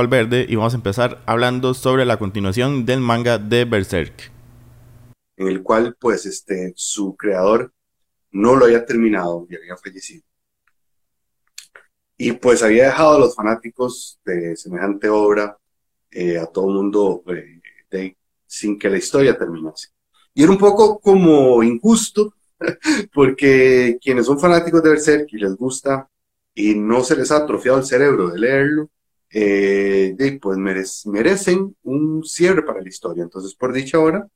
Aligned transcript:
Valverde 0.00 0.46
y 0.48 0.54
vamos 0.54 0.74
a 0.74 0.76
empezar 0.76 1.24
hablando 1.26 1.74
sobre 1.74 2.04
la 2.04 2.20
continuación 2.20 2.86
del 2.86 3.00
manga 3.00 3.36
de 3.36 3.64
Berserk. 3.64 4.30
En 5.36 5.48
el 5.48 5.60
cual, 5.64 5.96
pues, 5.98 6.24
este, 6.24 6.72
su 6.76 7.16
creador 7.16 7.72
no 8.30 8.54
lo 8.54 8.66
había 8.66 8.86
terminado 8.86 9.44
y 9.50 9.56
había 9.56 9.76
fallecido. 9.76 10.22
Y 12.16 12.30
pues 12.30 12.62
había 12.62 12.84
dejado 12.84 13.16
a 13.16 13.18
los 13.18 13.34
fanáticos 13.34 14.20
de 14.24 14.54
semejante 14.54 15.08
obra 15.08 15.58
eh, 16.12 16.38
a 16.38 16.46
todo 16.46 16.68
el 16.68 16.76
mundo 16.76 17.24
eh, 17.90 18.14
sin 18.46 18.78
que 18.78 18.90
la 18.90 18.98
historia 18.98 19.36
terminase. 19.36 19.88
Y 20.32 20.44
era 20.44 20.52
un 20.52 20.58
poco 20.58 21.00
como 21.00 21.60
injusto, 21.64 22.34
porque 23.12 23.98
quienes 24.00 24.26
son 24.26 24.38
fanáticos 24.38 24.80
de 24.80 24.90
Berserk 24.90 25.26
y 25.32 25.38
les 25.38 25.56
gusta 25.56 26.08
y 26.54 26.76
no 26.76 27.02
se 27.02 27.16
les 27.16 27.32
ha 27.32 27.38
atrofiado 27.38 27.78
el 27.78 27.84
cerebro 27.84 28.28
de 28.30 28.38
leerlo, 28.38 28.90
eh, 29.30 30.38
pues 30.40 31.06
merecen 31.06 31.76
un 31.82 32.24
cierre 32.24 32.62
para 32.62 32.80
la 32.80 32.88
historia. 32.88 33.24
Entonces, 33.24 33.54
por 33.54 33.72
dicha 33.72 33.98
hora, 33.98 34.26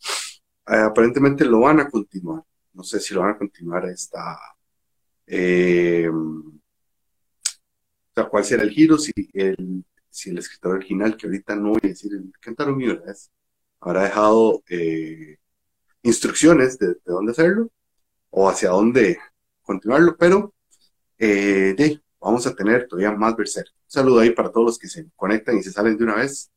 eh, 0.68 0.76
aparentemente 0.76 1.44
lo 1.44 1.60
van 1.60 1.80
a 1.80 1.88
continuar. 1.88 2.42
No 2.74 2.82
sé 2.82 3.00
si 3.00 3.14
lo 3.14 3.20
van 3.20 3.30
a 3.30 3.38
continuar 3.38 3.86
esta... 3.86 4.38
Eh, 5.26 6.08
o 6.08 6.52
sea, 8.14 8.28
cuál 8.28 8.44
será 8.44 8.62
el 8.62 8.70
giro, 8.70 8.98
si 8.98 9.12
el, 9.32 9.84
si 10.10 10.30
el 10.30 10.38
escritor 10.38 10.76
original, 10.76 11.16
que 11.16 11.26
ahorita 11.26 11.56
no 11.56 11.70
voy 11.70 11.80
a 11.84 11.88
decir, 11.88 12.12
el 12.12 12.32
Kentaro 12.40 12.74
Miura 12.76 13.10
es, 13.10 13.30
habrá 13.80 14.04
dejado 14.04 14.62
eh, 14.68 15.38
instrucciones 16.02 16.78
de, 16.78 16.88
de, 16.88 17.00
dónde 17.06 17.32
hacerlo 17.32 17.70
o 18.30 18.48
hacia 18.48 18.70
dónde 18.70 19.18
continuarlo, 19.62 20.16
pero 20.18 20.54
eh, 21.18 21.74
de, 21.76 22.02
vamos 22.20 22.46
a 22.46 22.54
tener 22.54 22.86
todavía 22.86 23.12
más 23.12 23.36
Berserk. 23.36 23.72
Saludo 23.92 24.20
ahí 24.20 24.30
para 24.30 24.50
todos 24.50 24.64
los 24.64 24.78
que 24.78 24.88
se 24.88 25.04
conectan 25.16 25.58
y 25.58 25.62
se 25.62 25.70
salen 25.70 25.98
de 25.98 26.04
una 26.04 26.14
vez. 26.14 26.50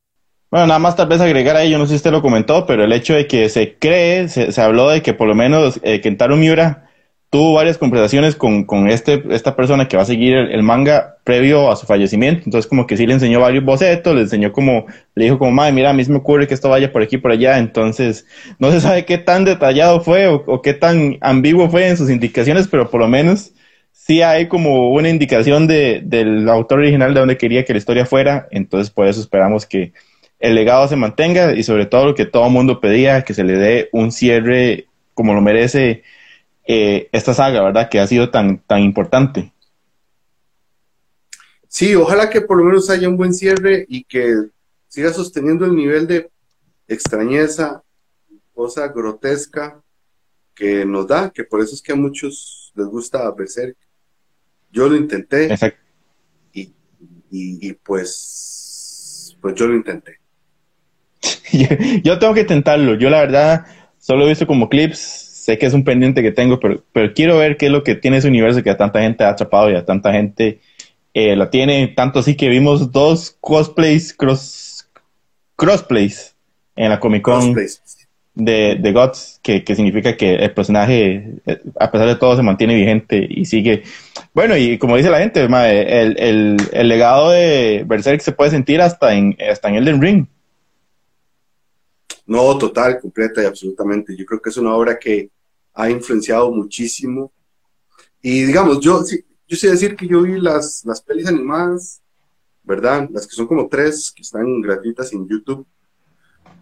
Bueno, 0.49 0.67
nada 0.67 0.79
más 0.79 0.95
tal 0.95 1.09
vez 1.09 1.19
agregar 1.19 1.57
ahí, 1.57 1.69
yo 1.69 1.77
no 1.77 1.83
sé 1.83 1.89
si 1.89 1.95
usted 1.97 2.11
lo 2.11 2.21
comentó, 2.21 2.65
pero 2.65 2.85
el 2.85 2.93
hecho 2.93 3.13
de 3.13 3.27
que 3.27 3.49
se 3.49 3.77
cree, 3.77 4.29
se, 4.29 4.61
habló 4.61 4.87
de 4.87 5.01
que 5.01 5.13
por 5.13 5.27
lo 5.27 5.35
menos 5.35 5.77
eh, 5.83 5.99
Kentaro 5.99 6.37
Miura 6.37 6.89
tuvo 7.29 7.55
varias 7.55 7.77
conversaciones 7.77 8.37
con, 8.37 8.63
con 8.63 8.87
este, 8.87 9.21
esta 9.31 9.53
persona 9.57 9.89
que 9.89 9.97
va 9.97 10.03
a 10.03 10.05
seguir 10.05 10.33
el, 10.37 10.63
manga 10.63 11.17
previo 11.25 11.69
a 11.69 11.75
su 11.75 11.85
fallecimiento. 11.85 12.43
Entonces, 12.45 12.69
como 12.69 12.87
que 12.87 12.95
sí 12.95 13.05
le 13.05 13.15
enseñó 13.15 13.41
varios 13.41 13.65
bocetos, 13.65 14.15
le 14.15 14.21
enseñó 14.21 14.53
como, 14.53 14.85
le 15.13 15.25
dijo 15.25 15.37
como, 15.37 15.51
madre, 15.51 15.73
mira, 15.73 15.89
a 15.89 15.93
mí 15.93 16.05
se 16.05 16.11
me 16.11 16.19
ocurre 16.19 16.47
que 16.47 16.53
esto 16.53 16.69
vaya 16.69 16.93
por 16.93 17.01
aquí 17.01 17.17
por 17.17 17.31
allá. 17.31 17.57
Entonces, 17.57 18.25
no 18.59 18.71
se 18.71 18.79
sabe 18.79 19.03
qué 19.03 19.17
tan 19.17 19.43
detallado 19.43 19.99
fue 19.99 20.27
o, 20.27 20.41
o 20.47 20.61
qué 20.61 20.73
tan 20.73 21.17
ambiguo 21.19 21.69
fue 21.69 21.89
en 21.89 21.97
sus 21.97 22.09
indicaciones, 22.09 22.69
pero 22.69 22.89
por 22.89 23.01
lo 23.01 23.09
menos 23.09 23.51
sí 23.95 24.21
hay 24.21 24.47
como 24.47 24.91
una 24.91 25.09
indicación 25.09 25.65
de, 25.65 26.01
del 26.03 26.47
autor 26.49 26.79
original 26.79 27.13
de 27.13 27.19
donde 27.21 27.37
quería 27.37 27.65
que 27.65 27.73
la 27.73 27.79
historia 27.79 28.05
fuera. 28.05 28.47
Entonces, 28.51 28.91
por 28.91 29.07
eso 29.07 29.21
esperamos 29.21 29.65
que 29.65 29.93
el 30.39 30.53
legado 30.53 30.87
se 30.87 30.95
mantenga 30.95 31.53
y 31.53 31.63
sobre 31.63 31.85
todo 31.85 32.07
lo 32.07 32.15
que 32.15 32.25
todo 32.25 32.49
mundo 32.49 32.79
pedía, 32.81 33.23
que 33.23 33.33
se 33.33 33.43
le 33.43 33.53
dé 33.53 33.89
un 33.93 34.11
cierre 34.11 34.87
como 35.13 35.33
lo 35.33 35.41
merece 35.41 36.03
eh, 36.67 37.09
esta 37.13 37.33
saga, 37.33 37.63
¿verdad? 37.63 37.89
Que 37.89 37.99
ha 37.99 38.05
sido 38.05 38.29
tan, 38.29 38.59
tan 38.59 38.81
importante. 38.81 39.51
Sí, 41.67 41.95
ojalá 41.95 42.29
que 42.29 42.41
por 42.41 42.57
lo 42.57 42.65
menos 42.65 42.89
haya 42.89 43.09
un 43.09 43.17
buen 43.17 43.33
cierre 43.33 43.85
y 43.87 44.03
que 44.03 44.35
siga 44.87 45.11
sosteniendo 45.11 45.65
el 45.65 45.75
nivel 45.75 46.05
de 46.05 46.29
extrañeza, 46.87 47.81
cosa 48.53 48.87
grotesca 48.89 49.81
que 50.53 50.85
nos 50.85 51.07
da, 51.07 51.31
que 51.31 51.43
por 51.43 51.61
eso 51.61 51.75
es 51.75 51.81
que 51.81 51.93
a 51.93 51.95
muchos 51.95 52.71
les 52.75 52.87
gusta 52.87 53.29
Berserk. 53.31 53.77
Yo 54.75 54.89
lo 54.89 54.95
intenté. 54.97 55.45
Exacto. 55.45 55.79
Y, 56.53 56.69
y, 57.31 57.73
pues, 57.73 59.35
pues 59.41 59.55
yo 59.55 59.67
lo 59.67 59.75
intenté. 59.75 60.19
yo 62.03 62.19
tengo 62.19 62.33
que 62.33 62.41
intentarlo. 62.41 62.95
Yo 62.95 63.09
la 63.09 63.21
verdad 63.21 63.65
solo 63.97 64.25
he 64.25 64.29
visto 64.29 64.45
como 64.45 64.69
clips 64.69 65.25
sé 65.45 65.59
que 65.59 65.67
es 65.67 65.73
un 65.73 65.83
pendiente 65.83 66.23
que 66.23 66.31
tengo, 66.31 66.59
pero, 66.59 66.83
pero 66.91 67.13
quiero 67.13 67.37
ver 67.37 67.55
qué 67.55 67.67
es 67.67 67.71
lo 67.71 67.83
que 67.83 67.93
tiene 67.93 68.17
ese 68.17 68.27
universo 68.27 68.63
que 68.63 68.71
a 68.71 68.77
tanta 68.77 69.01
gente 69.01 69.23
ha 69.23 69.29
atrapado 69.29 69.69
y 69.69 69.75
a 69.75 69.85
tanta 69.85 70.11
gente 70.11 70.59
eh, 71.13 71.35
lo 71.35 71.49
tiene, 71.49 71.87
tanto 71.89 72.19
así 72.19 72.35
que 72.35 72.49
vimos 72.49 72.91
dos 72.91 73.37
cosplays, 73.41 74.11
cross, 74.11 74.89
crossplays 75.55 76.35
en 76.75 76.89
la 76.89 76.99
Comic 76.99 77.21
Con 77.21 77.55
de, 78.35 78.75
de 78.75 78.91
Gods, 78.91 79.39
que, 79.41 79.63
que, 79.63 79.75
significa 79.75 80.15
que 80.17 80.35
el 80.35 80.53
personaje, 80.53 81.39
eh, 81.45 81.61
a 81.79 81.89
pesar 81.89 82.07
de 82.07 82.15
todo, 82.15 82.35
se 82.35 82.43
mantiene 82.43 82.75
vigente 82.75 83.25
y 83.29 83.45
sigue. 83.45 83.83
Bueno, 84.33 84.57
y 84.57 84.77
como 84.77 84.97
dice 84.97 85.09
la 85.09 85.19
gente, 85.19 85.41
el, 85.43 86.19
el, 86.19 86.57
el 86.71 86.87
legado 86.87 87.31
de 87.31 87.85
Berserk 87.87 88.21
se 88.21 88.33
puede 88.33 88.51
sentir 88.51 88.81
hasta 88.81 89.13
en, 89.15 89.37
hasta 89.49 89.69
en 89.69 89.75
Elden 89.75 90.01
Ring. 90.01 90.27
No, 92.25 92.57
total, 92.57 92.99
completa 92.99 93.41
y 93.41 93.45
absolutamente. 93.45 94.15
Yo 94.15 94.25
creo 94.25 94.41
que 94.41 94.49
es 94.49 94.57
una 94.57 94.75
obra 94.75 94.99
que 94.99 95.29
ha 95.73 95.89
influenciado 95.89 96.51
muchísimo. 96.51 97.31
Y 98.21 98.43
digamos, 98.43 98.79
yo, 98.79 99.03
yo 99.47 99.57
sé 99.57 99.69
decir 99.69 99.95
que 99.95 100.07
yo 100.07 100.23
vi 100.23 100.39
las, 100.39 100.83
las 100.85 101.01
pelis 101.01 101.27
animadas, 101.27 102.01
¿verdad? 102.63 103.07
Las 103.11 103.27
que 103.27 103.35
son 103.35 103.47
como 103.47 103.67
tres, 103.67 104.11
que 104.11 104.23
están 104.23 104.61
gratuitas 104.61 105.13
en 105.13 105.27
YouTube. 105.27 105.65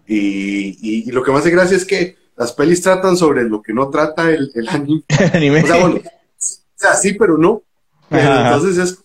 Y, 0.06 1.06
y, 1.08 1.12
lo 1.12 1.24
que 1.24 1.32
más 1.32 1.42
hace 1.42 1.52
gracia 1.52 1.78
es 1.78 1.86
que 1.86 2.18
las 2.36 2.52
pelis 2.52 2.82
tratan 2.82 3.16
sobre 3.16 3.44
lo 3.44 3.62
que 3.62 3.74
no 3.74 3.90
trata 3.90 4.30
el, 4.30 4.52
el 4.54 4.68
anime. 4.70 5.64
o 5.64 5.68
sea, 5.68 5.80
bueno, 5.80 5.96
o 5.96 6.40
sea, 6.76 6.94
sí, 6.96 7.14
pero 7.14 7.38
no. 7.38 7.64
entonces 8.10 8.78
es 8.78 9.04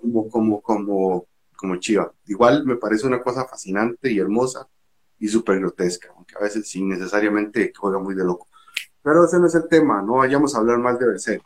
como, 0.00 0.28
como, 0.28 0.60
como, 0.60 1.26
como 1.56 1.76
chiva. 1.76 2.12
Igual 2.26 2.64
me 2.64 2.76
parece 2.76 3.06
una 3.06 3.20
cosa 3.20 3.46
fascinante 3.46 4.10
y 4.10 4.18
hermosa 4.18 4.66
y 5.18 5.28
súper 5.28 5.60
grotesca, 5.60 6.08
aunque 6.16 6.34
a 6.36 6.42
veces 6.42 6.68
sin 6.68 6.88
necesariamente 6.88 7.72
juega 7.76 7.98
muy 7.98 8.14
de 8.14 8.24
loco. 8.24 8.48
Pero 9.02 9.24
ese 9.24 9.38
no 9.38 9.46
es 9.46 9.54
el 9.54 9.68
tema, 9.68 10.02
no 10.02 10.14
vayamos 10.14 10.54
a 10.54 10.58
hablar 10.58 10.78
mal 10.78 10.98
de 10.98 11.06
Berserk. 11.06 11.42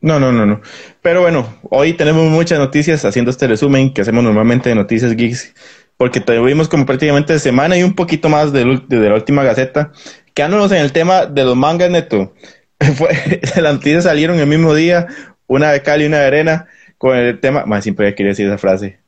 No, 0.00 0.20
no, 0.20 0.32
no, 0.32 0.44
no. 0.44 0.60
Pero 1.00 1.22
bueno, 1.22 1.48
hoy 1.70 1.94
tenemos 1.94 2.28
muchas 2.28 2.58
noticias 2.58 3.04
haciendo 3.04 3.30
este 3.30 3.46
resumen 3.46 3.94
que 3.94 4.02
hacemos 4.02 4.22
normalmente 4.22 4.68
de 4.68 4.74
Noticias 4.74 5.16
Geeks, 5.16 5.54
porque 5.96 6.20
tuvimos 6.20 6.68
como 6.68 6.86
prácticamente 6.86 7.38
semana 7.38 7.76
y 7.76 7.82
un 7.82 7.94
poquito 7.94 8.28
más 8.28 8.52
de, 8.52 8.64
la 8.64 9.14
última 9.14 9.44
gaceta. 9.44 9.92
Quedándonos 10.34 10.72
en 10.72 10.78
el 10.78 10.92
tema 10.92 11.26
de 11.26 11.44
los 11.44 11.56
mangas, 11.56 11.90
neto. 11.90 12.34
Las 12.80 13.74
noticias 13.74 14.04
salieron 14.04 14.38
el 14.38 14.46
mismo 14.46 14.74
día, 14.74 15.06
una 15.46 15.70
de 15.72 15.82
cal 15.82 16.02
y 16.02 16.06
una 16.06 16.18
de 16.18 16.26
arena, 16.26 16.66
con 16.98 17.16
el 17.16 17.40
tema. 17.40 17.64
Más 17.66 17.84
siempre 17.84 18.14
quería 18.14 18.30
decir 18.30 18.46
esa 18.46 18.58
frase 18.58 19.04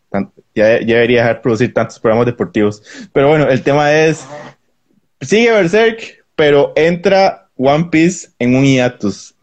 ya, 0.55 0.79
debería 0.79 1.23
dejar 1.23 1.43
producir 1.43 1.73
tantos 1.73 1.99
programas 1.99 2.27
deportivos. 2.27 2.83
Pero 3.13 3.29
bueno, 3.29 3.49
el 3.49 3.63
tema 3.63 3.93
es, 3.93 4.27
sigue 5.21 5.53
Berserk, 5.53 6.25
pero 6.35 6.73
entra 6.77 7.49
One 7.57 7.89
Piece 7.91 8.29
en 8.39 8.55
un 8.57 8.65
hiatus. 8.65 9.35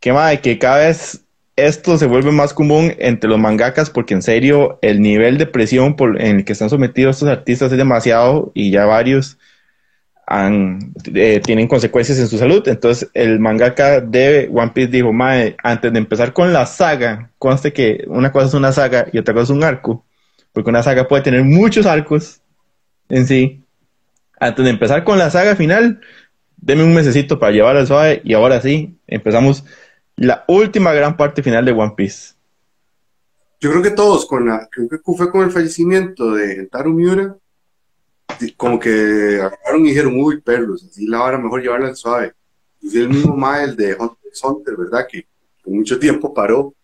Que 0.00 0.12
madre, 0.12 0.40
que 0.40 0.58
cada 0.58 0.78
vez 0.78 1.24
esto 1.56 1.98
se 1.98 2.06
vuelve 2.06 2.32
más 2.32 2.54
común 2.54 2.94
entre 2.98 3.28
los 3.28 3.38
mangakas 3.38 3.90
porque 3.90 4.14
en 4.14 4.22
serio 4.22 4.78
el 4.82 5.00
nivel 5.00 5.38
de 5.38 5.46
presión 5.46 5.96
por, 5.96 6.20
en 6.20 6.36
el 6.38 6.44
que 6.44 6.52
están 6.52 6.70
sometidos 6.70 7.16
estos 7.16 7.28
artistas 7.28 7.72
es 7.72 7.78
demasiado 7.78 8.52
y 8.54 8.70
ya 8.70 8.86
varios 8.86 9.38
eh, 11.14 11.40
tienen 11.44 11.66
consecuencias 11.68 12.18
en 12.18 12.28
su 12.28 12.38
salud. 12.38 12.66
Entonces 12.68 13.10
el 13.14 13.40
mangaka 13.40 14.00
de 14.00 14.48
One 14.52 14.72
Piece 14.74 14.90
dijo, 14.90 15.12
mae, 15.12 15.56
antes 15.62 15.92
de 15.92 15.98
empezar 15.98 16.32
con 16.32 16.52
la 16.52 16.66
saga, 16.66 17.30
conste 17.38 17.72
que 17.72 18.04
una 18.06 18.32
cosa 18.32 18.46
es 18.46 18.54
una 18.54 18.72
saga 18.72 19.06
y 19.12 19.18
otra 19.18 19.34
cosa 19.34 19.44
es 19.44 19.50
un 19.50 19.64
arco 19.64 20.04
porque 20.52 20.70
una 20.70 20.82
saga 20.82 21.08
puede 21.08 21.22
tener 21.22 21.44
muchos 21.44 21.86
arcos 21.86 22.40
en 23.08 23.26
sí. 23.26 23.64
Antes 24.38 24.64
de 24.64 24.70
empezar 24.70 25.04
con 25.04 25.18
la 25.18 25.30
saga 25.30 25.54
final, 25.54 26.00
deme 26.56 26.82
un 26.82 26.94
mesecito 26.94 27.38
para 27.38 27.52
llevar 27.52 27.76
al 27.76 27.86
suave 27.86 28.22
y 28.24 28.34
ahora 28.34 28.60
sí, 28.60 28.98
empezamos 29.06 29.64
la 30.20 30.44
última 30.48 30.92
gran 30.92 31.16
parte 31.16 31.42
final 31.42 31.64
de 31.64 31.72
One 31.72 31.94
Piece. 31.96 32.34
Yo 33.60 33.70
creo 33.70 33.82
que 33.82 33.90
todos, 33.90 34.24
con 34.26 34.46
la, 34.46 34.68
creo 34.70 34.88
que 34.88 34.98
fue 35.04 35.30
con 35.30 35.42
el 35.42 35.50
fallecimiento 35.50 36.32
de 36.32 36.66
Taru 36.66 36.94
Miura, 36.94 37.36
como 38.56 38.78
que 38.78 39.40
agarraron 39.40 39.84
y 39.84 39.90
dijeron, 39.90 40.14
uy, 40.16 40.40
perros, 40.40 40.86
así 40.88 41.06
la 41.06 41.22
hora 41.22 41.38
mejor 41.38 41.60
llevarla 41.60 41.88
al 41.88 41.96
suave. 41.96 42.32
Y 42.80 42.96
el 42.98 43.10
mismo 43.10 43.36
Mael 43.36 43.76
de 43.76 43.96
Hunter, 43.98 44.76
¿verdad? 44.76 45.06
Que 45.10 45.26
por 45.62 45.74
mucho 45.74 45.98
tiempo 45.98 46.32
paró 46.32 46.74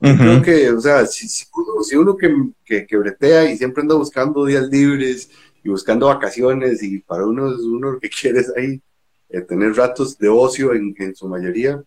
Creo 0.00 0.42
que, 0.42 0.70
o 0.70 0.80
sea, 0.80 1.06
si, 1.06 1.28
si 1.28 1.96
uno, 1.96 2.16
que, 2.16 2.86
que, 2.86 2.96
bretea 2.96 3.50
y 3.50 3.56
siempre 3.56 3.82
anda 3.82 3.96
buscando 3.96 4.44
días 4.44 4.68
libres 4.68 5.28
y 5.64 5.68
buscando 5.68 6.06
vacaciones 6.06 6.82
y 6.84 7.00
para 7.00 7.26
uno, 7.26 7.46
uno 7.48 7.92
lo 7.92 7.98
que 7.98 8.08
quiere 8.20 8.40
es 8.40 8.52
ahí 8.56 8.80
eh, 9.28 9.40
tener 9.40 9.74
ratos 9.74 10.16
de 10.16 10.28
ocio 10.28 10.72
en, 10.72 10.94
en 10.98 11.16
su 11.16 11.28
mayoría, 11.28 11.82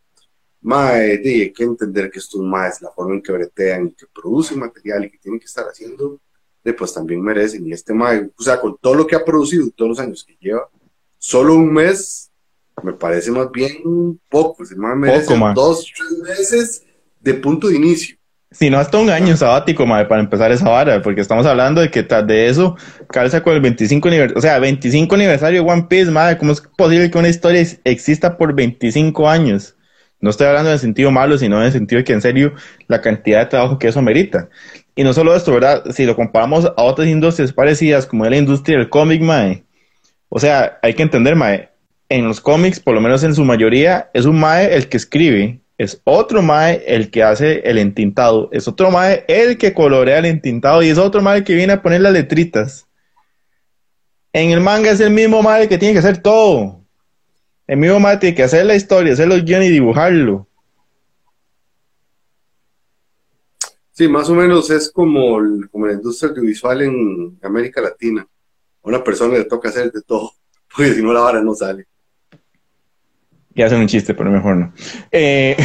mae, 0.61 1.21
hay 1.23 1.51
que 1.51 1.63
entender 1.63 2.09
que 2.09 2.19
esto 2.19 2.41
más 2.41 2.81
la 2.81 2.91
forma 2.91 3.15
en 3.15 3.21
que 3.21 3.31
bretean 3.31 3.87
y 3.87 3.93
que 3.93 4.05
producen 4.13 4.59
material 4.59 5.05
y 5.05 5.11
que 5.11 5.17
tienen 5.17 5.39
que 5.39 5.45
estar 5.45 5.65
haciendo, 5.65 6.19
pues 6.77 6.93
también 6.93 7.21
merecen. 7.21 7.65
Y 7.65 7.73
este 7.73 7.93
mae, 7.93 8.29
o 8.35 8.43
sea, 8.43 8.59
con 8.59 8.77
todo 8.79 8.95
lo 8.95 9.07
que 9.07 9.15
ha 9.15 9.25
producido, 9.25 9.69
todos 9.75 9.89
los 9.89 9.99
años 9.99 10.23
que 10.23 10.37
lleva, 10.39 10.69
solo 11.17 11.55
un 11.55 11.73
mes 11.73 12.31
me 12.83 12.93
parece 12.93 13.31
más 13.31 13.51
bien 13.51 14.19
poco. 14.29 14.65
Se 14.65 14.75
merece 14.75 15.35
dos, 15.53 15.91
tres 15.95 16.37
meses 16.37 16.83
de 17.19 17.33
punto 17.35 17.67
de 17.67 17.75
inicio. 17.75 18.17
Si 18.53 18.69
no, 18.69 18.79
hasta 18.79 18.97
un 18.97 19.09
año 19.09 19.37
sabático, 19.37 19.85
madre, 19.85 20.07
para 20.07 20.21
empezar 20.21 20.51
esa 20.51 20.67
vara, 20.67 21.01
porque 21.01 21.21
estamos 21.21 21.45
hablando 21.45 21.79
de 21.79 21.89
que 21.89 22.03
tras 22.03 22.27
de 22.27 22.49
eso 22.49 22.75
calza 23.07 23.41
con 23.41 23.53
el 23.53 23.61
25 23.61 24.09
aniversario, 24.09 24.37
o 24.37 24.41
sea, 24.41 24.59
25 24.59 25.15
aniversario 25.15 25.63
de 25.63 25.71
One 25.71 25.85
Piece, 25.89 26.11
madre, 26.11 26.37
¿cómo 26.37 26.51
es 26.51 26.61
posible 26.77 27.09
que 27.09 27.17
una 27.17 27.29
historia 27.29 27.65
exista 27.85 28.37
por 28.37 28.53
25 28.53 29.29
años? 29.29 29.77
No 30.21 30.29
estoy 30.29 30.47
hablando 30.47 30.69
en 30.69 30.75
el 30.75 30.79
sentido 30.79 31.12
malo, 31.12 31.38
sino 31.38 31.59
en 31.59 31.65
el 31.65 31.71
sentido 31.71 31.97
de 31.97 32.03
que 32.03 32.13
en 32.13 32.21
serio 32.21 32.53
la 32.88 33.01
cantidad 33.01 33.39
de 33.39 33.45
trabajo 33.47 33.79
que 33.79 33.88
eso 33.88 34.01
merita. 34.01 34.50
Y 34.95 35.03
no 35.03 35.13
solo 35.13 35.35
esto, 35.35 35.53
¿verdad? 35.53 35.83
Si 35.91 36.06
lo 36.06 36.15
comparamos 36.15 36.65
a 36.65 36.83
otras 36.83 37.07
industrias 37.07 37.51
parecidas, 37.51 38.06
como 38.06 38.25
la 38.25 38.38
industria 38.38 38.77
del 38.77 38.89
cómic, 38.89 39.21
mae, 39.21 39.63
o 40.29 40.39
sea, 40.39 40.79
hay 40.81 40.94
que 40.94 41.03
entender, 41.03 41.35
mae, 41.35 41.69
en 42.09 42.27
los 42.27 42.39
cómics, 42.39 42.79
por 42.79 42.94
lo 42.94 43.01
menos 43.01 43.23
en 43.23 43.33
su 43.33 43.44
mayoría, 43.44 44.09
es 44.13 44.25
un 44.25 44.39
mae 44.39 44.75
el 44.75 44.89
que 44.89 44.97
escribe, 44.97 45.62
es 45.77 46.01
otro 46.03 46.41
mae 46.41 46.83
el 46.85 47.09
que 47.09 47.24
hace 47.24 47.62
el 47.67 47.79
entintado, 47.79 48.50
es 48.51 48.67
otro 48.67 48.91
mae 48.91 49.25
el 49.27 49.57
que 49.57 49.74
colorea 49.74 50.19
el 50.19 50.25
entintado 50.25 50.83
y 50.83 50.89
es 50.89 50.97
otro 50.97 51.21
mae 51.21 51.39
el 51.39 51.44
que 51.44 51.56
viene 51.56 51.74
a 51.74 51.81
poner 51.81 52.01
las 52.01 52.13
letritas. 52.13 52.85
En 54.33 54.51
el 54.51 54.62
manga 54.62 54.91
es 54.91 55.00
el 55.00 55.09
mismo 55.09 55.41
mae 55.41 55.63
el 55.63 55.69
que 55.69 55.77
tiene 55.77 55.94
que 55.94 56.00
hacer 56.00 56.19
todo. 56.19 56.80
El 57.71 57.77
mismo 57.77 58.01
mae 58.01 58.18
tiene 58.18 58.35
que 58.35 58.44
hacer 58.44 58.65
la 58.65 58.75
historia, 58.75 59.13
hacer 59.13 59.29
los 59.29 59.45
guiones 59.45 59.69
y 59.69 59.71
dibujarlo. 59.71 60.45
Sí, 63.94 64.09
más 64.09 64.29
o 64.29 64.35
menos 64.35 64.69
es 64.69 64.91
como, 64.91 65.39
como 65.71 65.88
la 65.88 65.94
industria 65.94 66.31
audiovisual 66.31 66.81
en 66.81 67.39
América 67.41 67.79
Latina. 67.79 68.27
A 68.83 68.89
una 68.89 69.01
persona 69.01 69.38
le 69.38 69.45
toca 69.45 69.69
hacer 69.69 69.89
de 69.89 70.01
todo, 70.01 70.33
porque 70.75 70.95
si 70.95 71.01
no 71.01 71.13
la 71.13 71.21
vara 71.21 71.41
no 71.41 71.56
sale. 71.56 71.85
Y 73.56 73.62
hacen 73.62 73.79
un 73.79 73.88
chiste, 73.88 74.13
pero 74.13 74.29
mejor 74.29 74.57
no. 74.57 74.74
Eh, 75.09 75.56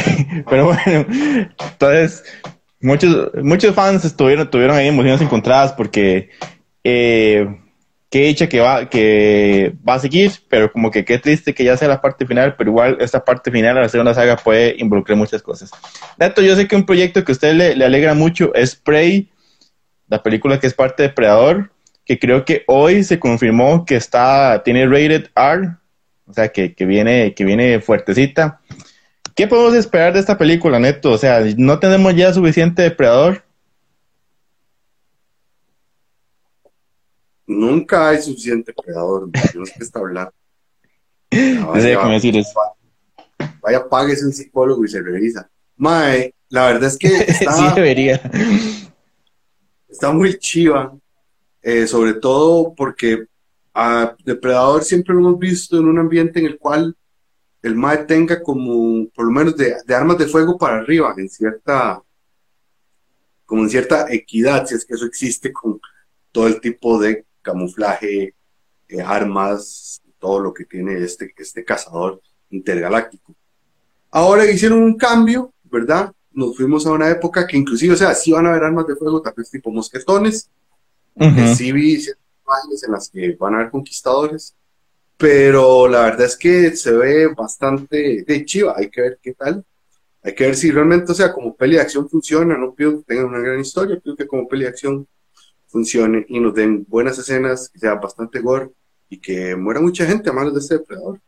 pero 0.48 0.66
bueno, 0.66 1.06
entonces, 1.72 2.22
muchos, 2.80 3.32
muchos 3.42 3.74
fans 3.74 4.04
estuvieron, 4.04 4.48
tuvieron 4.48 4.76
ahí 4.76 4.86
emociones 4.86 5.22
encontradas 5.22 5.72
porque 5.72 6.30
eh, 6.84 7.48
qué 8.10 8.26
dicha 8.26 8.48
que 8.48 8.60
va, 8.60 8.88
que 8.88 9.74
va 9.86 9.94
a 9.94 9.98
seguir, 9.98 10.32
pero 10.48 10.72
como 10.72 10.90
que 10.90 11.04
qué 11.04 11.18
triste 11.18 11.54
que 11.54 11.64
ya 11.64 11.76
sea 11.76 11.88
la 11.88 12.00
parte 12.00 12.26
final, 12.26 12.54
pero 12.56 12.70
igual 12.70 12.96
esta 13.00 13.24
parte 13.24 13.50
final, 13.50 13.78
al 13.78 13.90
ser 13.90 14.00
una 14.00 14.14
saga, 14.14 14.36
puede 14.36 14.76
involucrar 14.78 15.18
muchas 15.18 15.42
cosas. 15.42 15.70
Neto, 16.18 16.42
yo 16.42 16.54
sé 16.56 16.68
que 16.68 16.76
un 16.76 16.86
proyecto 16.86 17.24
que 17.24 17.32
a 17.32 17.34
usted 17.34 17.54
le, 17.54 17.76
le 17.76 17.84
alegra 17.84 18.14
mucho 18.14 18.54
es 18.54 18.76
Prey, 18.76 19.30
la 20.08 20.22
película 20.22 20.60
que 20.60 20.66
es 20.66 20.74
parte 20.74 21.02
de 21.02 21.08
Predador, 21.08 21.70
que 22.04 22.18
creo 22.18 22.44
que 22.44 22.62
hoy 22.68 23.02
se 23.02 23.18
confirmó 23.18 23.84
que 23.84 23.96
está, 23.96 24.62
tiene 24.64 24.86
rated 24.86 25.28
R, 25.34 25.76
o 26.26 26.32
sea, 26.32 26.48
que, 26.48 26.74
viene, 26.80 27.34
que 27.34 27.44
viene 27.44 27.80
fuertecita. 27.80 28.60
¿Qué 29.34 29.46
podemos 29.46 29.74
esperar 29.74 30.12
de 30.12 30.20
esta 30.20 30.38
película, 30.38 30.78
Neto? 30.78 31.12
O 31.12 31.18
sea, 31.18 31.44
¿no 31.56 31.78
tenemos 31.78 32.14
ya 32.14 32.32
suficiente 32.32 32.82
depredador? 32.82 33.44
Nunca 37.46 38.08
hay 38.08 38.20
suficiente 38.20 38.72
depredador, 38.76 39.30
tenemos 39.30 39.70
que 39.70 39.84
estar 39.84 40.02
hablando. 40.02 40.32
Vaya, 41.30 41.98
vaya, 41.98 42.14
decir 42.14 42.36
eso. 42.36 42.58
vaya, 43.60 43.88
páguese 43.88 44.24
un 44.24 44.32
psicólogo 44.32 44.84
y 44.84 44.88
se 44.88 45.02
revisa. 45.02 45.48
Mae, 45.76 46.34
la 46.48 46.66
verdad 46.66 46.84
es 46.84 46.96
que 46.96 47.08
está, 47.28 47.52
sí 47.52 47.64
debería. 47.74 48.20
Está 49.88 50.12
muy 50.12 50.38
chiva, 50.38 50.96
eh, 51.62 51.86
sobre 51.86 52.14
todo 52.14 52.74
porque 52.74 53.26
a 53.74 54.16
Depredador 54.24 54.82
siempre 54.82 55.14
lo 55.14 55.20
hemos 55.20 55.38
visto 55.38 55.76
en 55.78 55.86
un 55.86 55.98
ambiente 55.98 56.40
en 56.40 56.46
el 56.46 56.58
cual 56.58 56.96
el 57.62 57.74
MAE 57.74 58.04
tenga 58.04 58.42
como, 58.42 59.08
por 59.10 59.26
lo 59.26 59.30
menos, 59.30 59.56
de, 59.56 59.76
armas 59.94 60.16
de 60.16 60.26
fuego 60.26 60.56
para 60.56 60.78
arriba, 60.78 61.14
en 61.18 61.28
cierta, 61.28 62.02
como 63.44 63.62
en 63.62 63.70
cierta 63.70 64.06
equidad, 64.10 64.66
si 64.66 64.76
es 64.76 64.84
que 64.86 64.94
eso 64.94 65.04
existe 65.04 65.52
con 65.52 65.78
todo 66.32 66.46
el 66.46 66.60
tipo 66.60 66.98
de 66.98 67.25
camuflaje, 67.46 68.34
eh, 68.88 69.00
armas, 69.00 70.02
todo 70.18 70.40
lo 70.40 70.52
que 70.52 70.64
tiene 70.64 71.02
este, 71.02 71.32
este 71.36 71.64
cazador 71.64 72.20
intergaláctico. 72.50 73.34
Ahora 74.10 74.50
hicieron 74.50 74.82
un 74.82 74.96
cambio, 74.96 75.52
¿verdad? 75.64 76.12
Nos 76.32 76.56
fuimos 76.56 76.86
a 76.86 76.92
una 76.92 77.08
época 77.08 77.46
que 77.46 77.56
inclusive, 77.56 77.94
o 77.94 77.96
sea, 77.96 78.14
sí 78.14 78.32
van 78.32 78.46
a 78.46 78.50
haber 78.50 78.64
armas 78.64 78.86
de 78.86 78.96
fuego, 78.96 79.22
tal 79.22 79.34
vez 79.36 79.50
tipo 79.50 79.70
mosquetones, 79.70 80.50
uh 81.14 81.54
sí 81.56 81.68
imágenes 81.68 82.84
en 82.86 82.92
las 82.92 83.08
que 83.08 83.36
van 83.38 83.54
a 83.54 83.58
haber 83.58 83.70
conquistadores, 83.70 84.54
pero 85.16 85.88
la 85.88 86.02
verdad 86.02 86.26
es 86.26 86.36
que 86.36 86.76
se 86.76 86.92
ve 86.92 87.28
bastante 87.28 88.22
de 88.22 88.44
chiva, 88.44 88.74
hay 88.76 88.90
que 88.90 89.00
ver 89.00 89.18
qué 89.22 89.32
tal, 89.32 89.64
hay 90.22 90.34
que 90.34 90.46
ver 90.46 90.56
si 90.56 90.70
realmente, 90.70 91.12
o 91.12 91.14
sea, 91.14 91.32
como 91.32 91.56
peli 91.56 91.76
de 91.76 91.82
acción 91.82 92.08
funciona, 92.08 92.56
no 92.56 92.74
pido 92.74 92.98
que 92.98 93.04
tengan 93.04 93.26
una 93.26 93.38
gran 93.38 93.60
historia, 93.60 93.98
pido 93.98 94.16
que 94.16 94.26
como 94.26 94.46
peli 94.46 94.64
de 94.64 94.70
acción 94.70 95.06
funcione 95.76 96.24
y 96.26 96.40
nos 96.40 96.54
den 96.54 96.86
buenas 96.88 97.18
escenas, 97.18 97.68
que 97.68 97.78
sea 97.78 97.96
bastante 97.96 98.40
gore 98.40 98.70
y 99.10 99.18
que 99.18 99.54
muera 99.54 99.78
mucha 99.78 100.06
gente 100.06 100.30
a 100.30 100.32
manos 100.32 100.54
de 100.54 100.60
este 100.60 100.78
depredador. 100.78 101.20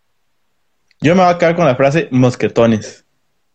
Yo 1.02 1.14
me 1.14 1.22
voy 1.22 1.30
a 1.30 1.36
quedar 1.36 1.54
con 1.54 1.66
la 1.66 1.76
frase 1.76 2.08
mosquetones. 2.10 3.04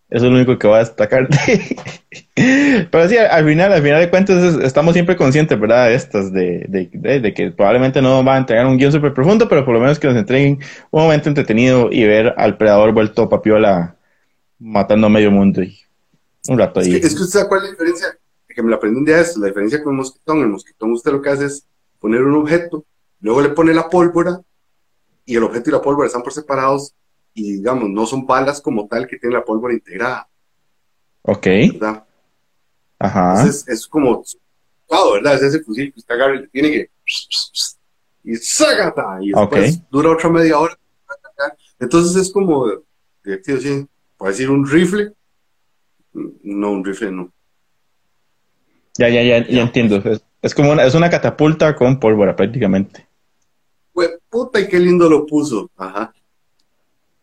Eso 0.10 0.26
es 0.26 0.32
lo 0.32 0.38
único 0.38 0.60
que 0.60 0.68
voy 0.68 0.76
a 0.76 0.80
destacar. 0.80 1.28
Pero 2.36 3.10
sí, 3.10 3.18
al 3.18 3.44
final, 3.44 3.74
al 3.74 3.82
final 3.82 4.02
de 4.02 4.10
cuentas, 4.12 4.56
estamos 4.62 4.94
siempre 4.94 5.18
conscientes, 5.18 5.60
¿verdad? 5.60 5.88
De 5.88 5.96
estas, 5.96 6.32
de, 6.32 6.68
de, 6.70 7.34
que 7.34 7.50
probablemente 7.50 8.00
no 8.04 8.24
van 8.24 8.36
a 8.36 8.40
entregar 8.40 8.68
un 8.68 8.78
guion 8.78 8.92
súper 8.92 9.16
profundo, 9.16 9.50
pero 9.50 9.66
por 9.66 9.74
lo 9.74 9.80
menos 9.80 9.98
que 9.98 10.08
nos 10.08 10.16
entreguen 10.16 10.60
un 10.92 11.02
momento 11.02 11.30
entretenido 11.30 11.90
y 11.92 12.06
ver 12.06 12.36
al 12.38 12.58
predador 12.58 12.92
vuelto 12.92 13.28
papiola 13.28 13.96
matando 14.60 15.08
a 15.08 15.10
medio 15.10 15.32
mundo 15.32 15.64
y 15.64 15.80
un 16.48 16.60
rato 16.60 16.80
ahí. 16.80 16.94
Es 16.94 17.02
que, 17.16 17.24
usted 17.24 17.40
sabe 17.40 17.50
cuál 17.50 17.62
es 17.62 17.66
la 17.66 17.72
diferencia, 17.72 18.08
que 18.54 18.64
me 18.64 18.70
la 18.70 18.78
aprendí 18.78 19.00
un 19.00 19.06
día 19.06 19.20
esto, 19.20 19.40
la 19.40 19.48
diferencia 19.48 19.84
con 19.84 19.94
el 19.94 19.98
mosquitón. 19.98 20.42
El 20.42 20.50
mosquitón 20.50 20.92
usted 20.92 21.12
lo 21.12 21.22
que 21.22 21.30
hace 21.30 21.46
es 21.46 21.68
poner 22.00 22.24
un 22.24 22.36
objeto, 22.36 22.86
luego 23.22 23.42
le 23.42 23.50
pone 23.50 23.74
la 23.74 23.90
pólvora 23.90 24.42
y 25.26 25.36
el 25.36 25.44
objeto 25.44 25.70
y 25.70 25.74
la 25.74 25.82
pólvora 25.82 26.08
están 26.08 26.24
por 26.24 26.34
separados 26.34 26.94
y 27.34 27.54
digamos, 27.54 27.90
no 27.90 28.06
son 28.06 28.26
balas 28.26 28.62
como 28.62 28.88
tal 28.88 29.08
que 29.08 29.18
tienen 29.18 29.40
la 29.40 29.46
pólvora 29.46 29.74
integrada. 29.74 30.28
Ok. 31.24 31.46
¿Verdad? 31.74 32.06
Ajá. 33.00 33.40
Entonces 33.40 33.68
es 33.68 33.88
como, 33.88 34.24
claro, 34.88 35.14
¿verdad? 35.14 35.36
Es 35.36 35.44
ese 35.44 35.64
fusil 35.64 35.92
que 35.94 36.00
usted 36.00 36.16
agarra 36.16 36.36
y 36.36 36.48
tiene 36.48 36.72
que. 36.72 36.92
Y 38.24 38.36
¡sácata! 38.38 39.18
Y 39.22 39.32
después 39.32 39.82
dura 39.90 40.12
otra 40.12 40.30
media 40.30 40.60
hora. 40.60 40.78
Entonces 41.80 42.28
es 42.28 42.32
como, 42.32 42.72
divertido, 43.24 43.60
sí. 43.60 43.88
Por 44.18 44.30
decir 44.30 44.50
un 44.50 44.68
rifle. 44.68 45.14
No, 46.14 46.72
un 46.72 46.86
rifle 46.86 47.12
no. 47.12 47.32
Ya, 48.98 49.10
ya, 49.10 49.24
ya, 49.24 49.48
ya, 49.48 49.62
entiendo. 49.62 50.02
Es, 50.42 50.54
como 50.54 50.72
una, 50.72 50.84
es 50.84 50.96
una 50.96 51.10
catapulta 51.10 51.76
con 51.76 52.00
pólvora 52.00 52.36
prácticamente. 52.36 53.08
Pues 53.92 54.12
puta 54.30 54.60
y 54.60 54.68
qué 54.68 54.80
lindo 54.80 55.10
lo 55.10 55.26
puso. 55.26 55.70
Ajá 55.78 56.14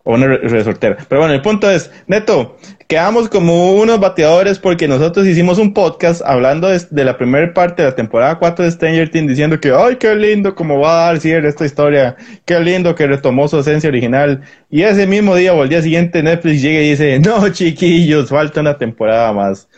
o 0.02 0.14
una 0.14 0.26
resortera. 0.26 0.96
Pero 1.08 1.20
bueno, 1.20 1.34
el 1.34 1.42
punto 1.42 1.70
es, 1.70 1.90
Neto, 2.06 2.56
quedamos 2.88 3.28
como 3.28 3.74
unos 3.74 4.00
bateadores 4.00 4.58
porque 4.58 4.88
nosotros 4.88 5.26
hicimos 5.26 5.58
un 5.58 5.74
podcast 5.74 6.22
hablando 6.24 6.68
de, 6.68 7.04
la 7.04 7.18
primera 7.18 7.52
parte 7.52 7.82
de 7.82 7.90
la 7.90 7.94
temporada 7.94 8.38
4 8.38 8.64
de 8.64 8.70
Stranger 8.70 9.10
Things 9.10 9.28
diciendo 9.28 9.60
que, 9.60 9.72
ay, 9.72 9.96
qué 9.96 10.14
lindo 10.14 10.54
como 10.54 10.80
va 10.80 10.92
a 10.92 11.06
dar 11.06 11.20
cierre 11.20 11.48
esta 11.48 11.66
historia, 11.66 12.16
qué 12.46 12.58
lindo 12.60 12.94
que 12.94 13.06
retomó 13.06 13.46
su 13.46 13.58
esencia 13.58 13.88
original. 13.88 14.42
Y 14.70 14.82
ese 14.82 15.06
mismo 15.06 15.36
día 15.36 15.52
o 15.52 15.62
el 15.62 15.68
día 15.68 15.82
siguiente 15.82 16.22
Netflix 16.22 16.62
llega 16.62 16.80
y 16.80 16.90
dice, 16.90 17.18
no, 17.18 17.48
chiquillos, 17.50 18.30
falta 18.30 18.60
una 18.60 18.78
temporada 18.78 19.32
más. 19.32 19.68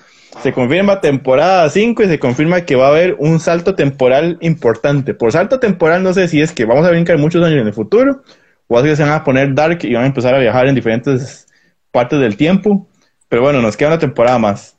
Se 0.40 0.52
confirma 0.52 1.00
temporada 1.00 1.68
5 1.68 2.02
y 2.02 2.08
se 2.08 2.18
confirma 2.18 2.62
que 2.62 2.76
va 2.76 2.86
a 2.86 2.90
haber 2.90 3.16
un 3.18 3.38
salto 3.38 3.74
temporal 3.74 4.38
importante. 4.40 5.14
Por 5.14 5.32
salto 5.32 5.60
temporal 5.60 6.02
no 6.02 6.14
sé 6.14 6.28
si 6.28 6.40
es 6.40 6.52
que 6.52 6.64
vamos 6.64 6.86
a 6.86 6.90
brincar 6.90 7.18
muchos 7.18 7.44
años 7.44 7.60
en 7.60 7.66
el 7.66 7.74
futuro 7.74 8.22
o 8.66 8.82
que 8.82 8.96
se 8.96 9.02
van 9.02 9.12
a 9.12 9.24
poner 9.24 9.54
dark 9.54 9.80
y 9.82 9.94
van 9.94 10.04
a 10.04 10.06
empezar 10.06 10.34
a 10.34 10.38
viajar 10.38 10.66
en 10.66 10.74
diferentes 10.74 11.46
partes 11.90 12.18
del 12.18 12.36
tiempo. 12.36 12.88
Pero 13.28 13.42
bueno, 13.42 13.60
nos 13.60 13.76
queda 13.76 13.90
una 13.90 13.98
temporada 13.98 14.38
más. 14.38 14.76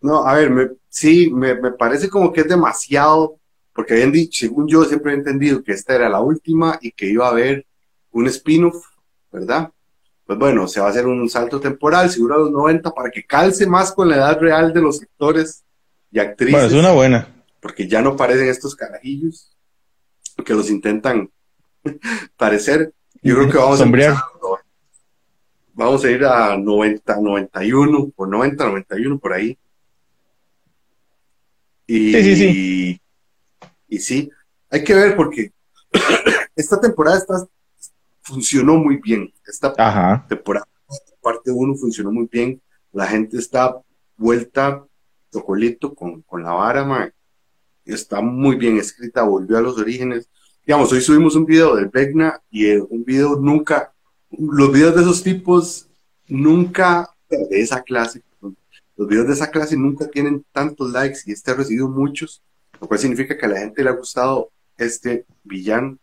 No, 0.00 0.26
a 0.26 0.34
ver, 0.34 0.76
sí, 0.88 1.30
me, 1.30 1.54
parece 1.72 2.08
como 2.08 2.32
que 2.32 2.40
es 2.40 2.48
demasiado, 2.48 3.36
porque 3.72 3.94
habían 3.94 4.12
dicho, 4.12 4.46
según 4.46 4.66
yo 4.66 4.84
siempre 4.84 5.12
he 5.12 5.16
entendido 5.16 5.62
que 5.62 5.72
esta 5.72 5.94
era 5.94 6.08
la 6.08 6.20
última 6.20 6.78
y 6.80 6.90
que 6.90 7.06
iba 7.06 7.26
a 7.26 7.30
haber 7.30 7.66
un 8.10 8.26
spin-off, 8.26 8.84
¿verdad? 9.30 9.70
Pues 10.32 10.38
bueno, 10.38 10.66
se 10.66 10.80
va 10.80 10.86
a 10.86 10.90
hacer 10.90 11.06
un 11.06 11.28
salto 11.28 11.60
temporal, 11.60 12.08
seguro 12.08 12.36
a 12.36 12.38
los 12.38 12.50
90, 12.50 12.90
para 12.92 13.10
que 13.10 13.22
calce 13.22 13.66
más 13.66 13.92
con 13.92 14.08
la 14.08 14.16
edad 14.16 14.40
real 14.40 14.72
de 14.72 14.80
los 14.80 15.02
actores 15.02 15.62
y 16.10 16.20
actrices. 16.20 16.54
Bueno, 16.54 16.68
es 16.68 16.72
una 16.72 16.92
buena. 16.92 17.44
Porque 17.60 17.86
ya 17.86 18.00
no 18.00 18.16
parecen 18.16 18.48
estos 18.48 18.74
carajillos 18.74 19.54
que 20.42 20.54
los 20.54 20.70
intentan 20.70 21.30
parecer. 22.38 22.94
Yo 23.22 23.34
creo 23.34 23.50
que 23.50 23.58
vamos 23.58 23.82
a 23.82 23.84
vamos 25.74 26.02
a 26.02 26.10
ir 26.10 26.24
a 26.24 26.56
90, 26.56 27.20
91, 27.20 28.10
por 28.16 28.28
90, 28.28 28.64
91 28.64 29.18
por 29.18 29.34
ahí. 29.34 29.58
Y, 31.86 32.12
sí, 32.14 32.22
sí, 32.22 32.36
sí. 32.36 33.00
Y, 33.86 33.98
sí, 33.98 34.30
hay 34.70 34.82
que 34.82 34.94
ver 34.94 35.14
porque 35.14 35.52
esta 36.56 36.80
temporada 36.80 37.18
está, 37.18 37.34
funcionó 38.22 38.76
muy 38.76 38.96
bien. 38.96 39.32
Esta 39.46 39.72
temporada, 40.28 40.66
parte 41.20 41.50
1 41.50 41.74
funcionó 41.76 42.12
muy 42.12 42.28
bien. 42.30 42.60
La 42.92 43.06
gente 43.06 43.38
está 43.38 43.76
vuelta 44.16 44.84
protocolito 45.30 45.94
con, 45.94 46.22
con 46.22 46.42
la 46.42 46.52
vara, 46.52 46.84
mae. 46.84 47.12
Está 47.84 48.20
muy 48.20 48.56
bien 48.56 48.76
escrita, 48.76 49.22
volvió 49.22 49.58
a 49.58 49.62
los 49.62 49.78
orígenes. 49.78 50.28
Digamos, 50.64 50.92
hoy 50.92 51.00
subimos 51.00 51.34
un 51.34 51.46
video 51.46 51.74
del 51.74 51.88
Vecna 51.88 52.40
y 52.50 52.66
eh, 52.66 52.80
un 52.80 53.02
video 53.02 53.36
nunca, 53.36 53.92
los 54.30 54.72
videos 54.72 54.94
de 54.94 55.02
esos 55.02 55.22
tipos 55.22 55.88
nunca, 56.28 57.10
de 57.28 57.60
esa 57.60 57.82
clase, 57.82 58.22
los 58.96 59.08
videos 59.08 59.26
de 59.26 59.32
esa 59.32 59.50
clase 59.50 59.76
nunca 59.76 60.06
tienen 60.08 60.44
tantos 60.52 60.92
likes 60.92 61.20
y 61.26 61.32
este 61.32 61.50
ha 61.50 61.54
recibido 61.54 61.88
muchos, 61.88 62.42
lo 62.80 62.86
cual 62.86 63.00
significa 63.00 63.36
que 63.36 63.46
a 63.46 63.48
la 63.48 63.58
gente 63.58 63.82
le 63.82 63.90
ha 63.90 63.94
gustado 63.94 64.52
este 64.76 65.26
villano 65.42 65.98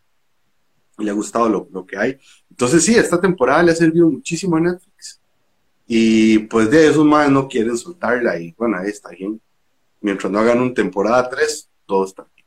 le 0.99 1.11
ha 1.11 1.13
gustado 1.13 1.49
lo, 1.49 1.67
lo 1.71 1.85
que 1.85 1.97
hay. 1.97 2.17
Entonces 2.49 2.83
sí, 2.83 2.95
esta 2.95 3.19
temporada 3.19 3.63
le 3.63 3.71
ha 3.71 3.75
servido 3.75 4.09
muchísimo 4.09 4.57
a 4.57 4.59
Netflix. 4.59 5.19
Y 5.87 6.39
pues 6.39 6.69
de 6.69 6.87
esos 6.87 7.05
más 7.05 7.29
no 7.31 7.47
quieren 7.47 7.77
soltarla 7.77 8.39
y 8.39 8.53
bueno, 8.57 8.77
ahí 8.77 8.89
está 8.89 9.09
bien. 9.09 9.41
Mientras 10.01 10.31
no 10.31 10.39
hagan 10.39 10.61
un 10.61 10.73
temporada 10.73 11.29
3, 11.29 11.69
todo 11.85 12.05
está 12.05 12.25
bien. 12.35 12.45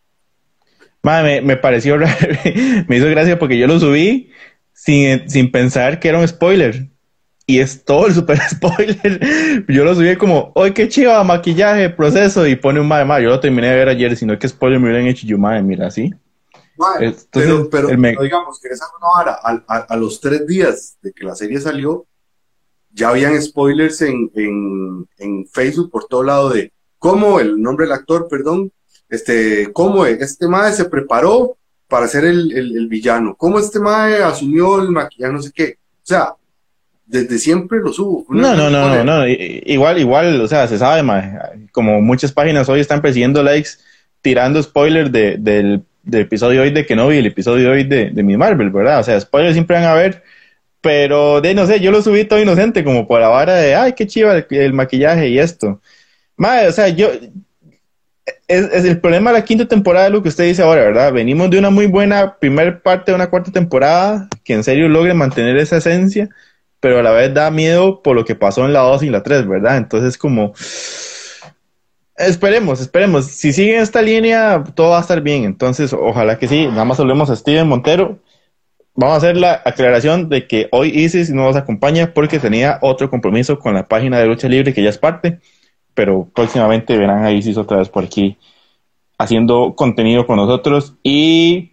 Madre, 1.03 1.41
me, 1.41 1.49
me, 1.49 1.57
pareció 1.57 1.99
me 2.89 2.97
hizo 2.97 3.09
gracia 3.09 3.39
porque 3.39 3.59
yo 3.59 3.67
lo 3.67 3.81
subí 3.81 4.31
sin, 4.73 5.29
sin 5.29 5.51
pensar 5.51 5.99
que 5.99 6.09
era 6.09 6.19
un 6.19 6.29
spoiler. 6.29 6.89
Y 7.47 7.59
es 7.59 7.85
todo 7.85 8.07
el 8.07 8.15
super 8.15 8.39
spoiler. 8.51 9.65
Yo 9.69 9.85
lo 9.85 9.95
subí 9.95 10.15
como, 10.17 10.53
¡ay, 10.55 10.73
qué 10.73 10.89
chiva! 10.89 11.23
Maquillaje, 11.25 11.91
proceso. 11.91 12.47
Y 12.47 12.57
pone 12.57 12.81
un 12.81 12.89
madre, 12.89 13.05
madre. 13.05 13.25
Yo 13.25 13.31
lo 13.31 13.41
terminé 13.41 13.69
de 13.69 13.77
ver 13.77 13.89
ayer, 13.89 14.17
sino 14.17 14.39
que 14.39 14.49
spoiler 14.49 14.79
me 14.79 14.87
hubieran 14.87 15.07
hecho 15.07 15.27
yo, 15.27 15.39
madre, 15.39 15.63
mira, 15.63 15.87
así. 15.87 16.13
Entonces, 17.01 17.27
pero, 17.33 17.69
pero, 17.71 17.99
me... 17.99 18.17
digamos 18.21 18.61
que 18.61 18.69
esa 18.69 18.87
una 18.99 19.33
a, 19.33 19.65
a, 19.67 19.77
a, 19.79 19.97
los 19.97 20.21
tres 20.21 20.47
días 20.47 20.97
de 21.03 21.13
que 21.13 21.25
la 21.25 21.35
serie 21.35 21.61
salió, 21.61 22.07
ya 22.91 23.11
habían 23.11 23.41
spoilers 23.41 24.03
en, 24.03 24.31
en, 24.35 25.09
en 25.19 25.47
Facebook 25.47 25.91
por 25.91 26.07
todo 26.07 26.23
lado 26.23 26.51
de 26.51 26.73
cómo 26.99 27.41
el 27.41 27.61
nombre 27.61 27.87
del 27.87 27.95
actor, 27.95 28.29
perdón, 28.29 28.71
este, 29.09 29.73
cómo 29.73 30.07
este 30.07 30.49
mae 30.49 30.73
se 30.73 30.87
preparó 30.87 31.57
para 31.89 32.09
ser 32.09 32.25
el, 32.25 32.53
el, 32.53 32.77
el 32.77 32.89
villano, 32.89 33.35
cómo 33.37 33.59
este 33.59 33.79
mae 33.79 34.23
asumió 34.23 34.81
el 34.81 34.91
maquillaje, 34.91 35.33
no 35.33 35.43
sé 35.43 35.53
qué. 35.55 35.77
O 36.03 36.07
sea, 36.07 36.35
desde 37.05 37.39
siempre 37.39 37.79
lo 37.81 37.93
subo. 37.93 38.25
No, 38.31 38.55
no, 38.55 38.71
no, 38.71 38.89
no, 38.89 39.05
no, 39.05 39.29
igual, 39.29 39.99
igual, 39.99 40.41
o 40.41 40.49
sea, 40.49 40.67
se 40.67 40.79
sabe, 40.79 41.03
mae. 41.03 41.69
como 41.71 42.01
muchas 42.01 42.33
páginas 42.33 42.69
hoy 42.69 42.81
están 42.81 43.03
persiguiendo 43.03 43.43
likes, 43.43 43.71
tirando 44.23 44.63
spoilers 44.63 45.13
de, 45.13 45.37
del, 45.39 45.85
del 46.03 46.23
episodio 46.23 46.63
hoy 46.63 46.71
de 46.71 46.87
Kenobi 46.87 47.19
el 47.19 47.27
episodio 47.27 47.71
hoy 47.71 47.85
de, 47.85 48.11
de 48.11 48.23
mi 48.23 48.37
Marvel, 48.37 48.71
¿verdad? 48.71 49.01
O 49.01 49.03
sea, 49.03 49.21
spoilers 49.21 49.55
siempre 49.55 49.77
van 49.77 49.85
a 49.85 49.93
haber, 49.93 50.23
pero 50.81 51.41
de 51.41 51.55
no 51.55 51.67
sé, 51.67 51.81
yo 51.81 51.91
lo 51.91 52.03
subí 52.03 52.25
todo 52.25 52.41
inocente, 52.41 52.85
como 52.85 53.07
por 53.07 53.21
la 53.21 53.29
vara 53.29 53.55
de, 53.55 53.75
ay, 53.75 53.93
qué 53.95 54.07
chiva 54.07 54.45
el, 54.51 54.73
maquillaje 54.73 55.29
y 55.29 55.39
esto. 55.39 55.81
Mae, 56.37 56.69
o 56.69 56.73
sea, 56.73 56.89
yo, 56.89 57.11
es, 58.49 58.85
el 58.85 59.01
problema 59.01 59.31
de 59.33 59.39
la 59.39 59.45
quinta 59.45 59.67
temporada 59.67 60.11
lo 60.11 60.23
que 60.23 60.29
usted 60.29 60.45
dice 60.45 60.63
ahora, 60.63 60.83
¿verdad? 60.83 61.13
Venimos 61.13 61.51
de 61.51 61.59
una 61.59 61.71
muy 61.71 61.87
buena 61.87 62.37
primera 62.39 62.81
parte 62.83 63.13
de 63.13 63.17
una 63.17 63.31
cuarta 63.31 63.53
temporada 63.53 64.29
que 64.45 64.55
en 64.55 64.65
serio 64.65 64.89
logre 64.89 65.15
mantener 65.15 65.57
esa 65.57 65.77
esencia, 65.77 66.29
pero 66.81 66.99
a 66.99 67.03
la 67.03 67.13
vez 67.13 67.33
da 67.33 67.51
miedo 67.51 68.03
por 68.03 68.17
lo 68.17 68.25
que 68.25 68.35
pasó 68.35 68.65
en 68.65 68.73
la 68.73 68.81
2 68.81 69.05
y 69.05 69.11
la 69.11 69.23
3, 69.23 69.47
¿verdad? 69.47 69.77
Entonces 69.77 70.19
como... 70.19 70.53
Esperemos, 72.17 72.81
esperemos. 72.81 73.27
Si 73.27 73.53
siguen 73.53 73.81
esta 73.81 74.03
línea, 74.03 74.63
todo 74.75 74.91
va 74.91 74.99
a 74.99 75.01
estar 75.01 75.21
bien. 75.21 75.45
Entonces, 75.45 75.93
ojalá 75.93 76.39
que 76.39 76.49
sí. 76.49 76.67
Nada 76.67 76.85
más 76.85 77.01
hablemos 77.01 77.31
a 77.31 77.37
Steven 77.37 77.69
Montero. 77.69 78.19
Vamos 78.95 79.15
a 79.15 79.19
hacer 79.19 79.37
la 79.37 79.63
aclaración 79.65 80.29
de 80.29 80.47
que 80.47 80.69
hoy 80.71 80.91
Isis 80.91 81.31
no 81.31 81.45
nos 81.45 81.57
acompaña 81.57 82.13
porque 82.13 82.39
tenía 82.39 82.79
otro 82.83 83.09
compromiso 83.09 83.59
con 83.59 83.75
la 83.75 83.89
página 83.89 84.19
de 84.19 84.27
lucha 84.27 84.49
libre 84.49 84.75
que 84.75 84.83
ya 84.83 84.91
es 84.91 84.99
parte 84.99 85.41
pero 85.95 86.29
próximamente 86.35 86.97
verán 86.97 87.25
a 87.25 87.33
Isis 87.33 87.57
otra 87.57 87.79
vez 87.79 87.89
por 87.89 88.05
aquí 88.05 88.37
haciendo 89.19 89.75
contenido 89.77 90.27
con 90.27 90.37
nosotros. 90.37 90.95
Y 91.03 91.73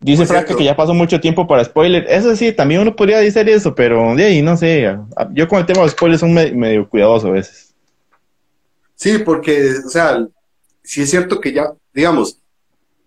dice 0.00 0.26
Franca 0.26 0.54
que 0.54 0.64
ya 0.64 0.76
pasó 0.76 0.94
mucho 0.94 1.20
tiempo 1.20 1.46
para 1.46 1.64
spoiler. 1.64 2.06
Eso 2.08 2.34
sí, 2.36 2.52
también 2.52 2.80
uno 2.80 2.96
podría 2.96 3.18
decir 3.18 3.48
eso, 3.48 3.74
pero 3.74 4.14
de 4.14 4.24
ahí 4.24 4.42
no 4.42 4.56
sé. 4.56 4.96
Yo 5.32 5.48
con 5.48 5.60
el 5.60 5.66
tema 5.66 5.82
de 5.82 5.88
spoilers 5.90 6.20
son 6.20 6.34
medio 6.34 6.88
cuidadoso 6.88 7.28
a 7.28 7.32
veces. 7.32 7.65
Sí, 8.96 9.18
porque, 9.18 9.76
o 9.86 9.88
sea, 9.88 10.26
sí 10.82 11.02
es 11.02 11.10
cierto 11.10 11.40
que 11.40 11.52
ya, 11.52 11.72
digamos, 11.94 12.40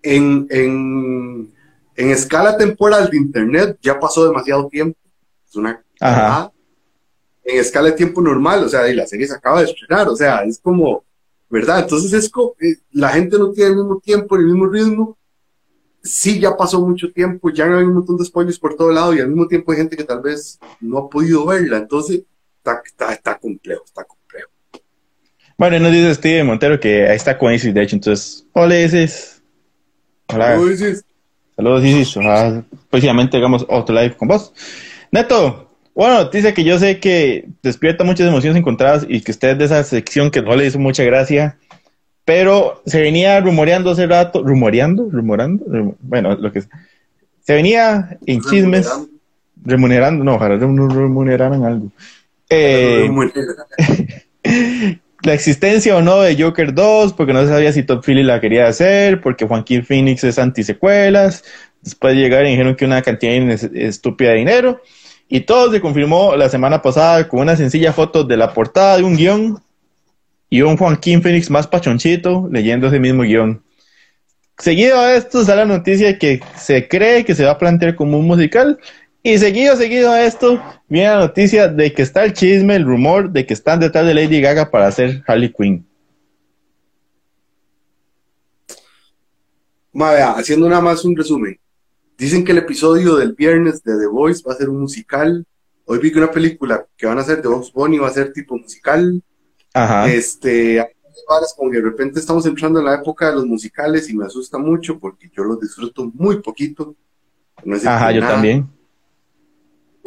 en, 0.02 0.48
en, 0.50 1.54
en 1.96 2.10
escala 2.10 2.58
temporal 2.58 3.10
de 3.10 3.18
Internet 3.18 3.78
ya 3.82 4.00
pasó 4.00 4.26
demasiado 4.26 4.70
tiempo. 4.70 4.98
Es 5.46 5.56
una 5.56 5.84
Ajá 6.00 6.52
en 7.50 7.60
escala 7.60 7.90
de 7.90 7.96
tiempo 7.96 8.22
normal, 8.22 8.64
o 8.64 8.70
sea, 8.70 8.88
y 8.88 8.96
la 8.96 9.08
serie 9.08 9.28
se 9.28 9.36
acaba 9.36 9.60
de 9.60 9.66
estrenar, 9.66 10.08
o 10.08 10.16
sea, 10.16 10.44
es 10.44 10.60
como, 10.60 11.04
¿verdad? 11.50 11.80
Entonces 11.80 12.14
es 12.14 12.30
como, 12.30 12.54
eh, 12.60 12.78
la 12.92 13.10
gente 13.10 13.38
no 13.38 13.52
tiene 13.52 13.72
el 13.72 13.78
mismo 13.78 14.00
tiempo, 14.00 14.36
el 14.36 14.46
mismo 14.46 14.68
ritmo, 14.68 15.18
sí 16.04 16.40
ya 16.40 16.56
pasó 16.56 16.80
mucho 16.82 17.12
tiempo, 17.12 17.50
ya 17.50 17.66
hay 17.66 17.84
un 17.84 17.96
montón 17.96 18.18
de 18.18 18.26
spoilers 18.26 18.60
por 18.60 18.76
todo 18.76 18.92
lado 18.92 19.14
y 19.14 19.20
al 19.20 19.30
mismo 19.30 19.48
tiempo 19.48 19.72
hay 19.72 19.80
gente 19.80 19.98
que 19.98 20.04
tal 20.04 20.22
vez 20.22 20.60
no 20.80 20.98
ha 21.00 21.10
podido 21.10 21.46
verla, 21.46 21.78
entonces 21.78 22.24
está, 22.58 22.82
está, 22.86 23.14
está 23.14 23.38
complejo, 23.38 23.84
está 23.86 24.04
complejo. 24.04 24.19
Bueno, 25.60 25.78
nos 25.78 25.92
dice 25.92 26.16
Steve 26.16 26.42
Montero 26.46 26.80
que 26.80 27.06
ahí 27.06 27.18
está 27.18 27.38
con 27.38 27.54
Isis, 27.54 27.74
de 27.74 27.84
hecho, 27.84 27.98
entonces, 27.98 28.46
hola 28.54 28.80
Isis. 28.80 29.42
Hola. 30.28 30.52
Saludos 30.52 30.72
Isis. 30.72 31.06
Saludos 31.54 31.84
Isis, 31.84 32.16
ojalá 32.16 32.64
próximamente 32.90 33.36
hagamos 33.36 33.66
otro 33.68 33.94
live 33.94 34.16
con 34.16 34.30
vos. 34.30 34.54
Neto, 35.12 35.70
bueno, 35.94 36.30
dice 36.30 36.54
que 36.54 36.64
yo 36.64 36.80
sé 36.80 37.02
que 37.02 37.50
despierta 37.62 38.06
muchas 38.06 38.30
emociones 38.30 38.58
encontradas 38.58 39.06
y 39.10 39.20
que 39.20 39.32
usted 39.32 39.50
es 39.50 39.58
de 39.58 39.66
esa 39.66 39.84
sección 39.84 40.32
que 40.32 40.42
no 40.42 40.56
le 40.56 40.66
hizo 40.66 40.80
mucha 40.80 41.04
gracia, 41.04 41.58
pero 42.24 42.82
se 42.86 43.02
venía 43.02 43.38
rumoreando 43.42 43.92
hace 43.92 44.08
rato, 44.08 44.42
rumoreando, 44.42 45.10
rumorando, 45.12 45.66
bueno, 46.00 46.38
lo 46.38 46.54
que 46.54 46.60
es. 46.60 46.70
Se 47.42 47.54
venía 47.54 48.18
en 48.26 48.40
chismes, 48.44 48.90
remunerando, 49.62 50.24
no, 50.24 50.36
ojalá 50.36 50.56
no 50.56 50.88
remuneraran 50.88 51.66
algo. 51.66 51.92
Eh, 52.50 53.10
la 55.24 55.34
existencia 55.34 55.98
o 55.98 56.02
no 56.02 56.22
de 56.22 56.42
Joker 56.42 56.74
2, 56.74 57.14
porque 57.14 57.34
no 57.34 57.42
se 57.42 57.50
sabía 57.50 57.74
si 57.74 57.84
Todd 57.84 58.04
Philly 58.04 58.24
la 58.24 58.40
quería 58.40 58.68
hacer, 58.68 59.22
porque 59.22 59.46
Joaquín 59.46 59.84
Phoenix 59.84 60.24
es 60.24 60.40
antisecuelas, 60.40 61.44
después 61.82 62.16
de 62.16 62.22
llegar 62.22 62.46
y 62.46 62.52
dijeron 62.52 62.76
que 62.76 62.86
una 62.86 63.02
cantidad 63.02 63.34
estúpida 63.76 64.32
de 64.32 64.38
dinero. 64.38 64.82
Y 65.28 65.42
todo 65.42 65.72
se 65.72 65.82
confirmó 65.82 66.36
la 66.36 66.50
semana 66.50 66.82
pasada 66.82 67.28
con 67.28 67.42
una 67.42 67.56
sencilla 67.56 67.94
foto 67.94 68.24
de 68.24 68.38
la 68.38 68.54
portada 68.54 68.98
de 68.98 69.04
un 69.04 69.16
guion 69.16 69.62
y 70.50 70.62
un 70.62 70.78
Joaquín 70.78 71.22
Phoenix 71.22 71.50
más 71.50 71.68
pachonchito 71.68 72.50
leyendo 72.52 72.88
ese 72.88 73.00
mismo 73.00 73.24
guion. 73.24 73.62
Seguido 74.58 75.00
a 75.00 75.14
esto 75.16 75.46
sale 75.46 75.62
la 75.62 75.78
noticia 75.78 76.18
que 76.18 76.42
se 76.58 76.88
cree 76.88 77.24
que 77.24 77.36
se 77.36 77.46
va 77.46 77.52
a 77.52 77.58
plantear 77.58 77.96
como 77.96 78.18
un 78.18 78.28
musical. 78.28 78.80
Y 79.22 79.38
seguido, 79.38 79.76
seguido 79.76 80.12
a 80.12 80.24
esto, 80.24 80.62
viene 80.88 81.10
la 81.10 81.20
noticia 81.20 81.68
de 81.68 81.94
que 81.94 82.02
está 82.02 82.24
el 82.24 82.34
chisme, 82.34 82.76
el 82.76 82.86
rumor 82.86 83.30
de 83.30 83.46
que 83.46 83.54
están 83.54 83.80
detrás 83.80 84.06
de 84.06 84.14
Lady 84.14 84.40
Gaga 84.40 84.72
para 84.72 84.88
hacer 84.88 85.24
Harley 85.28 85.52
Quinn. 85.52 85.86
haciendo 90.38 90.70
nada 90.70 90.82
más 90.82 91.04
un 91.04 91.16
resumen. 91.16 91.60
Dicen 92.18 92.46
que 92.46 92.54
el 92.54 92.60
episodio 92.60 93.18
del 93.18 93.34
viernes 93.34 93.84
de 93.84 93.98
The 93.98 94.08
Voice 94.08 94.44
va 94.48 94.54
a 94.54 94.58
ser 94.58 94.70
un 94.70 94.80
musical. 94.80 95.46
Hoy 95.86 96.00
vi 96.00 96.12
que 96.12 96.20
una 96.20 96.32
película 96.32 96.86
que 96.96 97.06
van 97.06 97.18
a 97.18 97.22
hacer 97.22 97.42
de 97.42 97.50
Box 97.50 97.74
Bunny 97.74 97.98
va 97.98 98.08
a 98.08 98.14
ser 98.14 98.32
tipo 98.32 98.58
musical. 98.58 99.22
Ajá. 99.74 100.10
Este, 100.12 100.86
como 101.58 101.72
que 101.72 101.78
de 101.78 101.84
repente 101.84 102.20
estamos 102.20 102.46
entrando 102.46 102.80
en 102.80 102.86
la 102.86 102.96
época 102.96 103.30
de 103.30 103.36
los 103.36 103.46
musicales 103.46 104.10
y 104.10 104.16
me 104.16 104.26
asusta 104.26 104.58
mucho 104.58 104.98
porque 105.00 105.30
yo 105.36 105.44
los 105.44 105.60
disfruto 105.60 106.10
muy 106.14 106.42
poquito. 106.42 106.96
Ajá, 107.86 108.12
yo 108.12 108.22
también. 108.22 108.68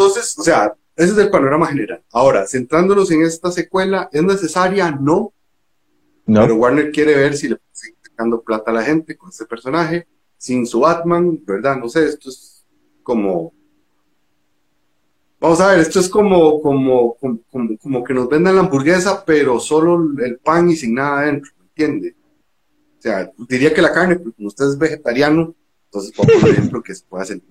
Entonces, 0.02 0.36
o 0.36 0.42
sea, 0.42 0.74
ese 0.96 1.12
es 1.12 1.18
el 1.18 1.30
panorama 1.30 1.68
general. 1.68 2.02
Ahora, 2.10 2.46
centrándonos 2.46 3.10
en 3.12 3.22
esta 3.22 3.52
secuela, 3.52 4.08
¿es 4.12 4.22
necesaria? 4.22 4.90
No. 4.90 5.32
No. 6.26 6.40
Pero 6.40 6.56
Warner 6.56 6.90
quiere 6.90 7.14
ver 7.14 7.36
si 7.36 7.48
le 7.48 7.58
sigue 7.70 7.96
sacando 8.02 8.42
plata 8.42 8.72
a 8.72 8.74
la 8.74 8.82
gente 8.82 9.16
con 9.16 9.30
este 9.30 9.46
personaje 9.46 10.08
sin 10.36 10.66
su 10.66 10.80
Batman, 10.80 11.40
¿verdad? 11.46 11.76
No 11.76 11.88
sé, 11.88 12.04
esto 12.04 12.28
es 12.28 12.64
como... 13.04 13.54
Vamos 15.38 15.60
a 15.60 15.68
ver, 15.68 15.80
esto 15.80 16.00
es 16.00 16.08
como, 16.08 16.60
como, 16.60 17.16
como, 17.16 17.40
como 17.80 18.04
que 18.04 18.14
nos 18.14 18.28
vendan 18.28 18.56
la 18.56 18.62
hamburguesa, 18.62 19.24
pero 19.24 19.60
solo 19.60 20.04
el 20.24 20.38
pan 20.38 20.70
y 20.70 20.76
sin 20.76 20.94
nada 20.94 21.20
adentro, 21.20 21.52
¿me 21.58 21.66
entiende? 21.66 22.16
O 22.98 23.02
sea, 23.02 23.32
diría 23.48 23.72
que 23.72 23.82
la 23.82 23.92
carne, 23.92 24.16
pero 24.16 24.32
como 24.32 24.48
usted 24.48 24.66
es 24.66 24.78
vegetariano, 24.78 25.54
entonces 25.84 26.12
por 26.12 26.28
ejemplo 26.30 26.82
que 26.82 26.94
se 26.94 27.04
puede 27.04 27.22
hacer. 27.22 27.42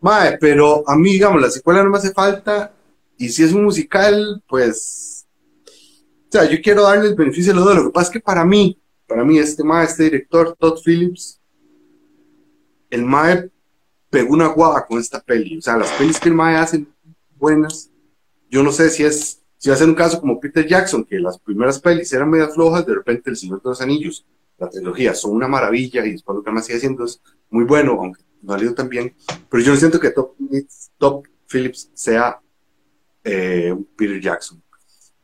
Mae, 0.00 0.38
pero 0.38 0.88
a 0.88 0.96
mí, 0.96 1.12
digamos, 1.12 1.40
la 1.40 1.50
secuela 1.50 1.82
no 1.82 1.90
me 1.90 1.98
hace 1.98 2.12
falta, 2.12 2.72
y 3.16 3.28
si 3.28 3.42
es 3.42 3.52
un 3.52 3.64
musical, 3.64 4.42
pues... 4.48 5.26
O 5.66 6.30
sea, 6.30 6.44
yo 6.44 6.60
quiero 6.62 6.82
darle 6.82 7.08
el 7.08 7.14
beneficio 7.14 7.54
de 7.54 7.60
lo 7.60 7.74
Lo 7.74 7.84
que 7.84 7.90
pasa 7.90 8.08
es 8.08 8.12
que 8.12 8.20
para 8.20 8.44
mí, 8.44 8.78
para 9.06 9.24
mí, 9.24 9.38
este 9.38 9.64
mae, 9.64 9.86
este 9.86 10.04
director, 10.04 10.54
Todd 10.58 10.78
Phillips, 10.84 11.40
el 12.90 13.04
Mae 13.04 13.50
pegó 14.10 14.34
una 14.34 14.48
guava 14.48 14.86
con 14.86 14.98
esta 14.98 15.20
peli. 15.20 15.58
O 15.58 15.62
sea, 15.62 15.76
las 15.76 15.90
pelis 15.92 16.20
que 16.20 16.28
el 16.28 16.34
Mae 16.34 16.56
hace 16.56 16.86
buenas, 17.36 17.90
yo 18.50 18.62
no 18.62 18.72
sé 18.72 18.90
si 18.90 19.04
es 19.04 19.42
si 19.58 19.68
va 19.70 19.74
a 19.74 19.78
ser 19.78 19.88
un 19.88 19.94
caso 19.94 20.20
como 20.20 20.38
Peter 20.38 20.64
Jackson, 20.66 21.04
que 21.04 21.18
las 21.18 21.38
primeras 21.38 21.80
pelis 21.80 22.12
eran 22.12 22.30
medio 22.30 22.48
flojas, 22.48 22.86
de 22.86 22.94
repente 22.94 23.28
El 23.28 23.36
Señor 23.36 23.60
de 23.60 23.68
los 23.70 23.80
Anillos, 23.80 24.24
la 24.56 24.70
trilogía, 24.70 25.14
son 25.14 25.32
una 25.32 25.48
maravilla 25.48 26.06
y 26.06 26.12
después 26.12 26.36
lo 26.36 26.44
que 26.44 26.50
más 26.52 26.64
sigue 26.64 26.78
haciendo 26.78 27.04
es 27.04 27.20
muy 27.50 27.64
bueno, 27.64 27.98
aunque 28.00 28.22
no 28.42 28.54
ha 28.54 28.62
ido 28.62 28.74
tan 28.74 28.88
bien. 28.88 29.14
Pero 29.50 29.62
yo 29.62 29.72
no 29.72 29.78
siento 29.78 30.00
que 30.00 30.10
Top, 30.10 31.24
Phillips 31.48 31.90
sea 31.94 32.38
eh, 33.24 33.74
Peter 33.96 34.20
Jackson. 34.20 34.62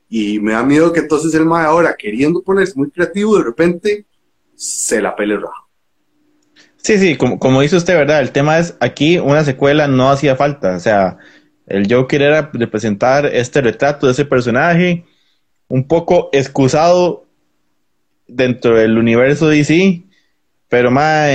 Y 0.09 0.38
me 0.38 0.52
da 0.52 0.62
miedo 0.62 0.92
que 0.92 1.00
entonces 1.00 1.35
el 1.35 1.44
mae 1.44 1.66
ahora, 1.66 1.97
queriendo 1.97 2.42
ponerse 2.42 2.75
muy 2.76 2.90
creativo, 2.90 3.37
de 3.37 3.44
repente 3.44 4.06
se 4.54 5.00
la 5.00 5.16
pele 5.16 5.37
roja. 5.37 5.64
Sí, 6.76 6.99
sí, 6.99 7.16
como, 7.16 7.38
como 7.38 7.62
dice 7.62 7.76
usted, 7.76 7.94
¿verdad? 7.94 8.21
El 8.21 8.30
tema 8.30 8.59
es, 8.59 8.76
aquí 8.78 9.18
una 9.18 9.42
secuela 9.42 9.88
no 9.88 10.11
hacía 10.11 10.37
falta. 10.37 10.76
O 10.76 10.80
sea, 10.80 11.18
el 11.66 11.92
Joker 11.92 12.21
era 12.21 12.50
representar 12.52 13.26
este 13.26 13.61
retrato 13.61 14.06
de 14.06 14.12
ese 14.12 14.25
personaje, 14.25 15.04
un 15.68 15.88
poco 15.88 16.28
excusado 16.33 17.26
dentro 18.26 18.76
del 18.76 18.99
universo 18.99 19.49
DC, 19.49 20.03
pero 20.68 20.90
más 20.90 21.30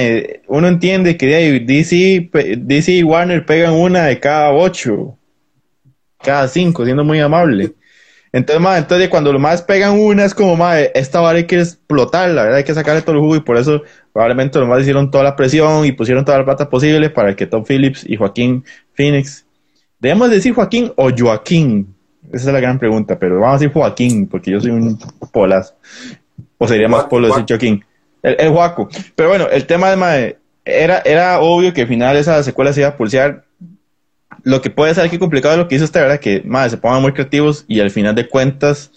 uno 0.48 0.68
entiende 0.68 1.18
que 1.18 1.60
DC, 1.66 2.30
DC 2.58 2.92
y 2.92 3.04
Warner 3.04 3.46
pegan 3.46 3.74
una 3.74 4.06
de 4.06 4.20
cada 4.20 4.52
ocho, 4.52 5.18
cada 6.22 6.48
cinco, 6.48 6.84
siendo 6.84 7.04
muy 7.04 7.20
amable. 7.20 7.74
Entonces, 8.32 8.62
más, 8.62 8.78
entonces 8.78 9.10
cuando 9.10 9.34
los 9.34 9.42
más 9.42 9.64
pegan 9.64 10.00
una 10.00 10.24
es 10.24 10.36
como, 10.36 10.56
más, 10.56 10.78
esta 10.94 11.20
vara 11.20 11.38
hay 11.38 11.46
que 11.46 11.60
explotar, 11.60 12.30
la 12.30 12.44
verdad 12.44 12.58
hay 12.60 12.64
que 12.64 12.76
sacarle 12.76 13.02
todo 13.02 13.16
el 13.16 13.22
jugo 13.22 13.36
y 13.36 13.40
por 13.40 13.58
eso 13.58 13.82
probablemente 14.14 14.60
los 14.60 14.68
más 14.68 14.82
hicieron 14.82 15.10
toda 15.10 15.24
la 15.24 15.36
presión 15.36 15.84
y 15.84 15.94
pusieron 15.94 16.24
toda 16.24 16.38
la 16.38 16.46
plata 16.46 16.70
posible 16.70 17.10
para 17.10 17.36
que 17.36 17.48
Tom 17.48 17.64
Phillips 17.64 18.06
y 18.08 18.18
Joaquín 18.18 18.64
Phoenix, 18.94 19.48
debemos 20.00 20.30
decir 20.30 20.54
Joaquín 20.54 20.92
o 20.96 21.10
Joaquín, 21.10 21.96
esa 22.32 22.50
es 22.50 22.54
la 22.54 22.60
gran 22.60 22.78
pregunta, 22.78 23.18
pero 23.18 23.40
vamos 23.40 23.56
a 23.56 23.60
decir 23.60 23.74
Joaquín 23.74 24.28
porque 24.28 24.52
yo 24.52 24.62
soy 24.62 24.72
un 24.72 25.00
polazo, 25.32 25.74
o 26.60 26.68
sería 26.68 26.88
más 26.88 27.06
polo 27.06 27.30
decir 27.30 27.46
Joaquín, 27.50 27.84
el, 28.24 28.36
el. 28.40 28.54
Pero 29.16 29.30
bueno, 29.30 29.48
el 29.50 29.66
tema 29.66 29.92
de, 29.92 30.38
era, 30.66 31.00
era 31.00 31.40
obvio 31.40 31.74
que 31.74 31.82
al 31.82 31.88
final 31.88 32.18
esa 32.18 32.42
secuela 32.44 32.74
se 32.74 32.82
iba 32.82 32.90
a 32.90 32.98
pulsear 32.98 33.46
lo 34.44 34.62
que 34.62 34.70
puede 34.70 34.94
ser 34.94 35.06
aquí 35.06 35.18
complicado 35.18 35.56
es 35.56 35.60
lo 35.60 35.68
que 35.68 35.76
hizo 35.76 35.86
esta 35.86 36.02
verdad 36.02 36.20
que 36.20 36.42
madre, 36.46 36.72
se 36.72 36.78
pongan 36.78 37.02
muy 37.02 37.14
creativos 37.14 37.66
y 37.68 37.80
al 37.80 37.92
final 37.92 38.16
de 38.16 38.28
cuentas 38.28 38.92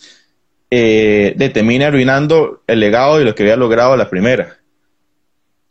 eh, 0.70 1.36
arruinando 1.84 2.62
el 2.66 2.80
legado 2.80 3.20
y 3.20 3.24
lo 3.24 3.34
que 3.34 3.42
había 3.42 3.56
logrado 3.56 3.96
la 3.96 4.08
primera. 4.08 4.58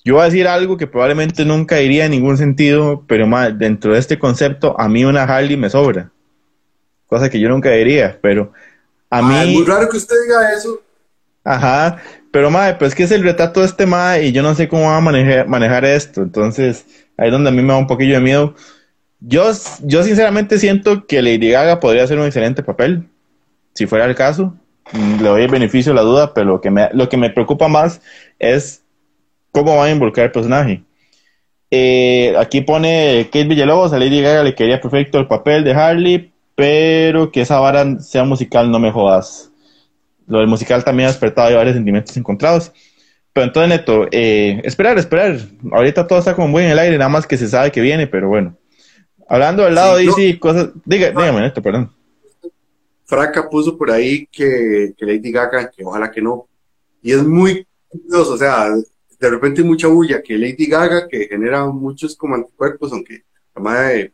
Yo 0.04 0.16
voy 0.16 0.24
a 0.24 0.26
decir 0.26 0.48
algo 0.48 0.78
que 0.78 0.88
probablemente 0.88 1.46
nunca 1.46 1.80
iría 1.80 2.06
en 2.06 2.12
ningún 2.12 2.38
sentido, 2.38 3.04
pero 3.08 3.28
más 3.28 3.58
dentro 3.58 3.94
de 3.94 4.00
este 4.00 4.18
concepto, 4.18 4.80
a 4.80 4.88
mí 4.88 5.06
una 5.06 5.24
Harley 5.24 5.58
me 5.58 5.70
sobra. 5.70 6.12
Cosa 7.06 7.30
que 7.30 7.40
yo 7.40 7.50
nunca 7.50 7.70
diría, 7.72 8.18
pero 8.22 8.52
a 9.10 9.22
mí. 9.22 9.40
Es 9.40 9.60
muy 9.60 9.66
raro 9.66 9.90
que 9.90 9.98
usted 9.98 10.16
diga 10.24 10.54
eso. 10.54 10.82
Ajá, 11.44 12.02
pero 12.32 12.50
madre, 12.50 12.76
pues 12.76 12.96
que 12.96 13.04
es 13.04 13.12
el 13.12 13.24
retrato 13.24 13.60
de 13.60 13.66
este 13.66 13.86
madre 13.86 14.28
y 14.28 14.32
yo 14.32 14.42
no 14.42 14.56
sé 14.56 14.68
cómo 14.68 14.84
va 14.84 14.98
a 14.98 15.02
manejar, 15.02 15.48
manejar 15.48 15.86
esto. 15.86 16.22
Entonces, 16.22 16.86
ahí 17.18 17.28
es 17.28 17.32
donde 17.32 17.50
a 17.50 17.54
mí 17.54 17.62
me 17.62 17.74
da 17.74 17.78
un 17.78 17.88
poquillo 17.88 18.16
de 18.16 18.22
miedo. 18.22 18.56
Yo, 19.20 19.52
yo 19.84 20.04
sinceramente 20.04 20.58
siento 20.58 21.06
que 21.06 21.22
Lady 21.22 21.52
Gaga 21.52 21.80
podría 21.80 22.04
hacer 22.04 22.18
un 22.18 22.26
excelente 22.26 22.64
papel, 22.64 23.04
si 23.74 23.86
fuera 23.86 24.06
el 24.06 24.16
caso. 24.16 24.56
Mm, 24.94 25.22
le 25.22 25.30
doy 25.30 25.44
el 25.44 25.52
beneficio 25.52 25.92
de 25.92 25.98
la 25.98 26.02
duda, 26.02 26.34
pero 26.34 26.48
lo 26.48 26.62
que 26.62 26.72
me, 26.72 26.90
lo 26.94 27.10
que 27.10 27.18
me 27.18 27.30
preocupa 27.30 27.68
más 27.68 28.02
es 28.40 28.84
cómo 29.52 29.76
va 29.76 29.86
a 29.86 29.92
involucrar 29.92 30.28
el 30.28 30.32
personaje. 30.32 30.84
Eh, 31.70 32.34
aquí 32.38 32.62
pone 32.62 33.26
Kate 33.32 33.46
Villalobos, 33.46 33.94
a 33.94 34.00
Lady 34.00 34.22
Gaga 34.22 34.44
le 34.44 34.56
quería 34.56 34.82
perfecto 34.82 35.20
el 35.20 35.28
papel 35.28 35.64
de 35.64 35.74
Harley, 35.74 36.32
pero 36.56 37.32
que 37.32 37.42
esa 37.42 37.60
vara 37.60 38.00
sea 38.00 38.24
musical 38.24 38.72
no 38.72 38.80
me 38.80 38.92
jodas. 38.92 39.51
Lo 40.32 40.40
del 40.40 40.48
musical 40.48 40.82
también 40.82 41.10
ha 41.10 41.12
despertado 41.12 41.54
varios 41.58 41.76
sentimientos 41.76 42.16
encontrados. 42.16 42.72
Pero 43.34 43.48
entonces, 43.48 43.70
Neto, 43.70 44.08
eh, 44.12 44.62
esperar, 44.64 44.98
esperar. 44.98 45.38
Ahorita 45.74 46.08
todo 46.08 46.20
está 46.20 46.34
como 46.34 46.48
muy 46.48 46.64
en 46.64 46.72
el 46.72 46.80
aire, 46.80 46.98
nada 46.98 47.10
más 47.10 47.28
que 47.28 47.38
se 47.38 47.50
sabe 47.50 47.70
que 47.70 47.82
viene, 47.82 48.08
pero 48.08 48.30
bueno. 48.30 48.58
Hablando 49.28 49.64
del 49.64 49.76
lado 49.76 49.98
de 49.98 50.06
DC, 50.06 50.40
cosas. 50.40 50.70
Diga, 50.86 51.08
ah. 51.08 51.20
dígame 51.20 51.46
esto, 51.46 51.62
perdón. 51.62 51.92
Fraca 53.04 53.50
puso 53.50 53.78
por 53.78 53.92
ahí 53.92 54.26
que, 54.32 54.94
que, 54.98 55.06
Lady 55.06 55.34
Gaga, 55.34 55.70
que 55.70 55.84
ojalá 55.84 56.10
que 56.10 56.22
no. 56.22 56.48
Y 57.02 57.12
es 57.12 57.22
muy 57.22 57.68
curioso, 57.90 58.36
o 58.36 58.38
sea, 58.38 58.70
de 59.20 59.30
repente 59.30 59.60
hay 59.60 59.68
mucha 59.68 59.90
bulla 59.90 60.22
que 60.22 60.38
Lady 60.38 60.66
Gaga, 60.66 61.10
que 61.10 61.28
genera 61.28 61.66
muchos 61.66 62.16
como 62.16 62.36
anticuerpos, 62.36 62.94
aunque 62.94 63.24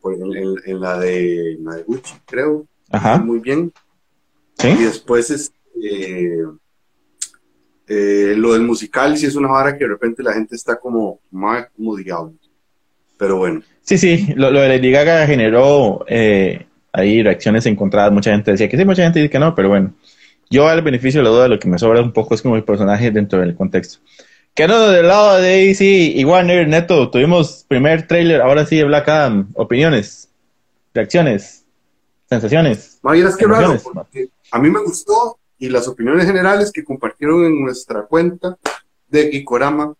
pues, 0.01 0.19
en, 0.19 0.81
la 0.81 0.97
de, 0.97 1.57
la 1.61 1.75
de 1.75 1.83
Gucci, 1.83 2.15
creo, 2.25 2.65
Ajá. 2.89 3.19
muy 3.19 3.37
bien. 3.37 3.71
¿Sí? 4.57 4.69
Y 4.69 4.83
después 4.85 5.29
es 5.29 5.51
eh, 5.83 6.43
eh, 7.87 8.33
lo 8.35 8.53
del 8.53 8.63
musical, 8.63 9.17
si 9.17 9.25
es 9.25 9.35
una 9.35 9.47
vara 9.47 9.77
que 9.77 9.85
de 9.85 9.89
repente 9.91 10.21
la 10.21 10.33
gente 10.33 10.55
está 10.55 10.77
como, 10.77 11.21
como 11.31 11.95
diablos. 11.95 12.35
Pero 13.17 13.37
bueno. 13.37 13.61
Sí, 13.81 13.97
sí, 13.97 14.33
lo, 14.35 14.51
de 14.51 14.67
Lady 14.67 14.91
Gaga 14.91 15.25
generó 15.25 16.05
eh, 16.07 16.67
ahí 16.91 17.23
reacciones 17.23 17.65
encontradas. 17.65 18.11
Mucha 18.11 18.31
gente 18.31 18.51
decía 18.51 18.67
que 18.67 18.77
sí, 18.77 18.85
mucha 18.85 19.03
gente 19.03 19.19
dice 19.19 19.31
que 19.31 19.39
no, 19.39 19.55
pero 19.55 19.69
bueno. 19.69 19.93
Yo 20.49 20.67
al 20.67 20.81
beneficio 20.81 21.19
de 21.19 21.25
la 21.25 21.29
duda, 21.29 21.47
lo 21.47 21.59
que 21.59 21.67
me 21.67 21.77
sobra 21.77 22.01
un 22.01 22.13
poco 22.13 22.33
es 22.33 22.41
como 22.41 22.55
el 22.55 22.63
personaje 22.63 23.11
dentro 23.11 23.39
del 23.39 23.55
contexto. 23.55 23.99
Quedando 24.53 24.91
del 24.91 25.07
lado 25.07 25.37
de 25.37 25.67
DC 25.67 25.85
y 25.85 26.23
Warner, 26.25 26.67
Neto, 26.67 27.09
tuvimos 27.09 27.65
primer 27.67 28.07
trailer, 28.07 28.41
ahora 28.41 28.65
sí 28.65 28.77
de 28.77 28.85
Black 28.85 29.07
Adam. 29.09 29.49
Opiniones, 29.53 30.29
reacciones, 30.93 31.65
sensaciones. 32.29 32.99
es 33.13 33.35
que 33.35 33.45
raro, 33.45 33.77
a 34.51 34.59
mí 34.59 34.69
me 34.69 34.81
gustó 34.81 35.37
y 35.57 35.69
las 35.69 35.87
opiniones 35.87 36.25
generales 36.25 36.71
que 36.71 36.83
compartieron 36.83 37.45
en 37.45 37.61
nuestra 37.61 38.05
cuenta 38.05 38.57
de 39.07 39.31
Gikorama 39.31 39.93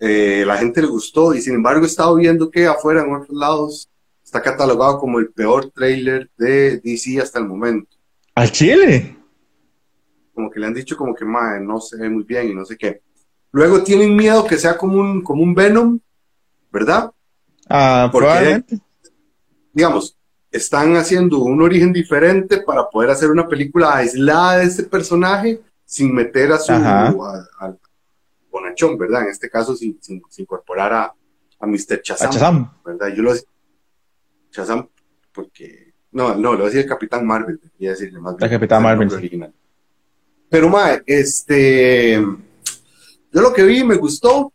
eh, 0.00 0.44
la 0.46 0.56
gente 0.56 0.80
le 0.80 0.86
gustó 0.86 1.34
y 1.34 1.40
sin 1.40 1.54
embargo 1.54 1.84
he 1.84 1.88
estado 1.88 2.14
viendo 2.14 2.50
que 2.50 2.66
afuera 2.66 3.02
en 3.02 3.14
otros 3.14 3.36
lados 3.36 3.90
está 4.22 4.40
catalogado 4.40 4.98
como 4.98 5.18
el 5.18 5.30
peor 5.30 5.70
trailer 5.70 6.30
de 6.36 6.78
DC 6.78 7.20
hasta 7.20 7.38
el 7.38 7.46
momento. 7.46 7.96
¿Al 8.34 8.52
Chile? 8.52 9.16
Como 10.32 10.50
que 10.50 10.60
le 10.60 10.66
han 10.66 10.74
dicho 10.74 10.96
como 10.96 11.14
que 11.14 11.24
no 11.24 11.80
se 11.80 11.96
ve 11.96 12.08
muy 12.08 12.22
bien 12.22 12.50
y 12.50 12.54
no 12.54 12.64
sé 12.64 12.76
qué. 12.76 13.00
Luego 13.50 13.82
tienen 13.82 14.14
miedo 14.14 14.46
que 14.46 14.58
sea 14.58 14.76
como 14.76 15.00
un, 15.00 15.22
como 15.22 15.42
un 15.42 15.54
Venom, 15.54 15.98
¿verdad? 16.70 17.10
Ah, 17.68 18.08
probablemente. 18.12 18.78
Digamos, 19.72 20.17
están 20.50 20.96
haciendo 20.96 21.40
un 21.40 21.60
origen 21.62 21.92
diferente 21.92 22.60
para 22.60 22.88
poder 22.88 23.10
hacer 23.10 23.30
una 23.30 23.46
película 23.46 23.96
aislada 23.96 24.58
de 24.58 24.64
este 24.64 24.84
personaje 24.84 25.60
sin 25.84 26.14
meter 26.14 26.52
a 26.52 26.58
su 26.58 26.72
Bonachón, 28.50 28.96
¿verdad? 28.96 29.22
En 29.22 29.28
este 29.28 29.50
caso, 29.50 29.76
sin, 29.76 29.98
sin, 30.02 30.22
incorporar 30.38 30.92
a, 30.92 31.14
a 31.60 31.66
Mr. 31.66 32.00
Chazam, 32.02 32.70
¿verdad? 32.84 33.08
Yo 33.14 33.22
lo 33.22 33.32
decía 33.32 33.48
Chazam 34.50 34.88
porque, 35.32 35.92
no, 36.12 36.34
no, 36.34 36.54
lo 36.54 36.64
decía 36.64 36.80
el 36.80 36.88
Capitán 36.88 37.26
Marvel, 37.26 37.60
quería 37.60 37.90
decirle 37.90 38.18
más 38.18 38.34
El 38.40 38.50
Capitán 38.50 38.82
Marvel. 38.82 39.52
Pero, 40.48 40.68
ma, 40.68 41.00
este, 41.06 42.14
yo 43.32 43.40
lo 43.40 43.52
que 43.52 43.62
vi 43.64 43.84
me 43.84 43.96
gustó. 43.96 44.52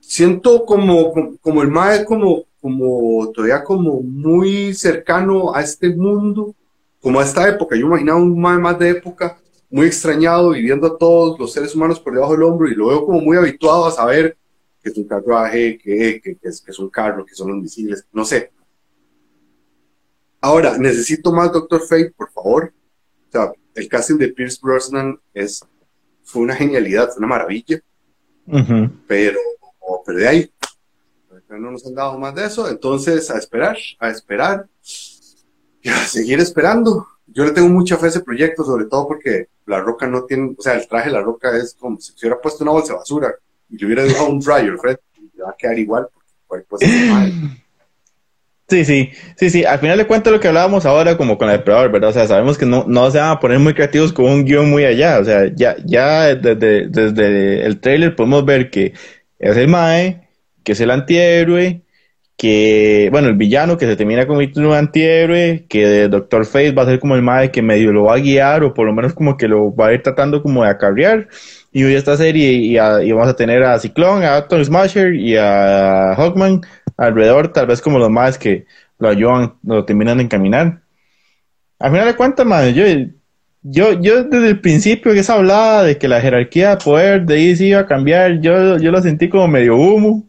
Siento 0.00 0.66
como, 0.66 1.38
como, 1.40 1.62
el 1.62 1.68
mae, 1.68 2.04
como, 2.04 2.44
como 2.64 3.30
todavía 3.30 3.62
como 3.62 4.00
muy 4.00 4.72
cercano 4.72 5.54
a 5.54 5.60
este 5.60 5.94
mundo, 5.94 6.54
como 6.98 7.20
a 7.20 7.22
esta 7.22 7.46
época. 7.46 7.76
Yo 7.76 7.84
imaginaba 7.84 8.18
un 8.18 8.40
mae 8.40 8.56
más 8.56 8.78
de 8.78 8.88
época 8.88 9.38
muy 9.68 9.86
extrañado 9.86 10.48
viviendo 10.52 10.86
a 10.86 10.96
todos 10.96 11.38
los 11.38 11.52
seres 11.52 11.74
humanos 11.74 12.00
por 12.00 12.14
debajo 12.14 12.32
del 12.32 12.42
hombro 12.44 12.66
y 12.66 12.74
lo 12.74 12.86
veo 12.86 13.04
como 13.04 13.20
muy 13.20 13.36
habituado 13.36 13.84
a 13.84 13.90
saber 13.90 14.38
que 14.82 14.88
es 14.88 14.96
un 14.96 15.04
carruaje, 15.04 15.76
que, 15.76 16.22
que, 16.24 16.36
que, 16.36 16.48
es, 16.48 16.62
que 16.62 16.70
es 16.70 16.78
un 16.78 16.88
carro, 16.88 17.26
que 17.26 17.34
son 17.34 17.48
los 17.48 17.58
misiles, 17.58 18.06
no 18.10 18.24
sé. 18.24 18.50
Ahora, 20.40 20.78
necesito 20.78 21.30
más 21.30 21.52
Doctor 21.52 21.82
Fate, 21.82 22.14
por 22.16 22.30
favor. 22.30 22.72
O 23.28 23.30
sea, 23.30 23.52
el 23.74 23.88
casting 23.90 24.16
de 24.16 24.28
Pierce 24.28 24.58
Brosnan 24.62 25.20
es, 25.34 25.62
fue 26.22 26.40
una 26.40 26.54
genialidad, 26.54 27.08
fue 27.08 27.18
una 27.18 27.26
maravilla. 27.26 27.78
pero, 29.06 29.38
pero 30.06 30.18
de 30.18 30.28
ahí, 30.28 30.50
no 31.48 31.70
nos 31.70 31.86
han 31.86 31.94
dado 31.94 32.18
más 32.18 32.34
de 32.34 32.46
eso. 32.46 32.68
Entonces, 32.68 33.30
a 33.30 33.38
esperar, 33.38 33.76
a 33.98 34.08
esperar 34.10 34.66
y 35.82 35.88
a 35.88 35.96
seguir 35.98 36.40
esperando 36.40 37.06
yo 37.26 37.44
le 37.44 37.52
tengo 37.52 37.68
mucha 37.68 37.96
fe 37.96 38.06
a 38.06 38.08
ese 38.08 38.20
proyecto, 38.20 38.64
sobre 38.64 38.86
todo 38.86 39.08
porque 39.08 39.48
la 39.66 39.80
roca 39.80 40.06
no 40.06 40.24
tiene, 40.24 40.54
o 40.56 40.62
sea, 40.62 40.74
el 40.74 40.86
traje 40.86 41.08
de 41.08 41.14
la 41.14 41.22
roca 41.22 41.56
es 41.56 41.74
como 41.78 42.00
si 42.00 42.12
hubiera 42.20 42.40
puesto 42.40 42.64
una 42.64 42.72
bolsa 42.72 42.92
de 42.92 42.98
basura 42.98 43.34
y 43.70 43.78
le 43.78 43.86
hubiera 43.86 44.04
dejado 44.04 44.28
un 44.28 44.40
dryer, 44.40 44.78
Fred, 44.78 44.96
y 45.18 45.40
va 45.40 45.50
a 45.50 45.56
quedar 45.58 45.78
igual, 45.78 46.06
porque 46.46 46.66
pues, 46.68 46.82
Sí, 48.66 48.82
sí, 48.86 49.10
sí, 49.36 49.50
sí. 49.50 49.64
Al 49.64 49.78
final 49.78 49.98
de 49.98 50.06
cuentas 50.06 50.32
lo 50.32 50.40
que 50.40 50.48
hablábamos 50.48 50.86
ahora 50.86 51.18
como 51.18 51.36
con 51.36 51.50
el 51.50 51.58
depredador, 51.58 51.92
¿verdad? 51.92 52.10
O 52.10 52.12
sea, 52.14 52.26
sabemos 52.26 52.56
que 52.56 52.64
no, 52.64 52.84
no 52.88 53.10
se 53.10 53.18
van 53.18 53.32
a 53.32 53.38
poner 53.38 53.58
muy 53.58 53.74
creativos 53.74 54.12
con 54.12 54.24
un 54.24 54.44
guion 54.44 54.70
muy 54.70 54.86
allá. 54.86 55.18
O 55.18 55.24
sea, 55.24 55.54
ya, 55.54 55.76
ya 55.84 56.34
desde, 56.34 56.88
desde 56.88 57.66
el 57.66 57.78
trailer 57.80 58.16
podemos 58.16 58.42
ver 58.46 58.70
que 58.70 58.94
es 59.38 59.56
el 59.58 59.68
Mae, 59.68 60.23
que 60.64 60.72
es 60.72 60.80
el 60.80 60.90
antihéroe, 60.90 61.82
que, 62.36 63.08
bueno, 63.12 63.28
el 63.28 63.36
villano 63.36 63.78
que 63.78 63.86
se 63.86 63.96
termina 63.96 64.22
en 64.22 64.30
un 64.66 64.72
antihéroe, 64.74 65.66
que 65.68 66.08
Doctor 66.08 66.44
Fate 66.46 66.72
va 66.72 66.82
a 66.82 66.86
ser 66.86 66.98
como 66.98 67.14
el 67.14 67.22
madre 67.22 67.50
que 67.50 67.62
medio 67.62 67.92
lo 67.92 68.04
va 68.04 68.14
a 68.14 68.18
guiar 68.18 68.64
o 68.64 68.74
por 68.74 68.86
lo 68.86 68.92
menos 68.92 69.14
como 69.14 69.36
que 69.36 69.46
lo 69.48 69.74
va 69.74 69.88
a 69.88 69.92
ir 69.92 70.02
tratando 70.02 70.42
como 70.42 70.64
de 70.64 70.70
acarrear. 70.70 71.28
Y 71.72 71.84
hoy 71.84 71.94
esta 71.94 72.16
serie 72.16 72.52
y, 72.52 72.76
vamos 72.76 73.28
a 73.28 73.36
tener 73.36 73.62
a 73.62 73.78
Ciclón, 73.78 74.24
a 74.24 74.36
Atom 74.36 74.64
Smasher 74.64 75.14
y 75.14 75.36
a 75.36 76.14
Hawkman 76.16 76.62
alrededor, 76.96 77.52
tal 77.52 77.66
vez 77.66 77.80
como 77.80 77.98
los 77.98 78.10
más 78.10 78.38
que 78.38 78.66
lo 78.98 79.08
ayudan, 79.08 79.54
lo 79.64 79.84
terminan 79.84 80.18
de 80.18 80.24
encaminar. 80.24 80.80
Al 81.78 81.90
final 81.90 82.06
de 82.06 82.16
cuentas, 82.16 82.46
madre, 82.46 82.72
yo, 82.72 82.84
yo, 83.62 84.00
yo 84.00 84.24
desde 84.24 84.48
el 84.48 84.60
principio 84.60 85.12
que 85.12 85.22
se 85.22 85.32
hablaba 85.32 85.82
de 85.84 85.98
que 85.98 86.08
la 86.08 86.20
jerarquía 86.20 86.70
de 86.70 86.84
poder 86.84 87.26
de 87.26 87.36
DC 87.36 87.64
iba 87.66 87.80
a 87.80 87.86
cambiar, 87.86 88.40
yo, 88.40 88.78
yo 88.78 88.90
lo 88.90 89.02
sentí 89.02 89.28
como 89.28 89.48
medio 89.48 89.76
humo. 89.76 90.24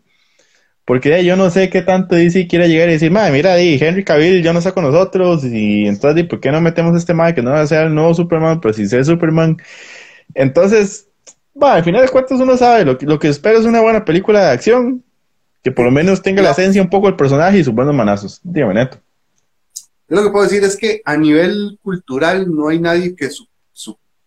Porque 0.86 1.26
yo 1.26 1.36
no 1.36 1.50
sé 1.50 1.72
qué 1.72 1.82
tanto 1.82 2.16
DC 2.16 2.48
quiere 2.48 2.70
llegar 2.70 2.90
y 2.90 2.94
decir, 2.94 3.10
madre, 3.10 3.32
mira, 3.32 3.56
di, 3.56 3.78
Henry 3.82 4.04
Cavill 4.04 4.44
ya 4.44 4.54
no 4.54 4.60
está 4.60 4.72
con 4.72 4.84
nosotros, 4.84 5.44
y 5.44 5.88
entonces, 5.88 6.26
¿por 6.28 6.40
qué 6.40 6.52
no 6.52 6.62
metemos 6.62 6.94
a 6.94 6.98
este 7.00 7.16
madre 7.16 7.34
que 7.34 7.42
no 7.42 7.50
va 7.50 7.62
a 7.62 7.68
ser 7.68 7.88
el 7.88 7.96
nuevo 7.96 8.14
Superman, 8.14 8.62
pero 8.62 8.74
si 8.74 8.84
es 8.84 9.08
Superman? 9.08 9.58
Entonces, 10.36 11.08
va, 11.62 11.74
al 11.74 11.84
final 11.84 12.04
de 12.04 12.10
cuentas 12.10 12.40
uno 12.40 12.56
sabe, 12.56 12.86
lo, 12.86 12.98
lo 13.02 13.18
que 13.18 13.30
espera 13.30 13.58
es 13.58 13.66
una 13.66 13.82
buena 13.82 14.06
película 14.06 14.46
de 14.46 14.52
acción, 14.52 15.04
que 15.64 15.72
por 15.72 15.86
lo 15.86 15.92
menos 15.92 16.22
tenga 16.22 16.44
la 16.44 16.52
esencia 16.52 16.84
un 16.84 16.90
poco 16.92 17.08
del 17.08 17.16
personaje 17.16 17.58
y 17.58 17.64
sus 17.64 17.74
buenos 17.74 17.96
manazos. 17.96 18.40
Dígame, 18.44 18.76
Neto. 18.76 19.00
Lo 20.08 20.22
que 20.22 20.30
puedo 20.30 20.44
decir 20.44 20.64
es 20.64 20.78
que 20.78 21.02
a 21.04 21.18
nivel 21.18 21.80
cultural 21.82 22.54
no 22.54 22.68
hay 22.68 22.80
nadie 22.80 23.16
que 23.16 23.32
su, 23.32 23.48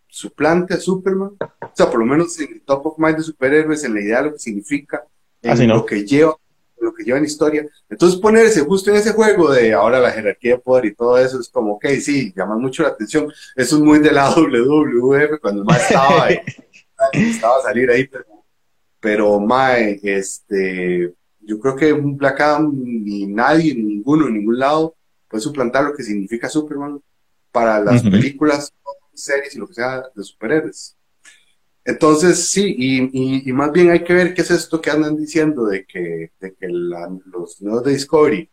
suplante 0.09 0.75
a 0.75 0.79
Superman. 0.79 1.31
O 1.40 1.71
sea, 1.73 1.88
por 1.88 2.01
lo 2.01 2.07
menos 2.07 2.37
en 2.40 2.55
el 2.55 2.61
top 2.62 2.87
of 2.87 2.99
mind 2.99 3.18
de 3.18 3.23
superhéroes, 3.23 3.85
en 3.85 3.94
la 3.94 4.01
idea 4.01 4.18
de 4.18 4.25
lo 4.25 4.33
que 4.33 4.40
significa, 4.40 5.05
en 5.40 5.68
lo 5.68 5.87
que 5.87 6.05
lleva 6.05 6.37
lo 6.81 6.95
que 6.95 7.05
lleva 7.05 7.19
en 7.19 7.25
historia. 7.25 7.67
Entonces 7.88 8.19
ponerse 8.21 8.61
justo 8.61 8.91
en 8.91 8.97
ese 8.97 9.12
juego 9.12 9.51
de 9.51 9.73
ahora 9.73 10.01
la 10.01 10.11
jerarquía 10.11 10.55
de 10.55 10.59
poder 10.61 10.87
y 10.87 10.95
todo 10.95 11.19
eso 11.19 11.41
es 11.41 11.49
como, 11.49 11.75
ok, 11.75 11.87
sí, 12.01 12.33
llama 12.37 12.57
mucho 12.57 12.83
la 12.83 12.91
atención. 12.91 13.33
Eso 13.57 13.77
es 13.77 13.83
muy 13.83 13.99
de 13.99 14.12
la 14.12 14.31
WWF 14.37 15.41
cuando 15.41 15.64
más 15.64 15.83
estaba 15.83 16.25
ahí, 16.25 16.38
estaba 17.12 17.59
a 17.59 17.62
salir 17.62 17.91
ahí, 17.91 18.07
pero, 18.07 18.27
pero 19.01 19.41
mae, 19.41 20.01
este, 20.03 21.14
yo 21.41 21.59
creo 21.59 21.77
que 21.77 21.93
un 21.93 22.17
Black 22.17 22.41
Adam 22.41 22.73
ni 22.75 23.27
nadie, 23.27 23.75
ni 23.75 23.83
ninguno, 23.83 24.27
en 24.27 24.35
ningún 24.35 24.59
lado 24.59 24.95
puede 25.29 25.43
suplantar 25.43 25.85
lo 25.85 25.95
que 25.95 26.03
significa 26.03 26.49
Superman 26.49 27.01
para 27.53 27.81
las 27.81 28.03
películas, 28.03 28.73
series 29.14 29.55
y 29.55 29.59
lo 29.59 29.67
que 29.67 29.75
sea 29.75 30.03
de 30.14 30.23
superhéroes. 30.23 30.98
Entonces, 31.88 32.51
sí, 32.51 32.77
y, 32.77 33.51
más 33.51 33.72
bien 33.72 33.90
hay 33.90 34.05
que 34.05 34.12
ver 34.12 34.35
qué 34.35 34.42
es 34.42 34.51
esto 34.51 34.79
que 34.79 34.90
andan 34.90 35.16
diciendo 35.16 35.64
de 35.64 35.87
que, 35.87 36.33
de 36.38 36.53
que 36.53 36.68
los 36.68 37.62
nuevos 37.62 37.83
de 37.83 37.92
Discovery 37.92 38.51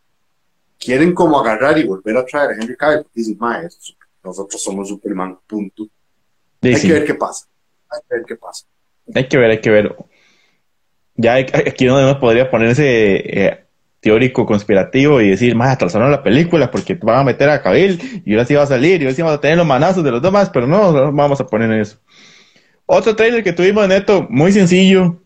quieren 0.80 1.14
como 1.14 1.38
agarrar 1.38 1.78
y 1.78 1.84
volver 1.84 2.16
a 2.16 2.26
traer 2.26 2.52
a 2.52 2.54
Henry 2.54 2.78
Cavill, 2.78 3.02
porque 3.02 3.20
dicen, 3.20 3.38
nosotros 4.24 4.64
somos 4.64 4.88
Superman, 4.88 5.38
punto. 5.46 5.86
hay 6.62 6.80
que 6.80 6.94
ver 6.94 7.04
qué 7.04 7.16
pasa. 7.16 7.46
Hay 7.90 8.00
que 8.08 8.16
ver 8.16 8.26
qué 8.26 8.36
pasa. 8.38 8.66
Hay 9.14 9.28
que 9.28 9.38
ver, 9.38 9.52
hay 9.52 9.60
que 9.60 9.70
ver. 9.70 9.96
Ya 11.16 11.34
aquí 11.34 11.88
donde 11.88 12.18
podría 12.18 12.50
ponerse 12.50 12.86
eh, 12.88 13.66
teórico 14.00 14.46
conspirativo 14.46 15.20
y 15.20 15.32
decir, 15.32 15.56
más 15.56 15.74
atrasaron 15.74 16.10
la 16.10 16.24
película 16.24 16.72
porque 16.72 16.94
van 16.94 17.20
a 17.20 17.24
meter 17.26 17.50
a 17.50 17.62
Cavill 17.62 18.22
y 18.26 18.32
ahora 18.32 18.46
sí 18.46 18.54
va 18.54 18.64
a 18.64 18.68
salir 18.68 19.02
y 19.02 19.04
ahora 19.04 19.14
sí 19.14 19.22
vamos 19.22 19.40
a 19.40 19.42
tener 19.42 19.58
los 19.58 19.68
manazos 19.68 20.06
de 20.06 20.12
los 20.12 20.22
demás, 20.22 20.50
pero 20.50 20.66
no, 20.68 20.94
no 20.94 21.12
vamos 21.12 21.42
a 21.42 21.46
poner 21.46 21.70
eso. 21.74 22.00
Otro 22.86 23.16
trailer 23.16 23.44
que 23.44 23.54
tuvimos, 23.54 23.88
Neto, 23.88 24.28
muy 24.30 24.52
sencillo, 24.52 25.20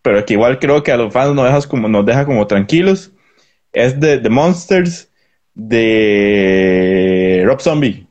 pero 0.00 0.24
que 0.24 0.34
igual 0.34 0.58
creo 0.58 0.82
que 0.82 0.92
a 0.92 0.96
los 0.96 1.12
fans 1.12 1.34
nos 1.34 1.44
deja 1.44 1.68
como, 1.68 1.88
nos 1.88 2.06
deja 2.06 2.24
como 2.24 2.46
tranquilos, 2.46 3.12
es 3.72 4.00
de 4.00 4.18
The 4.18 4.28
Monsters 4.30 5.10
de 5.54 7.42
Rob 7.46 7.60
Zombie. 7.60 8.06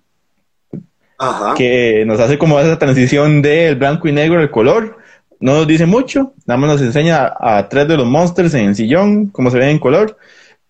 Ajá. 1.17 1.53
Que 1.55 2.03
nos 2.05 2.19
hace 2.19 2.37
como 2.37 2.59
esa 2.59 2.77
transición 2.79 3.41
del 3.41 3.75
blanco 3.75 4.07
y 4.07 4.11
negro 4.11 4.39
al 4.39 4.51
color. 4.51 4.97
No 5.39 5.53
nos 5.53 5.67
dice 5.67 5.87
mucho, 5.87 6.33
nada 6.45 6.59
más 6.59 6.69
nos 6.71 6.81
enseña 6.81 7.33
a, 7.39 7.67
tres 7.69 7.87
de 7.87 7.97
los 7.97 8.05
monsters 8.05 8.53
en 8.53 8.69
el 8.69 8.75
sillón, 8.75 9.27
cómo 9.27 9.49
se 9.49 9.57
ven 9.57 9.69
en 9.69 9.79
color. 9.79 10.17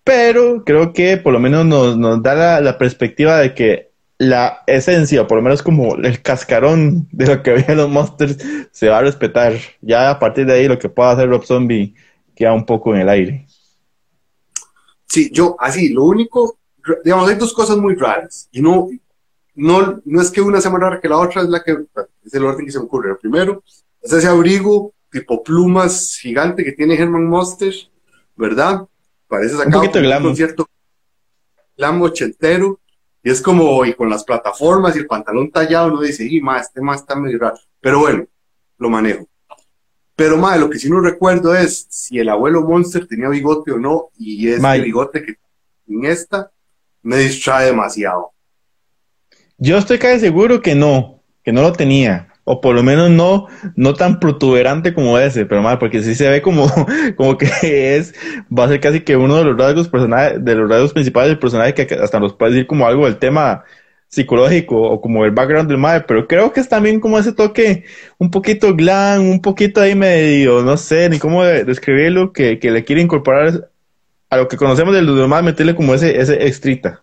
Pero 0.04 0.64
creo 0.64 0.94
que 0.94 1.18
por 1.18 1.34
lo 1.34 1.38
menos 1.38 1.66
nos, 1.66 1.98
nos 1.98 2.22
da 2.22 2.60
la 2.60 2.78
perspectiva 2.78 3.38
de 3.38 3.54
que 3.54 3.91
la 4.22 4.62
esencia, 4.68 5.22
o 5.22 5.26
por 5.26 5.38
lo 5.38 5.42
menos 5.42 5.64
como 5.64 5.96
el 5.96 6.22
cascarón 6.22 7.08
de 7.10 7.26
lo 7.26 7.42
que 7.42 7.50
había 7.52 7.74
los 7.74 7.90
monsters, 7.90 8.38
se 8.70 8.88
va 8.88 8.98
a 8.98 9.02
respetar. 9.02 9.54
Ya 9.80 10.10
a 10.10 10.18
partir 10.20 10.46
de 10.46 10.52
ahí 10.52 10.68
lo 10.68 10.78
que 10.78 10.88
pueda 10.88 11.10
hacer 11.10 11.28
Rob 11.28 11.44
Zombie 11.44 11.94
queda 12.36 12.52
un 12.52 12.64
poco 12.64 12.94
en 12.94 13.00
el 13.00 13.08
aire. 13.08 13.46
Sí, 15.08 15.28
yo, 15.32 15.56
así, 15.58 15.88
lo 15.88 16.04
único, 16.04 16.56
digamos, 17.04 17.28
hay 17.28 17.34
dos 17.34 17.52
cosas 17.52 17.76
muy 17.76 17.96
raras. 17.96 18.48
Y 18.52 18.62
no, 18.62 18.88
no, 19.56 20.00
no 20.04 20.22
es 20.22 20.30
que 20.30 20.40
una 20.40 20.60
sea 20.60 20.70
más 20.70 20.80
rara 20.80 21.00
que 21.00 21.08
la 21.08 21.18
otra, 21.18 21.42
es 21.42 21.48
la 21.48 21.60
que, 21.60 21.76
es 22.24 22.32
el 22.32 22.44
orden 22.44 22.64
que 22.64 22.72
se 22.72 22.78
me 22.78 22.84
ocurre. 22.84 23.16
primero, 23.16 23.64
es 24.00 24.12
ese 24.12 24.28
abrigo 24.28 24.94
tipo 25.10 25.42
plumas 25.42 26.16
gigante 26.16 26.64
que 26.64 26.72
tiene 26.72 26.94
Herman 26.94 27.26
Monster, 27.26 27.74
¿verdad? 28.36 28.86
Parece 29.26 29.56
sacado 29.56 29.80
un, 29.80 29.86
poquito 29.86 30.00
de 30.00 30.16
un 30.16 30.22
concierto 30.22 30.68
glam 31.76 32.00
ochentero 32.02 32.78
y 33.22 33.30
es 33.30 33.40
como, 33.40 33.84
y 33.84 33.94
con 33.94 34.10
las 34.10 34.24
plataformas 34.24 34.96
y 34.96 35.00
el 35.00 35.06
pantalón 35.06 35.50
tallado, 35.50 35.88
uno 35.88 36.00
dice, 36.00 36.26
y 36.28 36.40
más, 36.40 36.66
este 36.66 36.80
más 36.80 37.00
está 37.00 37.14
medio 37.14 37.38
raro. 37.38 37.56
Pero 37.80 38.00
bueno, 38.00 38.26
lo 38.78 38.90
manejo. 38.90 39.28
Pero 40.16 40.36
más, 40.36 40.58
lo 40.58 40.68
que 40.68 40.78
sí 40.78 40.90
no 40.90 41.00
recuerdo 41.00 41.54
es 41.54 41.86
si 41.88 42.18
el 42.18 42.28
abuelo 42.28 42.62
Monster 42.62 43.06
tenía 43.06 43.28
bigote 43.28 43.72
o 43.72 43.78
no, 43.78 44.08
y 44.18 44.48
ese 44.48 44.80
bigote 44.80 45.22
que 45.24 45.36
en 45.88 46.04
esta 46.04 46.50
me 47.02 47.18
distrae 47.18 47.66
demasiado. 47.66 48.32
Yo 49.56 49.78
estoy 49.78 49.98
casi 49.98 50.20
seguro 50.20 50.60
que 50.60 50.74
no, 50.74 51.22
que 51.44 51.52
no 51.52 51.62
lo 51.62 51.72
tenía 51.72 52.31
o 52.44 52.60
por 52.60 52.74
lo 52.74 52.82
menos 52.82 53.10
no, 53.10 53.46
no 53.76 53.94
tan 53.94 54.18
protuberante 54.18 54.94
como 54.94 55.18
ese, 55.18 55.46
pero 55.46 55.62
mal, 55.62 55.78
porque 55.78 56.02
sí 56.02 56.14
se 56.14 56.28
ve 56.28 56.42
como, 56.42 56.66
como 57.16 57.38
que 57.38 57.96
es, 57.96 58.14
va 58.56 58.64
a 58.64 58.68
ser 58.68 58.80
casi 58.80 59.00
que 59.00 59.16
uno 59.16 59.36
de 59.36 59.44
los 59.44 59.56
rasgos 59.56 59.88
personales, 59.88 60.44
de 60.44 60.54
los 60.54 60.68
rasgos 60.68 60.92
principales 60.92 61.30
del 61.30 61.38
personaje 61.38 61.74
que 61.74 61.94
hasta 61.94 62.18
nos 62.18 62.34
puede 62.34 62.52
decir 62.52 62.66
como 62.66 62.86
algo 62.86 63.04
del 63.04 63.18
tema 63.18 63.64
psicológico 64.08 64.76
o 64.76 65.00
como 65.00 65.24
el 65.24 65.30
background 65.30 65.68
del 65.68 65.78
madre, 65.78 66.04
pero 66.06 66.26
creo 66.26 66.52
que 66.52 66.60
es 66.60 66.68
también 66.68 67.00
como 67.00 67.18
ese 67.18 67.32
toque 67.32 67.84
un 68.18 68.30
poquito 68.30 68.74
glam, 68.74 69.30
un 69.30 69.40
poquito 69.40 69.80
ahí 69.80 69.94
medio, 69.94 70.62
no 70.62 70.76
sé 70.76 71.08
ni 71.08 71.18
cómo 71.18 71.44
describirlo, 71.44 72.32
que, 72.32 72.58
que 72.58 72.70
le 72.70 72.84
quiere 72.84 73.00
incorporar 73.00 73.70
a 74.28 74.36
lo 74.36 74.48
que 74.48 74.56
conocemos 74.56 74.94
de 74.94 75.02
los 75.02 75.16
demás, 75.16 75.42
meterle 75.42 75.74
como 75.74 75.94
ese, 75.94 76.20
ese 76.20 76.46
extrita. 76.46 77.02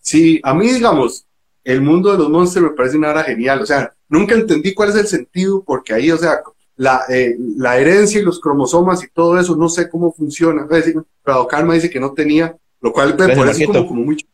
Sí, 0.00 0.40
a 0.42 0.54
mí 0.54 0.72
digamos, 0.72 1.26
el 1.62 1.82
mundo 1.82 2.10
de 2.10 2.18
los 2.18 2.30
monstruos 2.30 2.70
me 2.70 2.76
parece 2.76 2.96
una 2.96 3.10
hora 3.10 3.22
genial, 3.22 3.60
o 3.60 3.66
sea, 3.66 3.94
nunca 4.08 4.34
entendí 4.34 4.74
cuál 4.74 4.90
es 4.90 4.96
el 4.96 5.06
sentido, 5.06 5.62
porque 5.64 5.94
ahí, 5.94 6.10
o 6.10 6.16
sea, 6.16 6.40
la, 6.76 7.02
eh, 7.08 7.36
la 7.56 7.78
herencia 7.78 8.20
y 8.20 8.24
los 8.24 8.40
cromosomas 8.40 9.02
y 9.02 9.08
todo 9.08 9.38
eso, 9.38 9.56
no 9.56 9.68
sé 9.68 9.88
cómo 9.88 10.12
funciona. 10.12 10.62
Es 10.62 10.68
decir, 10.68 11.02
Karma 11.48 11.74
dice 11.74 11.90
que 11.90 12.00
no 12.00 12.12
tenía, 12.12 12.56
lo 12.80 12.92
cual 12.92 13.16
me 13.18 13.36
parece 13.36 13.66
como, 13.66 13.86
como 13.86 14.04
muy... 14.04 14.24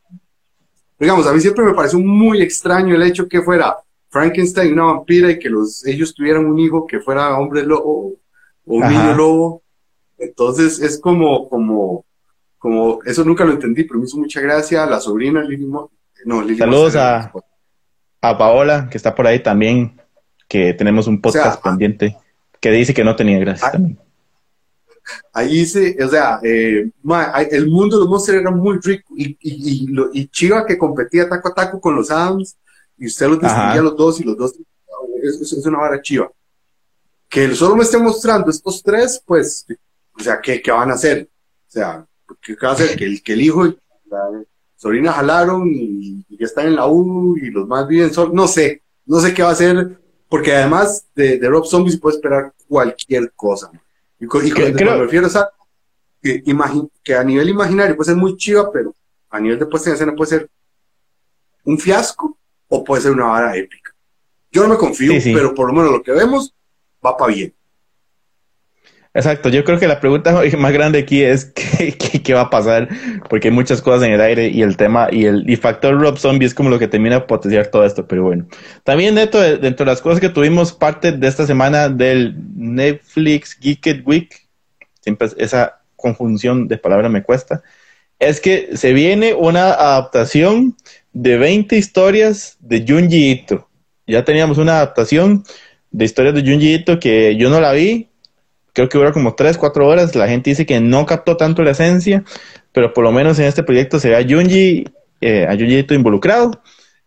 Digamos, 0.99 1.27
a 1.27 1.33
mí 1.33 1.41
siempre 1.41 1.65
me 1.65 1.75
pareció 1.75 1.99
muy 1.99 2.41
extraño 2.43 2.95
el 2.95 3.03
hecho 3.03 3.29
que 3.29 3.43
fuera 3.43 3.77
Frankenstein 4.15 4.73
una 4.75 4.85
vampira 4.85 5.29
y 5.31 5.41
que 5.41 5.51
los, 5.51 5.85
ellos 5.87 6.15
tuvieran 6.15 6.47
un 6.47 6.59
hijo 6.61 6.87
que 6.87 7.01
fuera 7.01 7.37
hombre 7.37 7.65
lobo 7.65 8.13
o 8.65 8.77
un 8.77 8.89
niño 8.89 9.15
lobo. 9.17 9.63
Entonces 10.17 10.81
es 10.81 11.01
como, 11.01 11.49
como, 11.49 12.05
como, 12.59 13.03
eso 13.05 13.25
nunca 13.25 13.45
lo 13.45 13.53
entendí, 13.53 13.83
pero 13.83 13.99
me 13.99 14.07
hizo 14.07 14.17
mucha 14.19 14.41
gracia. 14.41 14.87
La 14.87 15.01
sobrina 15.01 15.43
Lili, 15.43 15.67
no, 15.67 15.91
Lili 16.43 16.57
Saludos 16.57 16.95
a, 16.95 17.33
a 18.31 18.39
Paola, 18.39 18.89
que 18.91 18.97
está 18.97 19.15
por 19.15 19.27
ahí 19.27 19.43
también, 19.43 20.01
que 20.49 20.73
tenemos 20.75 21.07
un 21.07 21.21
podcast 21.21 21.63
pendiente, 21.63 22.17
que 22.61 22.71
dice 22.71 22.95
que 22.95 23.05
no 23.05 23.15
tenía 23.15 23.39
gracia 23.39 23.71
también. 23.71 23.99
Ahí 25.35 25.59
dice, 25.59 25.97
o 26.03 26.09
sea, 26.09 26.41
eh, 26.43 26.91
el 27.51 27.69
mundo 27.69 28.03
de 28.03 28.11
los 28.11 28.29
era 28.29 28.51
muy 28.51 28.79
rico 28.79 29.13
y, 29.15 29.37
y, 29.41 29.87
y, 30.15 30.29
Chiva 30.29 30.65
que 30.65 30.79
competía 30.79 31.29
taco 31.29 31.49
a 31.49 31.55
taco 31.55 31.79
con 31.79 31.95
los 31.95 32.11
Adams 32.11 32.57
y 32.97 33.07
usted 33.07 33.29
los 33.29 33.41
distinguía 33.41 33.83
los 33.83 33.97
dos 33.97 34.19
y 34.21 34.25
los 34.25 34.37
dos, 34.39 34.55
es, 35.23 35.53
es 35.53 35.67
una 35.67 35.79
vara 35.79 36.01
chiva. 36.01 36.31
Que 37.29 37.55
solo 37.55 37.77
me 37.77 37.83
esté 37.83 37.99
mostrando 37.99 38.51
estos 38.51 38.83
tres, 38.83 39.23
pues, 39.27 39.67
o 40.19 40.23
sea, 40.23 40.41
¿qué, 40.41 40.63
qué 40.63 40.71
van 40.71 40.91
a 40.91 40.95
hacer? 40.95 41.29
O 41.69 41.71
sea, 41.71 42.07
¿qué 42.41 42.55
va 42.55 42.71
a 42.71 42.73
hacer? 42.73 42.97
Que 42.97 43.05
el, 43.05 43.23
que 43.23 43.35
el 43.35 43.43
hijo, 43.43 43.75
Sorina 44.85 45.15
jalaron 45.15 45.67
y, 45.67 46.27
ya 46.29 46.45
están 46.45 46.67
en 46.67 46.77
la 46.77 46.87
U 46.87 47.39
y 47.39 47.49
los 47.49 47.67
más 47.67 47.89
viven 47.89 48.13
solo. 48.13 48.35
No 48.35 48.47
sé, 48.47 48.83
no 49.07 49.19
sé 49.19 49.33
qué 49.33 49.43
va 49.43 49.49
a 49.49 49.53
hacer, 49.53 49.99
porque 50.29 50.55
además 50.55 51.07
de, 51.15 51.41
Rob 51.43 51.65
Zombie 51.65 51.91
se 51.91 51.97
puede 51.97 52.17
esperar 52.17 52.53
cualquier 52.69 53.33
cosa. 53.33 53.71
Y, 54.21 54.27
y 54.27 54.29
me 54.29 54.97
refiero 54.99 55.27
a 55.27 55.51
que, 56.21 56.43
que 57.03 57.15
a 57.15 57.25
nivel 57.25 57.49
imaginario 57.49 57.97
puede 57.97 58.11
ser 58.11 58.17
muy 58.19 58.37
chiva, 58.37 58.71
pero 58.71 58.95
a 59.31 59.41
nivel 59.41 59.59
de 59.59 59.65
puesta 59.65 59.89
en 59.89 59.95
escena 59.95 60.15
puede 60.15 60.29
ser 60.29 60.51
un 61.65 61.79
fiasco 61.79 62.37
o 62.69 62.85
puede 62.85 63.01
ser 63.01 63.13
una 63.13 63.25
vara 63.25 63.57
épica. 63.57 63.91
Yo 64.53 64.65
no 64.65 64.69
me 64.69 64.77
confío, 64.77 65.15
pero 65.33 65.55
por 65.55 65.69
lo 65.69 65.73
menos 65.73 65.93
lo 65.93 66.03
que 66.03 66.13
vemos 66.13 66.53
va 67.03 67.17
para 67.17 67.33
bien. 67.33 67.55
Exacto, 69.17 69.49
yo 69.49 69.63
creo 69.63 69.79
que 69.79 69.87
la 69.87 70.01
pregunta 70.01 70.43
más 70.59 70.73
grande 70.73 70.99
aquí 70.99 71.23
es 71.23 71.45
¿qué, 71.55 71.97
qué, 71.97 72.35
va 72.35 72.43
a 72.43 72.51
pasar, 72.51 72.89
porque 73.31 73.49
hay 73.49 73.55
muchas 73.55 73.81
cosas 73.81 74.03
en 74.03 74.13
el 74.13 74.21
aire 74.21 74.49
y 74.49 74.63
el 74.63 74.77
tema 74.77 75.09
y 75.11 75.27
el 75.27 75.49
y 75.49 75.55
factor 75.55 75.99
Rob 75.99 76.19
Zombie 76.19 76.47
es 76.47 76.55
como 76.55 76.69
lo 76.69 76.81
que 76.81 76.89
termina 76.89 77.27
potenciar 77.27 77.69
todo 77.69 77.85
esto, 77.85 78.07
pero 78.09 78.25
bueno. 78.25 78.47
También 78.83 79.15
dentro 79.15 79.41
de, 79.41 79.57
dentro 79.59 79.87
de 79.87 79.93
las 79.93 80.03
cosas 80.03 80.21
que 80.21 80.29
tuvimos 80.29 80.73
parte 80.73 81.13
de 81.13 81.29
esta 81.29 81.47
semana 81.47 81.89
del 81.89 82.35
Netflix 82.57 83.57
Geeked 83.59 84.03
Week, 84.05 84.49
siempre 85.01 85.29
esa 85.37 85.81
conjunción 85.95 86.67
de 86.67 86.77
palabras 86.77 87.11
me 87.11 87.23
cuesta, 87.23 87.63
es 88.19 88.41
que 88.41 88.77
se 88.77 88.93
viene 88.93 89.33
una 89.33 89.73
adaptación 89.73 90.77
de 91.13 91.39
20 91.39 91.77
historias 91.77 92.57
de 92.59 92.85
Junji 92.87 93.31
Ito. 93.31 93.69
Ya 94.07 94.25
teníamos 94.25 94.59
una 94.59 94.77
adaptación 94.77 95.45
de 95.93 96.05
historias 96.05 96.35
de 96.35 96.43
Junji 96.43 96.75
Ito 96.75 96.99
que 96.99 97.37
yo 97.37 97.49
no 97.49 97.61
la 97.61 97.73
vi, 97.73 98.09
creo 98.75 98.89
que 98.89 98.99
dura 98.99 99.13
como 99.13 99.35
3, 99.35 99.57
4 99.57 99.87
horas. 99.87 100.15
La 100.15 100.29
gente 100.29 100.51
dice 100.51 100.67
que 100.67 100.81
no 100.81 101.07
captó 101.07 101.39
tanto 101.39 101.63
la 101.63 101.71
esencia, 101.71 102.25
pero 102.73 102.93
por 102.93 103.05
lo 103.05 103.13
menos 103.13 103.39
en 103.39 103.47
este 103.47 103.63
proyecto 103.63 103.99
se 103.99 104.11
ve 104.11 104.17
a 104.17 104.23
Junji, 104.23 104.85
eh, 105.23 105.47
a 105.49 105.53
Junji 105.53 105.87
involucrado. 105.91 106.61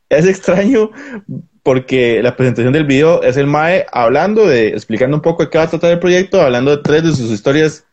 Es 0.10 0.25
extraño 0.25 0.89
porque 1.62 2.23
la 2.23 2.36
presentación 2.38 2.71
del 2.71 2.86
video 2.86 3.21
es 3.21 3.36
el 3.36 3.45
Mae 3.45 3.86
hablando 3.91 4.47
de, 4.47 4.69
explicando 4.69 5.17
un 5.17 5.21
poco 5.21 5.43
de 5.43 5.49
qué 5.49 5.58
va 5.58 5.65
a 5.65 5.69
tratar 5.69 5.91
el 5.91 5.99
proyecto, 5.99 6.41
hablando 6.41 6.71
de 6.71 6.82
tres 6.82 7.03
de 7.03 7.12
sus 7.12 7.30
historias 7.30 7.86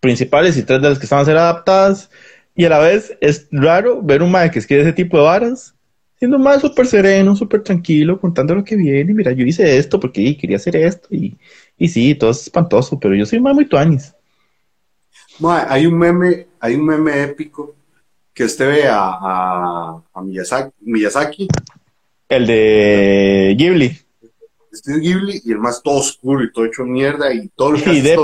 principales 0.00 0.56
y 0.56 0.62
tres 0.62 0.80
de 0.80 0.88
las 0.88 0.98
que 0.98 1.04
están 1.04 1.20
a 1.20 1.24
ser 1.26 1.36
adaptadas. 1.36 2.10
Y 2.54 2.64
a 2.64 2.70
la 2.70 2.78
vez 2.78 3.16
es 3.20 3.46
raro 3.52 4.02
ver 4.02 4.22
un 4.22 4.30
Mae 4.30 4.50
que 4.50 4.58
escribe 4.58 4.82
ese 4.82 4.94
tipo 4.94 5.18
de 5.18 5.24
varas, 5.24 5.74
siendo 6.18 6.38
un 6.38 6.42
Mae 6.42 6.58
súper 6.58 6.86
sereno, 6.86 7.36
súper 7.36 7.62
tranquilo, 7.62 8.18
contando 8.18 8.54
lo 8.54 8.64
que 8.64 8.74
viene. 8.74 9.12
Mira, 9.12 9.32
yo 9.32 9.44
hice 9.44 9.76
esto 9.76 10.00
porque 10.00 10.36
quería 10.38 10.56
hacer 10.56 10.74
esto 10.74 11.08
y 11.10 11.36
y 11.78 11.88
sí, 11.88 12.14
todo 12.14 12.30
es 12.30 12.42
espantoso, 12.42 12.98
pero 12.98 13.14
yo 13.14 13.24
soy 13.24 13.40
más 13.40 13.54
muy 13.54 13.66
tuanis. 13.66 14.14
hay 15.42 15.86
un 15.86 15.96
meme, 15.96 16.48
hay 16.60 16.74
un 16.74 16.86
meme 16.86 17.22
épico 17.22 17.74
que 18.34 18.44
usted 18.44 18.68
ve 18.68 18.88
a, 18.88 20.00
a, 20.12 20.22
Miyazaki, 20.80 21.48
El 22.28 22.46
de 22.46 23.56
Ghibli. 23.58 23.98
Este 24.70 24.98
Ghibli 24.98 25.40
y 25.44 25.52
el 25.52 25.58
más 25.58 25.82
todo 25.82 25.96
oscuro 25.96 26.44
y 26.44 26.52
todo 26.52 26.66
hecho 26.66 26.84
mierda 26.84 27.32
y 27.32 27.48
todo 27.48 27.74
que 27.74 27.94
y 27.94 28.00
de 28.00 28.16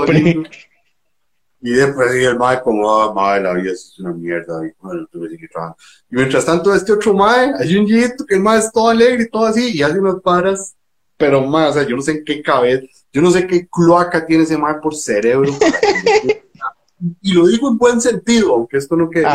y 1.65 1.71
después 1.71 2.15
y 2.15 2.23
el 2.23 2.37
mae 2.37 2.61
como, 2.61 2.95
ah, 2.95 3.11
mae, 3.11 3.41
la 3.41 3.53
vida 3.53 3.71
es 3.71 3.97
una 3.97 4.13
mierda, 4.13 4.63
y 4.67 4.71
bueno, 4.79 5.07
tuve 5.11 5.35
que 5.35 5.47
trabajando. 5.47 5.77
Y 6.11 6.15
mientras 6.15 6.45
tanto, 6.45 6.71
este 6.75 6.93
otro 6.93 7.15
mae, 7.15 7.53
hay 7.57 7.75
un 7.75 7.87
yito 7.87 8.23
que 8.23 8.35
el 8.35 8.41
mae 8.41 8.59
es 8.59 8.71
todo 8.71 8.89
alegre 8.89 9.23
y 9.23 9.29
todo 9.29 9.45
así, 9.45 9.75
y 9.75 9.81
hace 9.81 9.99
unas 9.99 10.21
paras, 10.21 10.75
pero 11.17 11.41
mae, 11.41 11.69
o 11.69 11.73
sea, 11.73 11.81
yo 11.81 11.95
no 11.95 12.03
sé 12.03 12.11
en 12.11 12.23
qué 12.23 12.43
cabeza, 12.43 12.85
yo 13.15 13.21
no 13.21 13.31
sé 13.31 13.47
qué 13.47 13.65
cloaca 13.65 14.25
tiene 14.25 14.43
ese 14.43 14.57
mae 14.57 14.75
por 14.81 14.93
cerebro. 14.93 15.49
y 17.21 17.31
lo 17.31 17.47
digo 17.47 17.69
en 17.69 17.77
buen 17.77 18.01
sentido, 18.01 18.53
aunque 18.53 18.75
esto 18.75 18.97
no 18.97 19.09
quede. 19.09 19.25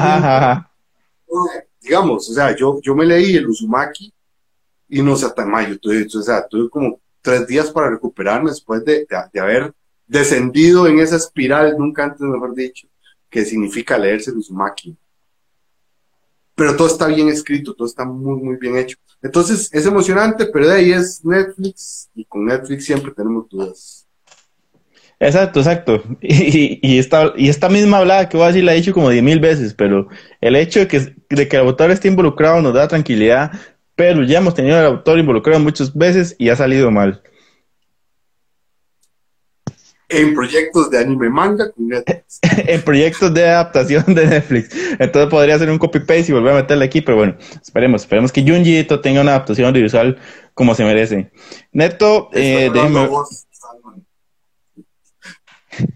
Digamos, 1.80 2.28
o 2.28 2.34
sea, 2.34 2.54
yo, 2.54 2.78
yo 2.82 2.94
me 2.94 3.06
leí 3.06 3.36
el 3.36 3.48
Uzumaki 3.48 4.12
y 4.86 5.00
no 5.00 5.16
sé, 5.16 5.24
hasta 5.24 5.46
mayo, 5.46 5.78
tuve, 5.78 6.04
o 6.04 6.22
sea, 6.22 6.46
tuve 6.46 6.68
como 6.68 7.00
tres 7.22 7.46
días 7.46 7.70
para 7.70 7.88
recuperarme 7.88 8.50
después 8.50 8.84
de, 8.84 9.06
de, 9.32 9.40
haber 9.40 9.72
descendido 10.06 10.86
en 10.86 10.98
esa 10.98 11.16
espiral, 11.16 11.74
nunca 11.78 12.04
antes 12.04 12.20
mejor 12.20 12.54
dicho, 12.54 12.86
que 13.30 13.46
significa 13.46 13.96
leerse 13.96 14.30
el 14.30 14.36
Uzumaki 14.36 14.94
pero 16.60 16.76
todo 16.76 16.88
está 16.88 17.06
bien 17.06 17.26
escrito, 17.30 17.72
todo 17.72 17.88
está 17.88 18.04
muy, 18.04 18.38
muy 18.38 18.56
bien 18.56 18.76
hecho. 18.76 18.98
Entonces 19.22 19.70
es 19.72 19.86
emocionante, 19.86 20.44
pero 20.44 20.68
de 20.68 20.74
ahí 20.74 20.92
es 20.92 21.24
Netflix 21.24 22.10
y 22.14 22.22
con 22.26 22.44
Netflix 22.44 22.84
siempre 22.84 23.12
tenemos 23.16 23.48
dudas. 23.48 24.06
Exacto, 25.18 25.60
exacto. 25.60 26.02
Y, 26.20 26.78
y, 26.82 26.98
esta, 26.98 27.32
y 27.34 27.48
esta 27.48 27.70
misma 27.70 27.96
hablada 27.96 28.28
que 28.28 28.36
voy 28.36 28.44
a 28.44 28.48
decir 28.48 28.64
la 28.64 28.74
he 28.74 28.76
dicho 28.76 28.92
como 28.92 29.08
diez 29.08 29.22
mil 29.22 29.40
veces, 29.40 29.72
pero 29.72 30.08
el 30.42 30.54
hecho 30.54 30.80
de 30.80 30.86
que, 30.86 31.14
de 31.30 31.48
que 31.48 31.56
el 31.56 31.62
autor 31.62 31.92
esté 31.92 32.08
involucrado 32.08 32.60
nos 32.60 32.74
da 32.74 32.86
tranquilidad, 32.86 33.52
pero 33.94 34.22
ya 34.22 34.36
hemos 34.36 34.52
tenido 34.52 34.76
al 34.76 34.84
autor 34.84 35.18
involucrado 35.18 35.60
muchas 35.60 35.94
veces 35.94 36.36
y 36.38 36.50
ha 36.50 36.56
salido 36.56 36.90
mal 36.90 37.22
en 40.10 40.34
proyectos 40.34 40.90
de 40.90 40.98
anime 40.98 41.30
manga 41.30 41.70
con 41.70 41.88
Netflix. 41.88 42.40
en 42.66 42.82
proyectos 42.82 43.32
de 43.32 43.48
adaptación 43.48 44.14
de 44.14 44.26
Netflix. 44.26 44.74
Entonces 44.98 45.30
podría 45.30 45.54
hacer 45.54 45.70
un 45.70 45.78
copy-paste 45.78 46.26
y 46.28 46.32
volver 46.32 46.52
a 46.52 46.56
meterle 46.56 46.84
aquí, 46.84 47.00
pero 47.00 47.16
bueno, 47.16 47.36
esperemos. 47.62 48.02
Esperemos 48.02 48.32
que 48.32 48.42
Junji 48.42 48.84
tenga 49.02 49.20
una 49.20 49.32
adaptación 49.32 49.68
audiovisual 49.68 50.18
como 50.54 50.74
se 50.74 50.84
merece. 50.84 51.30
Neto, 51.72 52.28
eh, 52.32 52.70
déjeme... 52.72 53.08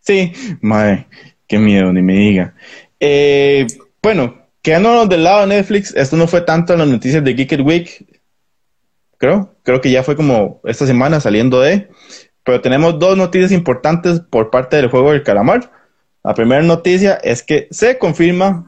sí, 0.00 0.32
madre, 0.60 1.08
qué 1.46 1.58
miedo, 1.58 1.92
ni 1.92 2.02
me 2.02 2.14
diga. 2.14 2.54
Eh, 3.00 3.66
bueno, 4.02 4.46
quedándonos 4.62 5.08
del 5.08 5.24
lado 5.24 5.40
de 5.40 5.56
Netflix, 5.56 5.94
esto 5.96 6.16
no 6.16 6.28
fue 6.28 6.42
tanto 6.42 6.74
en 6.74 6.80
las 6.80 6.88
noticias 6.88 7.24
de 7.24 7.34
Geeked 7.34 7.60
Week, 7.60 8.06
creo, 9.18 9.56
creo 9.62 9.80
que 9.80 9.90
ya 9.90 10.02
fue 10.02 10.16
como 10.16 10.60
esta 10.64 10.86
semana 10.86 11.20
saliendo 11.20 11.60
de... 11.60 11.88
Pero 12.44 12.60
tenemos 12.60 12.98
dos 12.98 13.16
noticias 13.16 13.52
importantes 13.52 14.20
por 14.20 14.50
parte 14.50 14.76
del 14.76 14.90
juego 14.90 15.12
del 15.12 15.22
calamar. 15.22 15.70
La 16.22 16.34
primera 16.34 16.62
noticia 16.62 17.14
es 17.14 17.42
que 17.42 17.68
se 17.70 17.98
confirma 17.98 18.66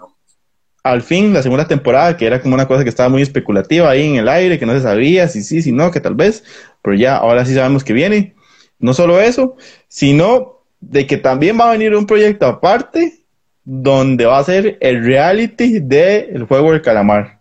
al 0.82 1.02
fin 1.02 1.32
la 1.32 1.42
segunda 1.42 1.66
temporada, 1.66 2.16
que 2.16 2.26
era 2.26 2.40
como 2.40 2.54
una 2.54 2.68
cosa 2.68 2.84
que 2.84 2.88
estaba 2.88 3.08
muy 3.08 3.22
especulativa 3.22 3.90
ahí 3.90 4.08
en 4.08 4.16
el 4.16 4.28
aire, 4.28 4.58
que 4.58 4.66
no 4.66 4.72
se 4.72 4.82
sabía 4.82 5.28
si 5.28 5.42
sí, 5.42 5.60
si 5.60 5.72
no, 5.72 5.90
que 5.90 6.00
tal 6.00 6.14
vez, 6.14 6.44
pero 6.82 6.96
ya 6.96 7.16
ahora 7.16 7.44
sí 7.44 7.54
sabemos 7.54 7.82
que 7.82 7.92
viene. 7.92 8.34
No 8.78 8.94
solo 8.94 9.20
eso, 9.20 9.56
sino 9.88 10.62
de 10.80 11.06
que 11.06 11.16
también 11.16 11.58
va 11.58 11.68
a 11.68 11.72
venir 11.72 11.94
un 11.94 12.06
proyecto 12.06 12.46
aparte 12.46 13.24
donde 13.64 14.26
va 14.26 14.38
a 14.38 14.44
ser 14.44 14.78
el 14.80 15.04
reality 15.04 15.80
del 15.80 16.44
juego 16.44 16.72
del 16.72 16.82
calamar. 16.82 17.40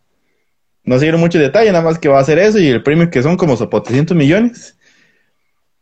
No 0.83 0.95
se 0.95 1.05
dieron 1.05 1.21
muchos 1.21 1.41
detalles, 1.41 1.71
nada 1.71 1.83
más 1.83 1.99
que 1.99 2.09
va 2.09 2.19
a 2.19 2.23
ser 2.23 2.39
eso 2.39 2.57
y 2.57 2.67
el 2.67 2.83
premio 2.83 3.09
que 3.09 3.21
son 3.21 3.37
como 3.37 3.55
700 3.55 4.17
millones. 4.17 4.77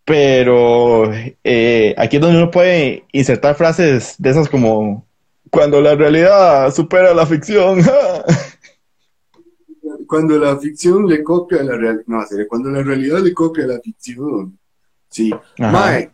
Pero 0.05 1.11
eh, 1.43 1.95
aquí 1.97 2.17
es 2.17 2.21
donde 2.21 2.41
uno 2.41 2.51
puede 2.51 3.05
insertar 3.11 3.55
frases 3.55 4.15
de 4.17 4.29
esas 4.29 4.49
como 4.49 5.05
cuando 5.49 5.81
la 5.81 5.95
realidad 5.95 6.73
supera 6.73 7.13
la 7.13 7.25
ficción. 7.25 7.81
cuando 10.07 10.37
la 10.37 10.57
ficción 10.57 11.07
le 11.07 11.23
copia 11.23 11.61
a 11.61 11.63
la 11.63 11.77
realidad. 11.77 12.03
No, 12.07 12.25
sería 12.25 12.47
cuando 12.47 12.69
la 12.69 12.83
realidad 12.83 13.19
le 13.19 13.33
copia 13.33 13.63
a 13.63 13.67
la 13.67 13.79
ficción. 13.79 14.57
Sí. 15.09 15.33
Mae, 15.57 16.11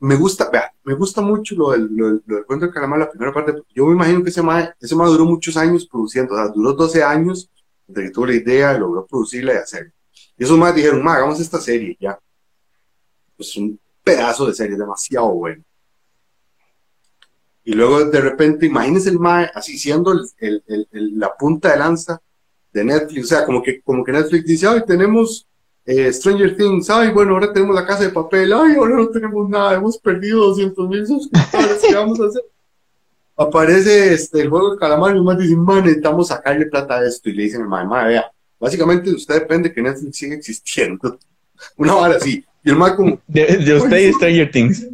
me 0.00 0.16
gusta, 0.16 0.50
vea, 0.50 0.72
me 0.84 0.94
gusta 0.94 1.22
mucho 1.22 1.54
lo 1.54 1.70
del, 1.70 1.88
lo, 1.94 2.18
del 2.18 2.44
cuento 2.44 2.66
de 2.66 2.72
calamar, 2.72 2.98
la 2.98 3.10
primera 3.10 3.32
parte, 3.32 3.54
yo 3.74 3.86
me 3.86 3.94
imagino 3.94 4.22
que 4.22 4.28
ese 4.28 4.42
mae, 4.42 4.70
ese 4.78 4.94
mae 4.94 5.08
duró 5.08 5.24
muchos 5.24 5.56
años 5.56 5.86
produciendo, 5.86 6.34
o 6.34 6.36
sea, 6.36 6.48
duró 6.48 6.74
12 6.74 7.02
años 7.02 7.50
desde 7.86 8.08
que 8.08 8.12
tuvo 8.12 8.26
la 8.26 8.34
idea, 8.34 8.76
logró 8.76 9.06
producirla 9.06 9.54
y 9.54 9.56
hacerla. 9.56 9.92
Y 10.36 10.44
esos 10.44 10.58
más 10.58 10.74
dijeron, 10.74 11.02
ma, 11.02 11.14
hagamos 11.14 11.40
esta 11.40 11.60
serie, 11.60 11.96
ya. 12.00 12.18
Pues 13.36 13.56
un 13.56 13.78
pedazo 14.02 14.46
de 14.46 14.54
serie, 14.54 14.76
demasiado 14.76 15.32
bueno. 15.32 15.62
Y 17.64 17.72
luego 17.72 18.04
de 18.04 18.20
repente, 18.20 18.66
imagínense 18.66 19.08
el 19.08 19.18
ma 19.18 19.44
así 19.54 19.78
siendo 19.78 20.12
el, 20.12 20.62
el, 20.66 21.18
la 21.18 21.34
punta 21.34 21.72
de 21.72 21.78
lanza 21.78 22.20
de 22.72 22.84
Netflix. 22.84 23.24
O 23.24 23.28
sea, 23.28 23.46
como 23.46 23.62
que, 23.62 23.80
como 23.80 24.04
que 24.04 24.12
Netflix 24.12 24.44
dice, 24.44 24.66
ay, 24.66 24.82
tenemos 24.86 25.46
eh, 25.86 26.12
Stranger 26.12 26.56
Things, 26.56 26.90
ay, 26.90 27.10
bueno, 27.12 27.32
ahora 27.32 27.52
tenemos 27.52 27.74
la 27.74 27.86
casa 27.86 28.04
de 28.04 28.10
papel, 28.10 28.52
ay, 28.52 28.74
ahora 28.76 28.96
no 28.96 29.08
tenemos 29.08 29.48
nada, 29.48 29.74
hemos 29.74 29.98
perdido 29.98 30.46
200 30.48 30.88
mil 30.88 31.06
suscriptores, 31.06 31.82
¿qué 31.86 31.94
vamos 31.94 32.20
a 32.20 32.26
hacer? 32.26 32.42
Aparece 33.36 34.12
este, 34.12 34.42
el 34.42 34.50
juego 34.50 34.72
de 34.72 34.78
calamar 34.78 35.16
y 35.16 35.20
más 35.20 35.38
dicen, 35.38 35.60
man, 35.60 35.82
necesitamos 35.84 36.28
sacarle 36.28 36.66
plata 36.66 36.98
a 36.98 37.06
esto. 37.06 37.30
Y 37.30 37.32
le 37.32 37.44
dicen, 37.44 37.62
hermano, 37.62 37.90
vea, 38.06 38.30
Básicamente 38.64 39.10
de 39.10 39.16
usted 39.16 39.40
depende 39.40 39.70
que 39.70 39.82
Netflix 39.82 40.16
siga 40.16 40.34
existiendo. 40.36 41.18
Una 41.76 41.96
hora 41.96 42.16
así. 42.16 42.42
Y 42.64 42.70
el 42.70 42.76
Mae 42.76 42.96
como... 42.96 43.20
De, 43.26 43.76
usted 43.76 43.98
y 43.98 44.12
Stranger 44.14 44.50
Things. 44.50 44.88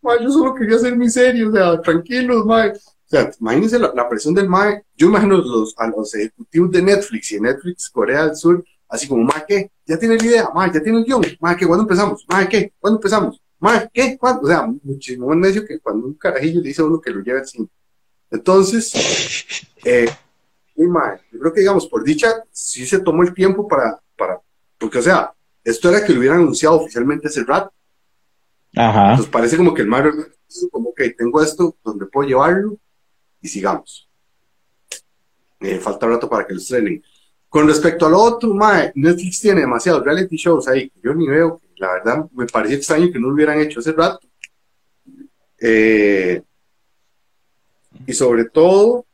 Mae, 0.00 0.22
yo 0.22 0.30
solo 0.30 0.54
quería 0.54 0.76
hacer 0.76 0.96
mi 0.96 1.10
serie, 1.10 1.44
o 1.44 1.50
sea, 1.50 1.80
tranquilos, 1.80 2.46
Mae. 2.46 2.70
O 2.70 2.74
sea, 3.06 3.28
imagínense 3.40 3.76
la, 3.76 4.08
presión 4.08 4.34
del 4.34 4.48
Mae. 4.48 4.84
Yo 4.96 5.08
imagino 5.08 5.38
los, 5.38 5.74
a 5.78 5.88
los 5.88 6.14
ejecutivos 6.14 6.70
de 6.70 6.82
Netflix 6.82 7.32
y 7.32 7.34
de 7.34 7.40
Netflix 7.40 7.90
Corea 7.90 8.26
del 8.26 8.36
Sur, 8.36 8.64
así 8.88 9.08
como, 9.08 9.24
Mae, 9.24 9.42
¿qué? 9.48 9.72
¿Ya 9.84 9.98
tiene 9.98 10.16
la 10.16 10.24
idea? 10.24 10.50
Mae, 10.54 10.70
¿ya 10.72 10.80
tiene 10.80 10.98
el 11.00 11.04
guion? 11.04 11.22
Mae, 11.40 11.56
¿qué? 11.56 11.66
¿Cuándo 11.66 11.82
empezamos? 11.82 12.24
Mae, 12.28 12.48
¿qué? 12.48 12.72
¿Cuándo 12.78 12.98
empezamos? 12.98 13.42
Mae, 13.58 13.90
¿qué? 13.92 14.16
¿Cuándo? 14.16 14.42
O 14.42 14.46
sea, 14.46 14.64
muchísimo 14.84 15.26
más 15.26 15.38
necio 15.38 15.66
que 15.66 15.80
cuando 15.80 16.06
un 16.06 16.14
carajillo 16.14 16.60
le 16.60 16.68
dice 16.68 16.82
a 16.82 16.84
uno 16.84 17.00
que 17.00 17.10
lo 17.10 17.20
lleve 17.20 17.40
al 17.40 17.46
cine. 17.48 17.66
Entonces, 18.30 18.92
eh, 19.84 20.08
yo 21.32 21.38
creo 21.38 21.52
que, 21.52 21.60
digamos, 21.60 21.86
por 21.86 22.04
dicha, 22.04 22.44
sí 22.50 22.86
se 22.86 23.00
tomó 23.00 23.22
el 23.22 23.34
tiempo 23.34 23.68
para, 23.68 24.00
para, 24.16 24.40
porque, 24.78 24.98
o 24.98 25.02
sea, 25.02 25.32
esto 25.62 25.88
era 25.90 26.04
que 26.04 26.12
lo 26.12 26.20
hubieran 26.20 26.40
anunciado 26.40 26.76
oficialmente 26.76 27.28
ese 27.28 27.44
rato. 27.44 27.72
Ajá. 28.76 29.10
Entonces 29.10 29.30
parece 29.30 29.56
como 29.56 29.74
que 29.74 29.82
el 29.82 29.88
Mario, 29.88 30.12
como 30.70 30.94
que 30.94 31.10
tengo 31.10 31.42
esto 31.42 31.76
donde 31.84 32.06
puedo 32.06 32.28
llevarlo 32.28 32.78
y 33.40 33.48
sigamos. 33.48 34.08
Eh, 35.60 35.78
falta 35.78 36.06
rato 36.06 36.28
para 36.28 36.46
que 36.46 36.54
lo 36.54 36.60
estrenen. 36.60 37.02
Con 37.48 37.66
respecto 37.66 38.06
al 38.06 38.14
otro, 38.14 38.54
mae, 38.54 38.92
Netflix 38.94 39.40
tiene 39.40 39.60
demasiados 39.60 40.04
reality 40.04 40.36
shows 40.36 40.68
ahí 40.68 40.88
que 40.88 41.00
yo 41.02 41.12
ni 41.14 41.26
veo. 41.26 41.60
La 41.76 41.92
verdad, 41.94 42.26
me 42.32 42.46
parecía 42.46 42.76
extraño 42.76 43.10
que 43.12 43.18
no 43.18 43.28
lo 43.28 43.34
hubieran 43.34 43.60
hecho 43.60 43.80
hace 43.80 43.92
rato. 43.92 44.26
Eh, 45.58 46.42
y 48.06 48.12
sobre 48.12 48.44
todo, 48.46 49.04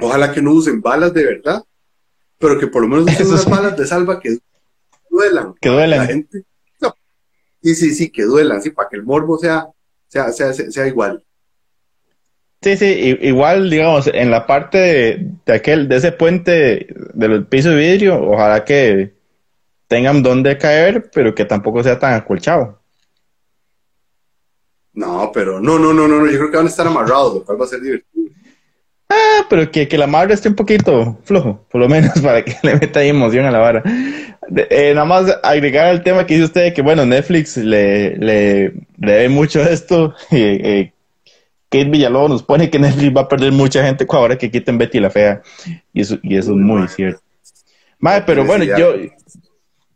ojalá 0.00 0.32
que 0.32 0.42
no 0.42 0.52
usen 0.52 0.80
balas 0.80 1.12
de 1.12 1.24
verdad, 1.24 1.62
pero 2.38 2.58
que 2.58 2.66
por 2.66 2.82
lo 2.82 2.88
menos 2.88 3.12
usen 3.12 3.28
unas 3.28 3.48
balas 3.48 3.76
de 3.76 3.86
salva 3.86 4.20
que 4.20 4.38
duelan. 5.10 5.54
Que 5.60 5.68
duelan. 5.68 5.98
La 5.98 6.06
gente. 6.06 6.44
Sí, 7.62 7.74
sí, 7.74 7.94
sí, 7.94 8.10
que 8.10 8.24
duelan, 8.24 8.60
sí, 8.60 8.70
para 8.70 8.90
que 8.90 8.96
el 8.96 9.04
morbo 9.04 9.38
sea, 9.38 9.66
sea, 10.06 10.30
sea, 10.32 10.52
sea 10.52 10.86
igual. 10.86 11.24
Sí, 12.60 12.76
sí, 12.76 13.18
igual, 13.22 13.70
digamos, 13.70 14.06
en 14.06 14.30
la 14.30 14.46
parte 14.46 14.78
de, 14.78 15.30
de, 15.46 15.52
aquel, 15.52 15.88
de 15.88 15.96
ese 15.96 16.12
puente 16.12 16.86
del 17.14 17.46
piso 17.46 17.70
de 17.70 17.76
vidrio, 17.76 18.22
ojalá 18.22 18.64
que 18.64 19.14
tengan 19.86 20.22
donde 20.22 20.58
caer, 20.58 21.10
pero 21.10 21.34
que 21.34 21.44
tampoco 21.44 21.82
sea 21.82 21.98
tan 21.98 22.14
acolchado. 22.14 22.80
No, 24.94 25.30
pero 25.32 25.60
no, 25.60 25.78
no, 25.78 25.92
no, 25.92 26.06
no, 26.06 26.24
yo 26.26 26.38
creo 26.38 26.50
que 26.50 26.56
van 26.56 26.66
a 26.66 26.70
estar 26.70 26.86
amarrados, 26.86 27.34
lo 27.34 27.44
cual 27.44 27.60
va 27.60 27.64
a 27.64 27.68
ser 27.68 27.80
divertido. 27.80 28.23
Ah, 29.14 29.46
pero 29.48 29.70
que, 29.70 29.86
que 29.86 29.98
la 29.98 30.04
amarre 30.04 30.34
esté 30.34 30.48
un 30.48 30.54
poquito 30.54 31.18
flojo, 31.24 31.64
por 31.70 31.80
lo 31.80 31.88
menos 31.88 32.18
para 32.22 32.44
que 32.44 32.56
le 32.62 32.74
meta 32.76 33.00
ahí 33.00 33.08
emoción 33.08 33.44
a 33.44 33.50
la 33.50 33.58
vara. 33.58 33.82
Eh, 34.70 34.92
nada 34.94 35.06
más 35.06 35.38
agregar 35.42 35.86
al 35.86 36.02
tema 36.02 36.26
que 36.26 36.34
dice 36.34 36.46
usted 36.46 36.74
que, 36.74 36.82
bueno, 36.82 37.06
Netflix 37.06 37.56
le, 37.56 38.16
le, 38.16 38.72
le 38.98 39.12
debe 39.12 39.28
mucho 39.28 39.60
esto. 39.62 40.14
Eh, 40.30 40.90
Kate 41.70 41.90
Villalobos 41.90 42.30
nos 42.30 42.42
pone 42.42 42.70
que 42.70 42.78
Netflix 42.78 43.16
va 43.16 43.22
a 43.22 43.28
perder 43.28 43.52
mucha 43.52 43.84
gente 43.84 44.06
ahora 44.08 44.38
que 44.38 44.50
quiten 44.50 44.78
Betty 44.78 45.00
la 45.00 45.10
Fea. 45.10 45.42
Y 45.92 46.02
eso, 46.02 46.18
y 46.22 46.36
eso 46.36 46.52
es 46.52 46.56
muy 46.56 46.86
cierto. 46.88 47.20
Madre, 47.98 48.24
pero 48.26 48.44
bueno, 48.44 48.64
yo, 48.64 48.94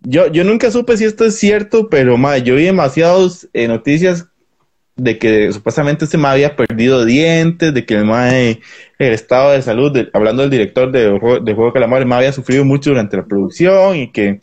yo, 0.00 0.26
yo 0.28 0.44
nunca 0.44 0.70
supe 0.70 0.96
si 0.96 1.04
esto 1.04 1.24
es 1.24 1.36
cierto, 1.36 1.88
pero 1.88 2.16
madre, 2.16 2.42
yo 2.42 2.54
vi 2.54 2.64
demasiadas 2.64 3.48
eh, 3.52 3.68
noticias 3.68 4.27
de 4.98 5.16
que 5.18 5.52
supuestamente 5.52 6.04
este 6.04 6.18
mae 6.18 6.32
había 6.32 6.56
perdido 6.56 7.04
dientes, 7.04 7.72
de 7.72 7.86
que 7.86 7.94
el 7.94 8.04
mae, 8.04 8.60
el 8.98 9.12
estado 9.12 9.52
de 9.52 9.62
salud, 9.62 9.96
hablando 10.12 10.42
del 10.42 10.50
director 10.50 10.90
de, 10.90 11.04
de 11.12 11.18
Juego 11.18 11.66
de 11.66 11.72
Calamar, 11.72 12.02
el 12.02 12.08
mae 12.08 12.18
había 12.18 12.32
sufrido 12.32 12.64
mucho 12.64 12.90
durante 12.90 13.16
la 13.16 13.24
producción 13.24 13.96
y 13.96 14.10
que 14.10 14.40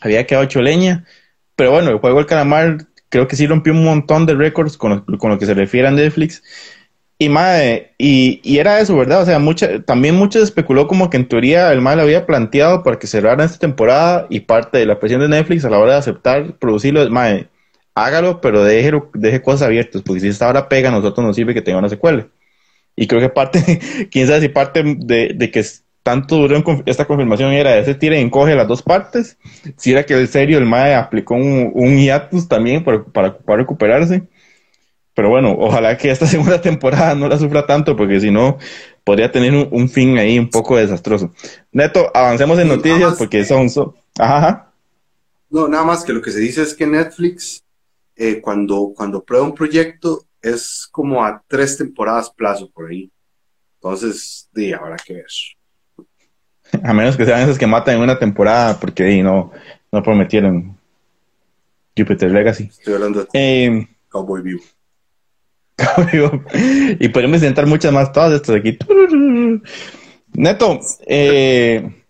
había 0.00 0.26
quedado 0.26 0.44
hecho 0.44 0.62
leña. 0.62 1.04
Pero 1.54 1.70
bueno, 1.70 1.90
el 1.90 1.98
Juego 1.98 2.16
del 2.16 2.26
Calamar 2.26 2.86
creo 3.10 3.28
que 3.28 3.36
sí 3.36 3.46
rompió 3.46 3.74
un 3.74 3.84
montón 3.84 4.26
de 4.26 4.34
récords 4.34 4.76
con, 4.78 5.02
con, 5.02 5.30
lo 5.30 5.38
que 5.38 5.46
se 5.46 5.54
refiere 5.54 5.86
a 5.86 5.90
Netflix. 5.90 6.42
Y 7.18 7.28
mae, 7.28 7.92
y, 7.98 8.40
y, 8.42 8.58
era 8.58 8.80
eso, 8.80 8.96
¿verdad? 8.96 9.22
O 9.22 9.26
sea, 9.26 9.38
mucha, 9.38 9.82
también 9.82 10.16
mucho 10.16 10.42
especuló 10.42 10.88
como 10.88 11.10
que 11.10 11.18
en 11.18 11.28
teoría 11.28 11.72
el 11.72 11.80
mae 11.80 11.94
lo 11.94 12.02
había 12.02 12.26
planteado 12.26 12.82
para 12.82 12.98
que 12.98 13.06
cerrara 13.06 13.44
esta 13.44 13.58
temporada 13.58 14.26
y 14.30 14.40
parte 14.40 14.78
de 14.78 14.86
la 14.86 14.98
presión 14.98 15.20
de 15.20 15.28
Netflix 15.28 15.64
a 15.64 15.70
la 15.70 15.78
hora 15.78 15.92
de 15.92 15.98
aceptar 15.98 16.54
producirlo, 16.58 17.08
mae, 17.10 17.48
hágalo, 17.94 18.40
pero 18.40 18.64
deje, 18.64 18.92
deje 19.14 19.42
cosas 19.42 19.62
abiertas, 19.62 20.02
porque 20.02 20.20
si 20.20 20.28
esta 20.28 20.48
hora 20.48 20.68
pega, 20.68 20.88
a 20.88 20.92
nosotros 20.92 21.24
nos 21.24 21.36
sirve 21.36 21.54
que 21.54 21.62
tenga 21.62 21.78
una 21.78 21.88
secuela. 21.88 22.26
Y 22.96 23.06
creo 23.06 23.20
que 23.20 23.28
parte, 23.28 23.80
quién 24.10 24.26
sabe 24.26 24.40
si 24.40 24.48
parte 24.48 24.82
de, 24.84 25.32
de 25.34 25.50
que 25.50 25.64
tanto 26.04 26.36
duró 26.36 26.62
esta 26.84 27.06
confirmación 27.06 27.52
era 27.52 27.78
ese 27.78 27.94
tire 27.94 28.20
y 28.20 28.22
encoge 28.22 28.54
las 28.54 28.68
dos 28.68 28.82
partes, 28.82 29.38
si 29.78 29.92
era 29.92 30.04
que 30.04 30.12
en 30.12 30.28
serio 30.28 30.58
el 30.58 30.66
MAE 30.66 30.94
aplicó 30.94 31.34
un, 31.34 31.72
un 31.74 31.96
hiatus 31.96 32.46
también 32.46 32.84
para, 32.84 33.02
para, 33.02 33.38
recuperarse. 33.46 34.22
Pero 35.14 35.30
bueno, 35.30 35.56
ojalá 35.58 35.96
que 35.96 36.10
esta 36.10 36.26
segunda 36.26 36.60
temporada 36.60 37.14
no 37.14 37.26
la 37.26 37.38
sufra 37.38 37.66
tanto, 37.66 37.96
porque 37.96 38.20
si 38.20 38.30
no, 38.30 38.58
podría 39.02 39.32
tener 39.32 39.68
un, 39.70 39.88
fin 39.88 40.18
ahí 40.18 40.38
un 40.38 40.50
poco 40.50 40.76
desastroso. 40.76 41.32
Neto, 41.72 42.10
avancemos 42.12 42.58
en 42.58 42.68
noticias 42.68 43.14
porque 43.16 43.44
son... 43.44 43.68
ajá. 44.18 44.70
No, 45.48 45.68
nada 45.68 45.84
más 45.84 46.04
que 46.04 46.12
lo 46.12 46.20
que 46.20 46.32
se 46.32 46.40
dice 46.40 46.62
es 46.62 46.74
que 46.74 46.86
Netflix 46.86 47.63
eh, 48.16 48.40
cuando, 48.40 48.92
cuando 48.94 49.24
prueba 49.24 49.46
un 49.46 49.54
proyecto 49.54 50.26
es 50.40 50.88
como 50.90 51.24
a 51.24 51.42
tres 51.48 51.76
temporadas 51.78 52.30
plazo 52.30 52.70
por 52.70 52.90
ahí. 52.90 53.10
Entonces, 53.76 54.48
sí, 54.54 54.72
habrá 54.72 54.96
que 54.96 55.14
ver. 55.14 55.26
A 56.82 56.92
menos 56.92 57.16
que 57.16 57.24
sean 57.24 57.42
esas 57.42 57.58
que 57.58 57.66
matan 57.66 57.96
en 57.96 58.02
una 58.02 58.18
temporada, 58.18 58.78
porque 58.78 59.04
ahí 59.04 59.22
no, 59.22 59.52
no 59.92 60.02
prometieron 60.02 60.76
Jupiter 61.96 62.30
Legacy. 62.30 62.64
Estoy 62.64 62.94
hablando 62.94 63.24
de 63.24 63.28
eh, 63.32 63.88
Cowboy 64.08 64.42
View. 64.42 64.60
y 67.00 67.08
podemos 67.08 67.38
intentar 67.38 67.66
muchas 67.66 67.92
más, 67.92 68.12
todas 68.12 68.32
estas 68.32 68.56
aquí. 68.56 68.78
Neto, 70.32 70.80
eh, 71.06 72.03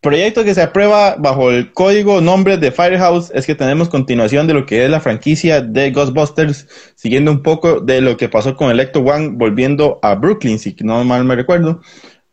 proyecto 0.00 0.44
que 0.44 0.54
se 0.54 0.62
aprueba 0.62 1.16
bajo 1.18 1.50
el 1.50 1.72
código 1.72 2.20
nombre 2.20 2.56
de 2.56 2.70
Firehouse 2.70 3.30
es 3.34 3.46
que 3.46 3.54
tenemos 3.54 3.88
continuación 3.88 4.46
de 4.46 4.54
lo 4.54 4.66
que 4.66 4.84
es 4.84 4.90
la 4.90 5.00
franquicia 5.00 5.60
de 5.60 5.90
Ghostbusters, 5.90 6.68
siguiendo 6.94 7.30
un 7.30 7.42
poco 7.42 7.80
de 7.80 8.00
lo 8.00 8.16
que 8.16 8.28
pasó 8.28 8.56
con 8.56 8.70
Electro 8.70 9.02
One, 9.02 9.30
volviendo 9.32 9.98
a 10.02 10.14
Brooklyn, 10.14 10.58
si 10.58 10.76
no 10.80 11.04
mal 11.04 11.24
me 11.24 11.34
recuerdo. 11.34 11.80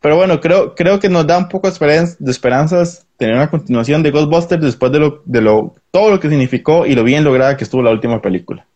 Pero 0.01 0.17
bueno, 0.17 0.39
creo, 0.39 0.75
creo 0.75 0.99
que 0.99 1.10
nos 1.10 1.25
da 1.25 1.38
un 1.39 1.49
poco 1.49 1.69
de, 1.69 2.15
esperanzas 2.28 3.08
tener 3.17 3.36
una 3.36 3.49
continuación 3.49 4.04
de 4.04 4.12
Ghostbusters 4.12 4.62
después 4.62 4.91
de, 4.91 4.99
lo, 4.99 5.23
de 5.25 5.41
lo, 5.41 5.73
todo 5.89 6.12
lo 6.12 6.19
que 6.19 6.30
significó 6.30 6.86
y 6.86 6.93
lo 6.93 7.04
bien 7.04 7.23
lograda 7.23 7.58
que 7.58 7.63
estuvo 7.63 7.82
la 7.82 7.91
última 7.91 8.21
película. 8.21 8.67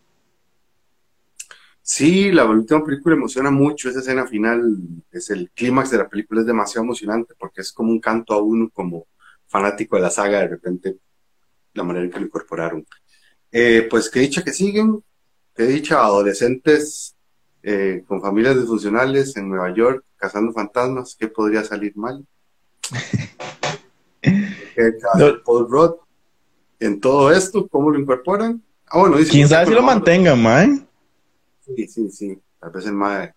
Sí, 1.91 2.32
la 2.32 2.45
última 2.45 2.86
película 2.86 3.15
emociona 3.15 3.49
mucho, 3.49 3.89
esa 3.89 4.02
escena 4.02 4.28
final, 4.28 4.78
es 5.12 5.32
el 5.32 5.49
clímax 5.49 5.89
de 5.89 5.97
la 5.97 6.08
película, 6.08 6.41
es 6.41 6.45
demasiado 6.45 6.84
emocionante 6.84 7.34
porque 7.36 7.62
es 7.62 7.71
como 7.71 7.89
un 7.89 7.99
canto 7.99 8.36
a 8.36 8.43
uno 8.43 8.69
como 8.71 9.08
fanático 9.47 9.95
de 9.95 10.04
la 10.04 10.12
saga, 10.12 10.41
de 10.41 10.49
repente 10.49 10.97
la 11.73 11.82
manera 11.82 12.06
en 12.06 12.12
que 12.12 12.19
lo 12.19 12.28
incorporaron. 12.28 12.86
Eh, 13.52 13.88
pues 13.89 14.08
que 14.08 14.19
dicha 14.19 14.43
que 14.43 14.54
siguen, 14.54 15.04
que 15.56 15.63
dicha 15.63 16.04
adolescentes 16.04 17.15
eh, 17.63 18.04
con 18.08 18.21
familias 18.21 18.56
disfuncionales 18.56 19.36
en 19.36 19.49
Nueva 19.49 19.73
York 19.73 20.06
cazando 20.15 20.54
fantasmas, 20.54 21.17
¿qué 21.19 21.28
podría 21.28 21.63
salir 21.63 21.97
mal? 21.97 22.23
Paul 25.43 25.67
Rudd 25.67 25.93
en 26.80 26.99
todo 26.99 27.32
esto, 27.32 27.67
¿cómo 27.67 27.89
lo 27.89 27.99
incorporan? 27.99 28.62
Ah, 28.86 28.99
bueno, 28.99 29.17
¿Quién 29.28 29.47
sabe 29.47 29.65
si 29.65 29.73
lo 29.73 29.82
mantengan, 29.82 30.39
man? 30.39 30.88
Sí, 31.75 31.88
sí, 31.88 32.12
sí. 32.12 32.39
Tal 32.60 32.71
vez 32.71 32.86
el 32.86 32.93
más, 32.93 33.29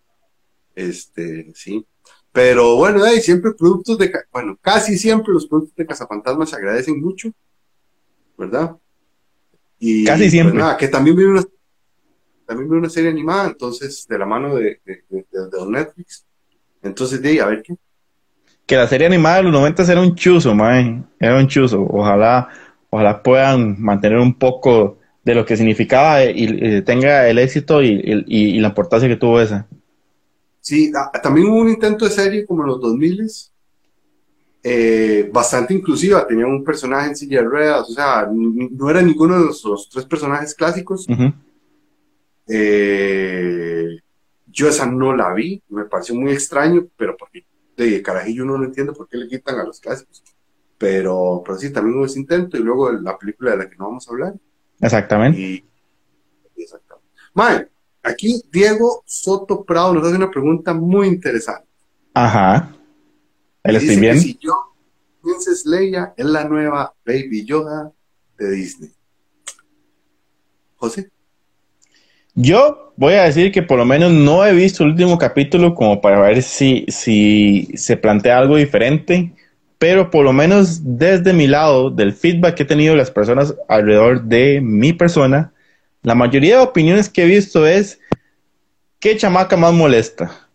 este, 0.75 1.53
sí. 1.55 1.87
Pero 2.33 2.77
bueno, 2.77 3.05
hay 3.05 3.21
siempre 3.21 3.53
productos 3.53 3.99
de, 3.99 4.11
bueno, 4.33 4.59
casi 4.61 4.97
siempre 4.99 5.33
los 5.33 5.47
productos 5.47 5.77
de 5.77 5.87
Cazafantasmas 5.87 6.51
se 6.51 6.57
agradecen 6.57 7.01
mucho, 7.01 7.31
¿verdad? 8.39 8.77
Y, 9.79 10.05
casi 10.05 10.23
pues 10.23 10.31
siempre. 10.31 10.59
nada, 10.59 10.77
que 10.77 10.89
también 10.89 11.17
viene 11.17 11.33
una, 11.33 11.45
también 12.47 12.69
viene 12.69 12.81
una 12.81 12.89
serie 12.89 13.11
animada, 13.11 13.49
entonces, 13.49 14.07
de 14.09 14.19
la 14.19 14.27
mano 14.27 14.55
de, 14.55 14.81
de, 14.85 15.05
de, 15.11 15.67
Netflix. 15.67 16.25
Entonces, 16.83 17.21
de 17.21 17.29
ahí, 17.29 17.39
a 17.39 17.47
ver 17.47 17.63
qué. 17.63 17.75
Que 18.67 18.77
la 18.77 18.89
serie 18.89 19.07
animada 19.07 19.39
de 19.39 19.43
los 19.45 19.53
90 19.53 19.93
era 19.93 20.01
un 20.01 20.15
chuzo, 20.15 20.55
man. 20.55 21.11
Era 21.19 21.37
un 21.37 21.47
chuzo. 21.49 21.83
Ojalá, 21.83 22.49
ojalá 22.91 23.23
puedan 23.23 23.81
mantener 23.81 24.19
un 24.19 24.39
poco 24.39 24.99
de 25.25 25.35
lo 25.35 25.45
que 25.45 25.57
significaba 25.57 26.25
y, 26.25 26.83
tenga 26.83 27.29
el 27.29 27.39
éxito 27.39 27.83
y, 27.83 28.59
la 28.61 28.69
importancia 28.69 29.09
que 29.09 29.17
tuvo 29.17 29.41
esa. 29.41 29.67
Sí, 30.61 30.93
también 31.23 31.49
hubo 31.49 31.57
un 31.57 31.69
intento 31.69 32.05
de 32.05 32.11
serie 32.11 32.47
como 32.47 32.63
en 32.63 32.69
los 32.69 32.81
2000 32.81 33.29
eh, 34.65 35.29
bastante 35.33 35.75
inclusiva, 35.75 36.25
tenía 36.25 36.47
un 36.47 36.63
personaje 36.63 37.09
en 37.09 37.17
silla 37.17 37.41
de 37.41 37.49
ruedas, 37.49 37.91
o 37.91 37.93
sea, 37.93 38.29
no 38.31 38.91
era 38.91 39.03
ninguno 39.03 39.37
de 39.37 39.47
los, 39.47 39.89
tres 39.91 40.05
personajes 40.07 40.55
clásicos. 40.55 41.07
Eh, 42.47 43.99
yo 44.47 44.69
esa 44.69 44.87
no 44.87 45.17
la 45.17 45.33
vi, 45.35 45.61
me 45.69 45.87
pareció 45.87 46.15
muy 46.15 46.33
extraño, 46.33 46.87
pero 46.97 47.17
porque 47.17 47.45
de 47.77 48.03
carajillo 48.03 48.45
uno 48.45 48.59
no 48.59 48.65
entiende 48.65 48.93
por 48.93 49.09
qué 49.09 49.17
le 49.17 49.29
quitan 49.29 49.59
a 49.59 49.65
los 49.65 49.81
clásicos. 49.81 50.23
Pero, 50.79 51.43
pero 51.45 51.59
sí, 51.59 51.73
también 51.73 51.97
hubo 51.97 52.07
ese 52.07 52.21
intento 52.21 52.57
y 52.57 52.61
luego 52.61 52.93
la 52.93 53.19
película 53.19 53.53
de 53.53 53.57
la 53.57 53.71
que 53.71 53.77
no 53.77 53.87
vamos 53.87 54.07
a 54.07 54.11
hablar. 54.13 54.35
Exactamente. 54.83 55.65
exactamente. 56.57 57.71
aquí 58.03 58.43
Diego 58.53 59.03
Soto 59.07 59.65
Prado 59.65 59.95
nos 59.95 60.07
hace 60.07 60.17
una 60.17 60.31
pregunta 60.31 60.75
muy 60.75 61.07
interesante. 61.07 61.69
Ajá. 62.13 62.75
Él 63.63 63.77
estoy 63.77 63.97
bien. 63.97 64.21
si 64.21 64.37
yo, 64.41 64.53
Princess 65.23 65.65
Leia, 65.65 66.13
es 66.17 66.27
la 66.27 66.45
nueva 66.45 66.93
Baby 67.07 67.45
Yoda 67.45 67.93
de 68.37 68.51
Disney. 68.51 68.91
José. 70.77 71.11
Yo 72.35 72.93
voy 72.97 73.15
a 73.15 73.25
decir 73.25 73.53
que 73.53 73.63
por 73.63 73.79
lo 73.79 73.85
menos 73.85 74.11
no 74.11 74.45
he 74.45 74.53
visto 74.53 74.83
el 74.83 74.91
último 74.91 75.17
capítulo 75.17 75.75
como 75.75 76.01
para 76.01 76.21
ver 76.21 76.43
si, 76.43 76.85
si 76.89 77.69
se 77.75 77.97
plantea 77.97 78.39
algo 78.39 78.57
diferente 78.57 79.33
pero 79.83 80.13
por 80.13 80.25
lo 80.25 80.33
menos 80.33 80.97
desde 80.97 81.33
mi 81.33 81.49
lado, 81.49 81.91
del 81.91 82.13
feedback 82.13 82.55
que 82.55 82.63
he 82.63 82.67
tenido 82.67 82.95
las 82.95 83.11
personas 83.11 83.53
alrededor 83.67 84.23
de 84.23 84.61
mi 84.61 84.93
persona, 84.93 85.53
la 86.05 86.15
mayoría 86.15 86.59
de 86.59 86.63
opiniones 86.63 87.09
que 87.09 87.25
he 87.25 87.27
visto 87.27 87.67
es, 87.67 87.99
¿qué 89.01 89.17
chamaca 89.17 89.57
más 89.57 89.75
molesta? 89.75 90.49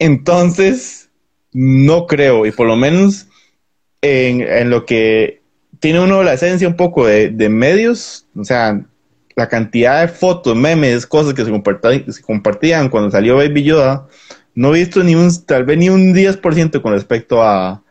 Entonces, 0.00 1.10
no 1.52 2.08
creo, 2.08 2.44
y 2.44 2.50
por 2.50 2.66
lo 2.66 2.74
menos 2.74 3.28
en, 4.02 4.68
lo 4.68 4.84
que 4.84 5.42
tiene 5.78 6.00
uno 6.00 6.24
la 6.24 6.32
esencia 6.32 6.66
un 6.66 6.74
poco 6.74 7.06
de, 7.06 7.28
de, 7.28 7.48
medios, 7.48 8.26
o 8.34 8.42
sea, 8.42 8.84
la 9.36 9.48
cantidad 9.48 10.00
de 10.00 10.08
fotos, 10.08 10.56
memes, 10.56 11.06
cosas 11.06 11.34
que 11.34 11.44
se, 11.44 11.52
compartían, 11.52 12.12
se 12.12 12.20
compartían 12.20 12.88
cuando 12.88 13.12
salió 13.12 13.36
Baby 13.36 13.62
Yoda, 13.62 14.08
no 14.56 14.74
he 14.74 14.80
visto 14.80 15.04
ni 15.04 15.14
un, 15.14 15.30
tal 15.46 15.64
vez 15.64 15.78
ni 15.78 15.88
un 15.88 16.12
10% 16.12 16.82
con 16.82 16.92
respecto 16.92 17.42
a, 17.42 17.84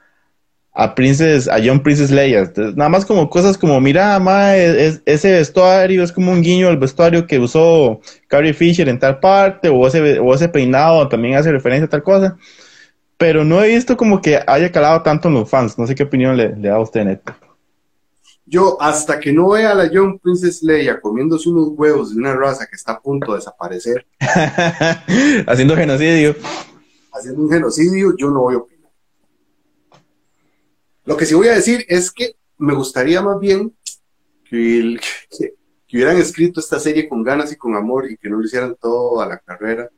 a 0.74 0.96
Princess, 0.96 1.48
a 1.48 1.58
John 1.64 1.82
Princess 1.82 2.12
Leia. 2.12 2.52
nada 2.76 2.90
más 2.90 3.06
como 3.06 3.30
cosas 3.30 3.58
como, 3.58 3.80
mira, 3.80 4.20
ma, 4.20 4.58
es, 4.58 5.02
ese 5.06 5.32
vestuario 5.32 6.04
es 6.04 6.12
como 6.12 6.32
un 6.32 6.42
guiño 6.42 6.68
al 6.68 6.78
vestuario 6.78 7.28
que 7.28 7.40
usó 7.40 8.02
Carrie 8.28 8.54
Fisher 8.54 8.90
en 8.90 9.00
tal 9.00 9.20
parte, 9.20 9.70
o 9.70 9.88
ese, 9.88 10.20
o 10.20 10.34
ese 10.34 10.50
peinado 10.50 11.08
también 11.08 11.36
hace 11.36 11.52
referencia 11.52 11.86
a 11.86 11.90
tal 11.90 12.04
cosa. 12.04 12.38
Pero 13.18 13.46
no 13.46 13.64
he 13.64 13.70
visto 13.70 13.96
como 13.96 14.22
que 14.22 14.42
haya 14.46 14.72
calado 14.72 15.02
tanto 15.04 15.30
en 15.30 15.36
los 15.36 15.50
fans. 15.50 15.78
No 15.78 15.88
sé 15.88 15.96
qué 15.96 16.04
opinión 16.04 16.36
le, 16.36 16.56
le 16.56 16.68
da 16.70 16.76
a 16.76 16.82
usted, 16.82 17.06
Neto. 17.06 17.34
Yo, 18.48 18.80
hasta 18.80 19.20
que 19.20 19.34
no 19.34 19.50
vea 19.50 19.72
a 19.72 19.76
la 19.76 19.90
John 19.92 20.20
Princess 20.20 20.62
Leia 20.62 21.02
comiéndose 21.02 21.50
unos 21.50 21.70
huevos 21.70 22.14
de 22.14 22.20
una 22.20 22.36
raza 22.36 22.68
que 22.68 22.76
está 22.76 22.92
a 22.92 23.02
punto 23.02 23.32
de 23.32 23.40
desaparecer, 23.40 24.06
haciendo 25.48 25.76
genocidio, 25.76 26.36
haciendo 27.12 27.42
un 27.42 27.50
genocidio, 27.50 28.16
yo 28.16 28.30
no 28.30 28.42
voy 28.42 28.54
a 28.54 28.58
opinar. 28.60 28.92
Lo 31.06 31.18
que 31.18 31.26
sí 31.26 31.34
voy 31.34 31.48
a 31.48 31.56
decir 31.56 31.86
es 31.88 32.12
que 32.12 32.36
me 32.60 32.76
gustaría 32.76 33.20
más 33.24 33.40
bien 33.40 33.76
que, 34.48 35.00
que, 35.32 35.56
hubieran 35.92 36.18
escrito 36.18 36.60
esta 36.60 36.80
serie 36.80 37.10
con 37.10 37.24
ganas 37.24 37.52
y 37.52 37.56
con 37.56 37.74
amor 37.74 38.12
y 38.12 38.18
que 38.18 38.30
no 38.30 38.38
lo 38.38 38.46
hicieran 38.46 38.76
todo 38.80 39.22
a 39.22 39.26
la 39.26 39.40
carrera, 39.40 39.90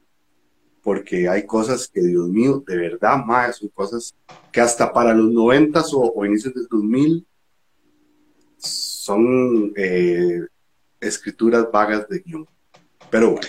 porque 0.81 1.27
hay 1.27 1.45
cosas 1.45 1.89
que, 1.89 1.99
Dios 1.99 2.29
mío, 2.29 2.63
de 2.65 2.77
verdad, 2.77 3.17
más 3.25 3.57
son 3.57 3.67
cosas 3.69 4.15
que 4.53 4.61
hasta 4.61 4.93
para 4.93 5.13
los 5.13 5.33
noventas 5.33 5.93
o, 5.93 5.99
o 5.99 6.25
inicios 6.25 6.53
del 6.53 6.67
2000 6.69 7.27
son 9.07 9.73
eh, 9.77 10.41
escrituras 10.99 11.67
vagas 11.71 12.07
de 12.09 12.19
guion. 12.19 12.45
Pero 13.09 13.31
bueno. 13.31 13.47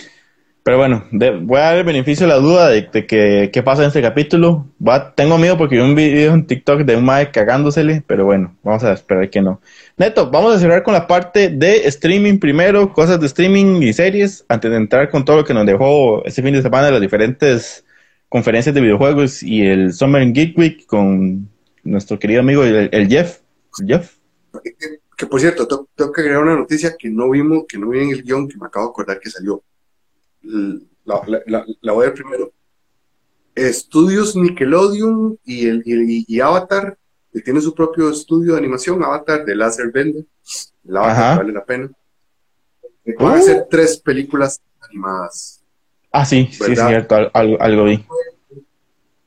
Pero 0.63 0.77
bueno, 0.77 1.07
voy 1.11 1.57
a 1.57 1.63
dar 1.63 1.77
el 1.77 1.83
beneficio 1.83 2.27
de 2.27 2.33
la 2.33 2.39
duda 2.39 2.69
de, 2.69 2.89
que 3.07 3.49
qué 3.51 3.63
pasa 3.63 3.81
en 3.81 3.87
este 3.87 4.01
capítulo. 4.01 4.67
Va, 4.85 5.15
tengo 5.15 5.37
miedo 5.37 5.57
porque 5.57 5.75
vi 5.75 5.81
un 5.81 5.95
video 5.95 6.33
en 6.33 6.45
TikTok 6.45 6.81
de 6.81 6.95
un 6.95 7.05
mae 7.05 7.31
cagándosele, 7.31 8.03
pero 8.05 8.25
bueno, 8.25 8.55
vamos 8.61 8.83
a 8.83 8.93
esperar 8.93 9.29
que 9.29 9.41
no. 9.41 9.61
Neto, 9.97 10.29
vamos 10.29 10.55
a 10.55 10.59
cerrar 10.59 10.83
con 10.83 10.93
la 10.93 11.07
parte 11.07 11.49
de 11.49 11.87
streaming 11.87 12.37
primero, 12.39 12.93
cosas 12.93 13.19
de 13.19 13.25
streaming 13.25 13.81
y 13.81 13.93
series, 13.93 14.45
antes 14.47 14.69
de 14.69 14.77
entrar 14.77 15.09
con 15.09 15.25
todo 15.25 15.37
lo 15.37 15.43
que 15.43 15.53
nos 15.53 15.65
dejó 15.65 16.23
este 16.25 16.43
fin 16.43 16.53
de 16.53 16.61
semana 16.61 16.91
las 16.91 17.01
diferentes 17.01 17.83
conferencias 18.27 18.75
de 18.75 18.81
videojuegos 18.81 19.41
y 19.41 19.65
el 19.65 19.91
Summer 19.93 20.31
Geek 20.31 20.57
Week 20.57 20.85
con 20.85 21.49
nuestro 21.83 22.19
querido 22.19 22.41
amigo 22.41 22.63
el, 22.63 23.07
Jeff. 23.07 23.39
Jeff. 23.87 24.17
Que 25.19 25.25
por 25.25 25.41
cierto, 25.41 25.67
tengo, 25.67 26.13
que 26.13 26.21
agregar 26.21 26.41
una 26.43 26.55
noticia 26.55 26.95
que 26.97 27.09
no 27.09 27.29
vimos, 27.29 27.65
que 27.67 27.77
no 27.77 27.89
vi 27.89 27.99
en 27.99 28.11
el 28.11 28.23
guion, 28.23 28.47
que 28.47 28.57
me 28.57 28.67
acabo 28.67 28.85
de 28.85 28.91
acordar 28.91 29.19
que 29.19 29.29
salió. 29.29 29.61
La, 31.03 31.91
voy 31.91 32.05
a 32.05 32.09
ver 32.09 32.13
primero. 32.13 32.53
Estudios 33.53 34.37
Nickelodeon 34.37 35.37
y, 35.43 35.67
el, 35.67 35.83
y, 35.85 36.39
Avatar, 36.39 36.97
que 37.33 37.41
tiene 37.41 37.59
su 37.59 37.75
propio 37.75 38.09
estudio 38.09 38.53
de 38.53 38.59
animación, 38.59 39.03
Avatar 39.03 39.43
de 39.43 39.57
Laser 39.57 39.91
Bender. 39.91 40.23
La 40.85 41.01
vale 41.35 41.51
la 41.51 41.65
pena. 41.65 41.91
Van 43.19 43.33
a 43.33 43.39
hacer 43.39 43.63
uh. 43.63 43.67
tres 43.69 43.97
películas 43.97 44.61
animadas. 44.89 45.61
Ah, 46.13 46.25
sí, 46.25 46.47
sí, 46.49 46.63
es 46.71 46.79
cierto, 46.79 47.29
algo, 47.33 47.61
algo 47.61 47.83
vi. 47.83 48.05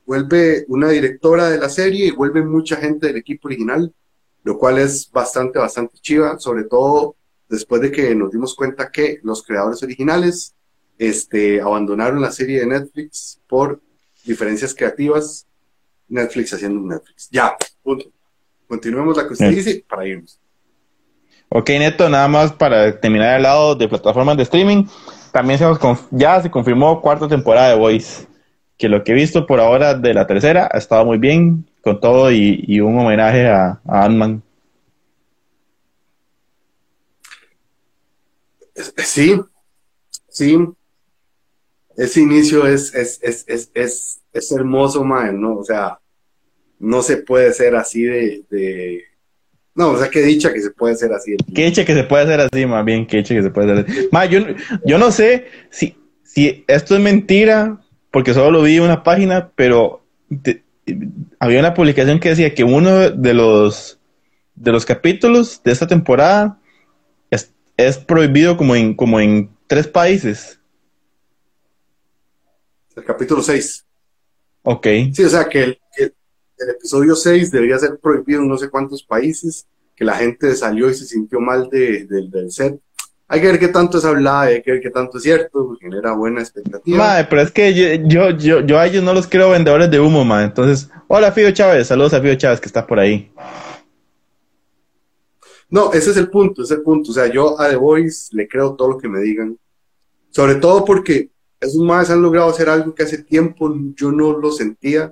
Vuelve 0.07 0.65
una 0.69 0.89
directora 0.89 1.51
de 1.51 1.59
la 1.59 1.69
serie 1.69 2.07
y 2.07 2.11
vuelve 2.11 2.43
mucha 2.43 2.77
gente 2.77 3.05
del 3.05 3.17
equipo 3.17 3.47
original 3.47 3.93
lo 4.43 4.57
cual 4.57 4.77
es 4.77 5.09
bastante, 5.11 5.59
bastante 5.59 5.97
chiva, 5.99 6.37
sobre 6.39 6.63
todo 6.65 7.15
después 7.49 7.81
de 7.81 7.91
que 7.91 8.13
nos 8.15 8.31
dimos 8.31 8.55
cuenta 8.55 8.91
que 8.91 9.19
los 9.23 9.43
creadores 9.43 9.81
originales 9.83 10.55
este, 10.97 11.61
abandonaron 11.61 12.21
la 12.21 12.31
serie 12.31 12.59
de 12.59 12.67
Netflix 12.67 13.39
por 13.47 13.81
diferencias 14.25 14.73
creativas, 14.73 15.45
Netflix 16.07 16.53
haciendo 16.53 16.79
un 16.79 16.89
Netflix. 16.89 17.29
Ya, 17.31 17.55
punto. 17.81 18.05
Continuemos 18.67 19.17
la 19.17 19.27
que 19.27 19.33
usted 19.33 19.49
dice 19.49 19.85
para 19.87 20.07
irnos. 20.07 20.39
Ok, 21.49 21.69
Neto, 21.69 22.09
nada 22.09 22.27
más 22.27 22.51
para 22.51 22.99
terminar 22.99 23.37
el 23.37 23.43
lado 23.43 23.75
de 23.75 23.87
plataformas 23.87 24.35
de 24.37 24.43
streaming. 24.43 24.85
También 25.31 25.59
se 25.59 25.65
ya 26.11 26.41
se 26.41 26.49
confirmó 26.49 27.01
cuarta 27.01 27.27
temporada 27.27 27.69
de 27.69 27.75
Voice, 27.75 28.25
que 28.77 28.89
lo 28.89 29.03
que 29.03 29.11
he 29.11 29.15
visto 29.15 29.45
por 29.45 29.59
ahora 29.59 29.93
de 29.93 30.13
la 30.13 30.25
tercera 30.25 30.69
ha 30.71 30.77
estado 30.77 31.05
muy 31.05 31.17
bien 31.17 31.67
con 31.83 31.99
todo 31.99 32.31
y, 32.31 32.79
un 32.79 32.97
homenaje 32.97 33.45
a, 33.47 33.81
a 33.85 34.05
Ant-Man. 34.05 34.41
Sí, 38.97 39.39
sí. 40.29 40.57
Ese 41.97 42.21
inicio 42.21 42.65
es, 42.65 42.95
es, 42.95 43.19
es, 43.21 44.21
es, 44.33 44.51
hermoso, 44.51 45.03
man, 45.03 45.39
¿no? 45.39 45.57
O 45.57 45.63
sea, 45.63 45.99
no 46.79 47.01
se 47.01 47.17
puede 47.17 47.53
ser 47.53 47.75
así 47.75 48.03
de, 48.03 49.03
No, 49.75 49.89
o 49.89 49.97
sea, 49.97 50.09
qué 50.09 50.21
dicha 50.21 50.53
que 50.53 50.61
se 50.61 50.71
puede 50.71 50.95
ser 50.95 51.11
así. 51.11 51.35
Qué 51.53 51.65
dicha 51.65 51.83
que 51.83 51.93
se 51.93 52.05
puede 52.05 52.23
hacer 52.23 52.39
así, 52.39 52.65
más 52.65 52.85
bien, 52.85 53.05
qué 53.05 53.17
dicha 53.17 53.35
que 53.35 53.43
se 53.43 53.51
puede 53.51 53.73
hacer 53.73 53.85
así. 53.89 54.09
Ma, 54.11 54.25
yo, 54.25 54.39
yo 54.85 54.97
no 54.97 55.11
sé 55.11 55.47
si, 55.69 55.97
si 56.23 56.63
esto 56.67 56.95
es 56.95 57.01
mentira, 57.01 57.81
porque 58.09 58.33
solo 58.33 58.51
lo 58.51 58.63
vi 58.63 58.77
en 58.77 58.83
una 58.83 59.03
página, 59.03 59.51
pero 59.53 60.03
había 61.39 61.59
una 61.59 61.73
publicación 61.73 62.19
que 62.19 62.29
decía 62.29 62.53
que 62.53 62.63
uno 62.63 63.09
de 63.09 63.33
los 63.33 63.99
de 64.55 64.71
los 64.71 64.85
capítulos 64.85 65.61
de 65.63 65.71
esta 65.71 65.87
temporada 65.87 66.59
es, 67.75 67.97
prohibido 67.97 68.55
como 68.55 68.75
en 68.75 68.95
como 68.95 69.19
en 69.19 69.49
tres 69.67 69.87
países. 69.87 70.59
El 72.95 73.03
capítulo 73.03 73.41
6. 73.41 73.85
Ok. 74.61 74.87
Sí, 75.13 75.23
o 75.23 75.29
sea 75.29 75.45
que 75.49 75.63
el, 75.63 75.79
episodio 76.77 77.15
6 77.15 77.51
debería 77.51 77.79
ser 77.79 77.97
prohibido 77.97 78.41
en 78.41 78.47
no 78.47 78.57
sé 78.57 78.69
cuántos 78.69 79.03
países, 79.03 79.67
que 79.95 80.05
la 80.05 80.15
gente 80.15 80.55
salió 80.55 80.89
y 80.89 80.93
se 80.93 81.05
sintió 81.05 81.39
mal 81.39 81.67
de, 81.69 82.05
del 82.05 82.51
set 82.51 82.79
hay 83.33 83.41
que 83.41 83.47
ver 83.47 83.59
qué 83.59 83.67
tanto 83.69 83.97
es 83.97 84.05
hablado, 84.05 84.41
hay 84.41 84.61
que 84.61 84.73
ver 84.73 84.79
qué 84.79 84.91
tanto 84.91 85.17
es 85.17 85.23
cierto, 85.23 85.75
genera 85.81 86.13
buena 86.13 86.39
expectativa. 86.39 86.99
Madre, 86.99 87.25
pero 87.27 87.41
es 87.41 87.51
que 87.51 87.73
yo, 88.05 88.29
yo, 88.29 88.59
yo, 88.59 88.77
a 88.77 88.85
ellos 88.85 89.03
no 89.03 89.11
los 89.11 89.25
creo 89.25 89.49
vendedores 89.49 89.89
de 89.89 89.99
humo, 89.99 90.23
madre. 90.23 90.45
Entonces, 90.45 90.87
hola 91.07 91.31
Fío 91.31 91.49
Chávez, 91.49 91.87
saludos 91.87 92.13
a 92.13 92.21
Fío 92.21 92.35
Chávez 92.35 92.61
que 92.61 92.67
está 92.67 92.85
por 92.85 92.99
ahí. 92.99 93.31
No, 95.67 95.91
ese 95.91 96.11
es 96.11 96.17
el 96.17 96.29
punto, 96.29 96.61
ese 96.61 96.75
es 96.75 96.77
el 96.77 96.83
punto. 96.83 97.09
O 97.09 97.13
sea, 97.15 97.25
yo 97.25 97.59
a 97.59 97.69
The 97.69 97.75
Voice 97.75 98.27
le 98.33 98.47
creo 98.47 98.75
todo 98.75 98.89
lo 98.89 98.97
que 98.99 99.09
me 99.09 99.19
digan. 99.19 99.57
Sobre 100.29 100.53
todo 100.55 100.85
porque 100.85 101.31
esos 101.59 101.81
madres 101.81 102.11
han 102.11 102.21
logrado 102.21 102.51
hacer 102.51 102.69
algo 102.69 102.93
que 102.93 103.01
hace 103.01 103.23
tiempo 103.23 103.75
yo 103.95 104.11
no 104.11 104.37
lo 104.37 104.51
sentía, 104.51 105.11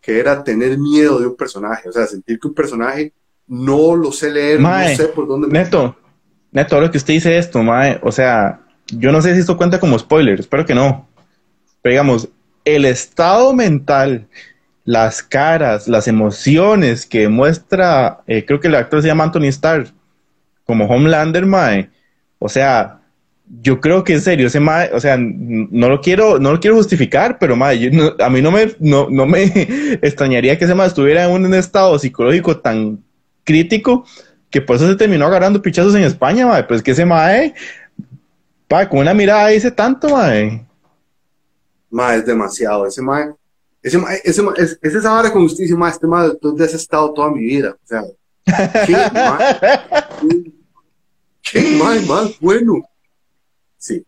que 0.00 0.18
era 0.18 0.42
tener 0.42 0.76
miedo 0.78 1.20
de 1.20 1.28
un 1.28 1.36
personaje. 1.36 1.88
O 1.88 1.92
sea, 1.92 2.08
sentir 2.08 2.40
que 2.40 2.48
un 2.48 2.54
personaje 2.54 3.12
no 3.46 3.94
lo 3.94 4.10
sé 4.10 4.32
leer, 4.32 4.58
no 4.58 4.68
sé 4.96 5.06
por 5.14 5.28
dónde 5.28 5.46
me. 5.46 5.60
Neto, 5.60 5.94
Neto, 6.52 6.76
ahora 6.76 6.90
que 6.90 6.98
usted 6.98 7.14
dice 7.14 7.38
esto, 7.38 7.62
mae, 7.62 7.98
o 8.02 8.12
sea, 8.12 8.60
yo 8.88 9.10
no 9.10 9.22
sé 9.22 9.34
si 9.34 9.40
esto 9.40 9.56
cuenta 9.56 9.80
como 9.80 9.98
spoiler, 9.98 10.38
espero 10.38 10.66
que 10.66 10.74
no. 10.74 11.08
Pero 11.80 11.92
digamos, 11.92 12.28
el 12.64 12.84
estado 12.84 13.54
mental, 13.54 14.26
las 14.84 15.22
caras, 15.22 15.88
las 15.88 16.08
emociones 16.08 17.06
que 17.06 17.28
muestra, 17.28 18.20
eh, 18.26 18.44
creo 18.44 18.60
que 18.60 18.68
el 18.68 18.74
actor 18.74 19.00
se 19.00 19.08
llama 19.08 19.24
Anthony 19.24 19.46
Starr, 19.48 19.88
como 20.64 20.84
Homelander, 20.84 21.46
mae. 21.46 21.88
O 22.38 22.50
sea, 22.50 23.00
yo 23.62 23.80
creo 23.80 24.04
que 24.04 24.12
en 24.12 24.20
serio, 24.20 24.46
ese 24.46 24.60
mae, 24.60 24.90
o 24.92 25.00
sea, 25.00 25.16
no 25.18 25.88
lo 25.88 26.02
quiero, 26.02 26.38
no 26.38 26.52
lo 26.52 26.60
quiero 26.60 26.76
justificar, 26.76 27.38
pero 27.38 27.54
a 27.54 28.30
mí 28.30 28.42
no 28.42 28.50
me, 28.50 28.72
no, 28.78 29.08
no 29.10 29.26
me 29.26 29.44
extrañaría 30.02 30.58
que 30.58 30.66
ese 30.66 30.74
mae 30.74 30.88
estuviera 30.88 31.24
en 31.24 31.32
un 31.32 31.54
estado 31.54 31.98
psicológico 31.98 32.58
tan 32.58 33.02
crítico 33.44 34.04
que 34.52 34.60
por 34.60 34.76
eso 34.76 34.86
se 34.86 34.96
terminó 34.96 35.26
agarrando 35.26 35.62
pichazos 35.62 35.94
en 35.94 36.04
España, 36.04 36.46
mae. 36.46 36.62
Pues 36.64 36.82
que 36.82 36.90
ese 36.90 37.06
mae, 37.06 37.54
pa, 38.68 38.86
con 38.86 39.00
una 39.00 39.14
mirada 39.14 39.48
dice 39.48 39.70
tanto, 39.70 40.10
mae. 40.10 40.64
Mae, 41.90 42.18
es 42.18 42.26
demasiado. 42.26 42.86
Ese 42.86 43.00
mae, 43.00 43.32
ese 43.82 43.96
mae, 43.96 44.20
ese 44.22 44.42
mae, 44.42 44.54
es, 44.58 44.78
esa 44.82 45.10
vara 45.10 45.32
con 45.32 45.44
usted 45.44 45.64
dice, 45.64 45.74
mae, 45.74 45.90
este 45.90 46.06
mae, 46.06 46.34
tú 46.38 46.54
has 46.62 46.74
estado 46.74 47.14
toda 47.14 47.30
mi 47.30 47.40
vida. 47.40 47.70
O 47.70 47.86
sea, 47.86 48.02
qué 48.86 48.92
mae. 48.92 50.52
qué 51.50 51.76
mae 51.78 52.00
más 52.02 52.38
bueno. 52.38 52.82
Sí. 53.78 54.04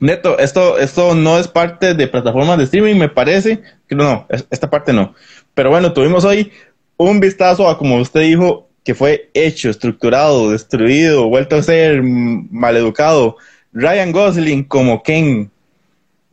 Neto, 0.00 0.36
esto, 0.40 0.78
esto 0.78 1.14
no 1.14 1.38
es 1.38 1.46
parte 1.46 1.94
de 1.94 2.08
plataformas 2.08 2.58
de 2.58 2.64
streaming, 2.64 2.96
me 2.96 3.08
parece. 3.08 3.62
No, 3.88 4.26
esta 4.50 4.68
parte 4.68 4.92
no. 4.92 5.14
Pero 5.54 5.70
bueno, 5.70 5.92
tuvimos 5.92 6.24
hoy 6.24 6.52
un 6.96 7.20
vistazo 7.20 7.68
a, 7.68 7.78
como 7.78 7.98
usted 7.98 8.20
dijo, 8.20 8.68
que 8.84 8.94
fue 8.94 9.30
hecho, 9.34 9.68
estructurado, 9.68 10.50
destruido, 10.50 11.28
vuelto 11.28 11.56
a 11.56 11.62
ser 11.62 12.02
maleducado. 12.02 13.36
Ryan 13.72 14.12
Gosling 14.12 14.64
como 14.64 15.02
Ken 15.02 15.50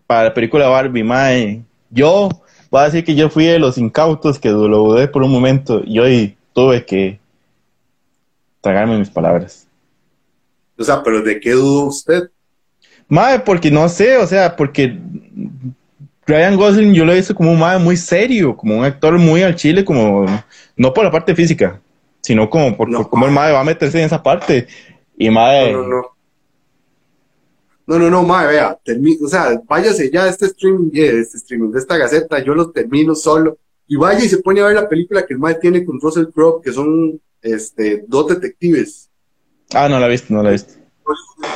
para 0.06 0.26
la 0.26 0.34
película 0.34 0.68
Barbie, 0.68 1.04
mae. 1.04 1.64
Yo 1.90 2.30
voy 2.70 2.82
a 2.82 2.86
decir 2.86 3.04
que 3.04 3.16
yo 3.16 3.30
fui 3.30 3.46
de 3.46 3.60
los 3.60 3.78
incautos 3.78 4.40
que 4.40 4.50
lo 4.50 4.68
dudé 4.68 5.08
por 5.08 5.24
un 5.24 5.32
momento 5.32 5.82
y 5.86 6.00
hoy 6.00 6.38
tuve 6.54 6.86
que 6.86 7.20
tragarme 8.62 8.98
mis 8.98 9.10
palabras. 9.10 9.68
O 10.78 10.84
sea, 10.84 11.04
pero 11.04 11.22
¿de 11.22 11.40
qué 11.40 11.52
dudó 11.52 11.86
usted? 11.86 12.30
Mae, 13.08 13.40
porque 13.40 13.70
no 13.70 13.90
sé, 13.90 14.18
o 14.18 14.26
sea, 14.26 14.56
porque 14.56 14.98
Ryan 16.26 16.56
Gosling 16.56 16.94
yo 16.94 17.06
lo 17.06 17.12
he 17.12 17.18
visto 17.18 17.36
como 17.36 17.52
un 17.52 17.60
mae 17.60 17.78
muy 17.80 17.98
serio, 17.98 18.56
como 18.56 18.78
un 18.78 18.86
actor 18.86 19.18
muy 19.18 19.44
al 19.44 19.56
chile, 19.56 19.84
como 19.84 20.26
no 20.78 20.94
por 20.94 21.04
la 21.04 21.12
parte 21.12 21.36
física, 21.36 21.82
sino 22.22 22.50
como 22.50 22.76
por, 22.78 23.10
cómo 23.10 23.26
el 23.26 23.32
mae 23.32 23.52
va 23.52 23.60
a 23.60 23.66
meterse 23.66 24.00
en 24.00 24.06
esa 24.06 24.24
parte. 24.24 24.68
Y 25.18 25.30
mae. 25.30 25.72
No, 25.74 25.82
no, 25.84 25.88
no. 25.88 26.14
No, 27.86 28.00
no, 28.00 28.10
no, 28.10 28.24
mae, 28.24 28.48
vea, 28.48 28.80
o 29.22 29.28
sea, 29.28 29.62
váyase 29.68 30.10
ya 30.10 30.24
de 30.24 30.30
este 30.30 30.46
streaming, 30.46 30.90
de 30.90 31.20
este 31.20 31.38
streaming, 31.38 31.70
de 31.72 31.80
esta 31.80 31.98
gaceta, 31.98 32.42
yo 32.42 32.56
lo 32.56 32.72
termino 32.72 33.14
solo. 33.14 33.58
Y 33.88 33.98
vaya 33.98 34.24
y 34.24 34.30
se 34.30 34.38
pone 34.38 34.62
a 34.62 34.68
ver 34.68 34.76
la 34.76 34.88
película 34.88 35.26
que 35.26 35.34
el 35.34 35.40
mae 35.40 35.56
tiene 35.56 35.84
con 35.84 36.00
Russell 36.00 36.28
Crowe, 36.34 36.62
que 36.62 36.72
son 36.72 37.20
este, 37.42 38.06
dos 38.08 38.30
detectives. 38.30 39.10
Ah, 39.74 39.90
no 39.90 40.00
la 40.00 40.08
he 40.08 40.12
visto, 40.12 40.34
no 40.34 40.42
la 40.42 40.50
he 40.50 40.52
visto. 40.54 40.76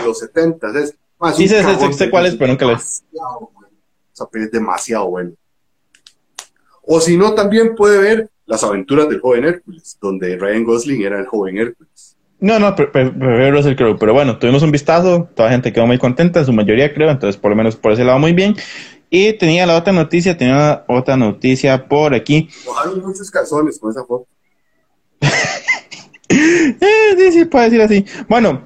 Los 0.03 0.20
70, 0.20 0.68
es 0.80 0.95
sí, 1.36 1.47
sé, 1.47 1.63
sé, 1.93 2.09
cuál 2.09 2.26
es, 2.26 2.36
pero 2.36 2.51
nunca 2.51 2.65
la 2.65 2.74
he 2.74 2.76
visto. 2.76 3.05
Esa 4.18 4.28
es 4.34 4.51
demasiado 4.51 5.09
bueno. 5.09 5.32
O 6.82 6.99
si 6.99 7.18
no, 7.18 7.34
también 7.34 7.76
puede 7.76 7.99
ver 7.99 8.30
Las 8.45 8.63
aventuras 8.63 9.09
del 9.09 9.20
joven 9.20 9.43
Hércules, 9.43 9.97
donde 10.01 10.38
Ryan 10.38 10.63
Gosling 10.63 11.01
era 11.01 11.20
el 11.20 11.28
joven 11.28 11.57
Hércules. 11.57 12.15
No, 12.39 12.59
no, 12.59 12.76
prefiero 12.76 13.51
Russell 13.51 13.76
Crowe, 13.76 13.97
pero 13.99 14.13
bueno, 14.13 14.39
tuvimos 14.39 14.63
un 14.63 14.72
vistazo, 14.72 15.28
toda 15.36 15.49
la 15.49 15.55
gente 15.55 15.74
quedó 15.74 15.86
muy 15.86 15.97
contenta, 15.97 16.45
su 16.45 16.53
mayoría 16.53 16.93
creo, 16.93 17.09
entonces 17.09 17.36
por 17.36 17.51
lo 17.51 17.57
menos 17.57 17.76
por 17.76 17.91
ese 17.91 18.05
lado 18.05 18.20
muy 18.20 18.32
bien. 18.34 18.55
Y 19.09 19.34
tenía 19.34 19.65
la 19.65 19.76
otra 19.76 19.91
noticia, 19.91 20.38
tenía 20.38 20.86
otra 20.88 21.18
noticia 21.18 21.88
por 21.88 22.13
aquí. 22.13 22.49
Mojaron 22.65 23.01
muchos 23.01 23.30
calzones 23.30 23.80
con 23.80 23.91
esa 23.91 24.05
foto. 24.05 24.28
eh, 26.30 27.15
sí, 27.18 27.32
sí, 27.32 27.45
puede 27.45 27.65
decir 27.65 27.82
así. 27.82 28.05
Bueno, 28.30 28.63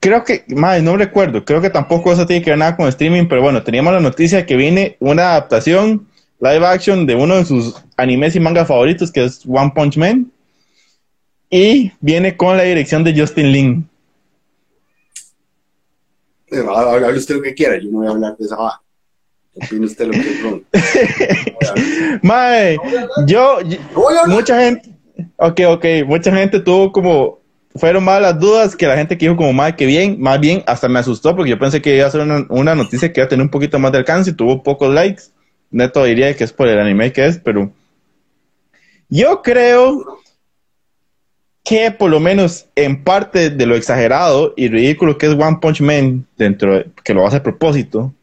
creo 0.00 0.24
que, 0.24 0.44
más 0.48 0.82
no 0.82 0.96
recuerdo, 0.96 1.44
creo 1.44 1.60
que 1.60 1.70
tampoco 1.70 2.12
eso 2.12 2.26
tiene 2.26 2.44
que 2.44 2.50
ver 2.50 2.58
nada 2.58 2.76
con 2.76 2.88
streaming, 2.88 3.26
pero 3.28 3.42
bueno, 3.42 3.62
teníamos 3.62 3.92
la 3.92 4.00
noticia 4.00 4.46
que 4.46 4.56
viene 4.56 4.96
una 5.00 5.30
adaptación 5.30 6.06
live 6.40 6.66
action 6.66 7.06
de 7.06 7.14
uno 7.14 7.36
de 7.36 7.44
sus 7.44 7.74
animes 7.96 8.36
y 8.36 8.40
mangas 8.40 8.68
favoritos, 8.68 9.10
que 9.10 9.24
es 9.24 9.44
One 9.46 9.72
Punch 9.74 9.96
Man, 9.96 10.30
y 11.50 11.92
viene 12.00 12.36
con 12.36 12.56
la 12.56 12.64
dirección 12.64 13.04
de 13.04 13.18
Justin 13.18 13.52
Lin. 13.52 13.88
Eh, 16.50 16.64
hable 16.66 17.18
usted 17.18 17.36
lo 17.36 17.42
que 17.42 17.54
quiera, 17.54 17.78
yo 17.78 17.90
no 17.90 17.98
voy 17.98 18.06
a 18.06 18.10
hablar 18.10 18.36
de 18.36 18.44
esa 18.44 18.56
Opine 19.60 19.86
usted 19.86 20.06
lo 20.06 20.12
que 20.12 20.20
es 20.72 22.22
Mae, 22.22 22.78
yo, 23.26 23.58
mucha 24.28 24.60
gente, 24.60 24.90
ok, 25.36 25.60
ok, 25.68 25.84
mucha 26.06 26.34
gente 26.34 26.60
tuvo 26.60 26.92
como 26.92 27.40
fueron 27.78 28.04
más 28.04 28.20
las 28.20 28.38
dudas 28.38 28.76
que 28.76 28.86
la 28.86 28.96
gente 28.96 29.16
que 29.16 29.26
dijo 29.26 29.36
como, 29.36 29.52
más 29.52 29.74
que 29.74 29.86
bien, 29.86 30.20
más 30.20 30.40
bien, 30.40 30.62
hasta 30.66 30.88
me 30.88 30.98
asustó 30.98 31.34
porque 31.34 31.50
yo 31.50 31.58
pensé 31.58 31.80
que 31.80 31.96
iba 31.96 32.06
a 32.06 32.10
ser 32.10 32.20
una, 32.20 32.74
noticia 32.74 33.12
que 33.12 33.20
iba 33.20 33.26
a 33.26 33.28
tener 33.28 33.42
un 33.42 33.50
poquito 33.50 33.78
más 33.78 33.92
de 33.92 33.98
alcance 33.98 34.30
y 34.30 34.34
tuvo 34.34 34.62
pocos 34.62 34.92
likes. 34.92 35.24
Neto 35.70 36.04
diría 36.04 36.34
que 36.34 36.44
es 36.44 36.52
por 36.52 36.68
el 36.68 36.78
anime 36.78 37.12
que 37.12 37.26
es, 37.26 37.38
pero 37.38 37.70
yo 39.08 39.42
creo 39.42 40.20
que 41.64 41.90
por 41.90 42.10
lo 42.10 42.20
menos 42.20 42.66
en 42.74 43.04
parte 43.04 43.50
de 43.50 43.66
lo 43.66 43.76
exagerado 43.76 44.54
y 44.56 44.68
ridículo 44.68 45.18
que 45.18 45.26
es 45.26 45.32
One 45.32 45.58
Punch 45.60 45.80
Man, 45.80 46.26
dentro 46.36 46.74
de, 46.74 46.86
que 47.04 47.12
lo 47.12 47.26
hace 47.26 47.36
a 47.36 47.42
propósito, 47.42 48.14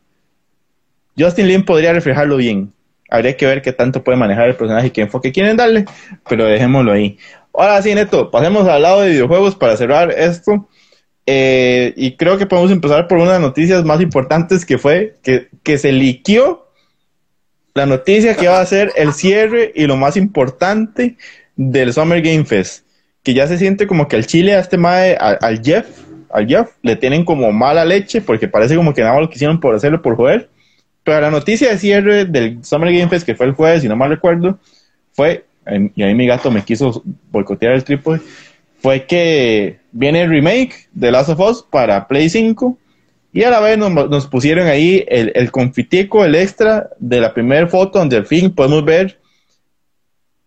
Justin 1.18 1.48
Lin 1.48 1.66
podría 1.66 1.94
reflejarlo 1.94 2.38
bien. 2.38 2.74
Habría 3.10 3.38
que 3.38 3.46
ver 3.46 3.62
qué 3.62 3.72
tanto 3.72 4.04
puede 4.04 4.18
manejar 4.18 4.50
el 4.50 4.56
personaje 4.56 4.88
y 4.88 4.92
qué 4.92 5.02
enfoque 5.02 5.32
quieren 5.32 5.56
darle, 5.56 5.86
pero 6.28 6.46
dejémoslo 6.46 6.92
ahí. 6.92 7.18
Ahora 7.58 7.82
sí, 7.82 7.94
Neto, 7.96 8.32
pasemos 8.32 8.68
al 8.68 8.82
lado 8.82 9.02
de 9.02 9.12
videojuegos 9.12 9.56
para 9.56 9.78
cerrar 9.78 10.12
esto. 10.12 10.68
Eh, 11.28 11.94
y 11.96 12.16
creo 12.18 12.38
que 12.38 12.46
podemos 12.46 12.72
empezar 12.72 13.08
por 13.08 13.18
una 13.18 13.28
de 13.28 13.40
las 13.40 13.42
noticias 13.42 13.84
más 13.84 14.00
importantes 14.00 14.64
que 14.64 14.78
fue 14.78 15.16
que, 15.24 15.78
se 15.78 15.92
liquió 15.92 16.68
la 17.74 17.88
noticia 17.88 18.36
que 18.36 18.48
va 18.48 18.62
a 18.62 18.66
ser 18.66 18.94
el 18.96 19.12
cierre 19.14 19.72
y 19.74 19.88
lo 19.88 19.98
más 19.98 20.18
importante 20.18 21.18
del 21.56 21.94
Summer 21.94 22.22
Game 22.22 22.46
Fest. 22.46 22.86
Que 23.24 23.34
ya 23.34 23.48
se 23.48 23.58
siente 23.58 23.88
como 23.88 24.08
que 24.08 24.18
al 24.18 24.28
Chile, 24.28 24.54
a 24.54 24.60
este 24.60 24.78
mae, 24.78 25.16
al, 25.16 25.62
Jeff, 25.64 25.88
al 26.30 26.48
Jeff, 26.48 26.70
le 26.84 26.96
tienen 26.96 27.26
como 27.26 27.52
mala 27.52 27.84
leche 27.84 28.22
porque 28.22 28.48
parece 28.48 28.76
como 28.76 28.94
que 28.94 29.02
nada 29.02 29.20
lo 29.20 29.30
quisieron 29.30 29.60
por 29.60 29.74
hacerlo 29.74 30.02
por 30.02 30.16
joder. 30.16 30.50
Pero 31.04 31.22
la 31.22 31.32
noticia 31.32 31.70
de 31.70 31.78
cierre 31.80 32.26
del 32.26 32.64
Summer 32.64 32.94
Game 32.94 33.10
Fest, 33.10 33.26
que 33.26 33.36
fue 33.36 33.48
el 33.48 33.54
jueves, 33.54 33.82
si 33.82 33.88
no 33.88 33.96
mal 33.96 34.10
recuerdo, 34.10 34.60
fue 35.14 35.46
y 35.96 36.04
ahí 36.04 36.14
mi 36.14 36.28
gato 36.28 36.52
me 36.52 36.64
quiso 36.64 37.04
boicotear 37.32 37.74
el 37.74 37.84
trípode, 37.84 38.22
fue 38.80 39.06
que 39.06 39.80
viene 39.92 40.24
el 40.24 40.30
remake 40.30 40.88
de 40.94 41.12
Last 41.12 41.30
of 41.30 41.40
Us 41.40 41.66
para 41.70 42.08
Play 42.08 42.30
5 42.30 42.78
y 43.34 43.44
a 43.44 43.50
la 43.50 43.60
vez 43.60 43.78
nos, 43.78 44.28
pusieron 44.28 44.68
ahí 44.68 45.04
el, 45.08 45.32
el, 45.36 45.52
confitico, 45.52 46.24
el 46.24 46.36
extra 46.36 46.90
de 47.00 47.20
la 47.20 47.34
primera 47.34 47.68
foto 47.68 48.00
donde 48.00 48.18
al 48.18 48.26
fin 48.26 48.54
podemos 48.54 48.86
ver 48.86 49.20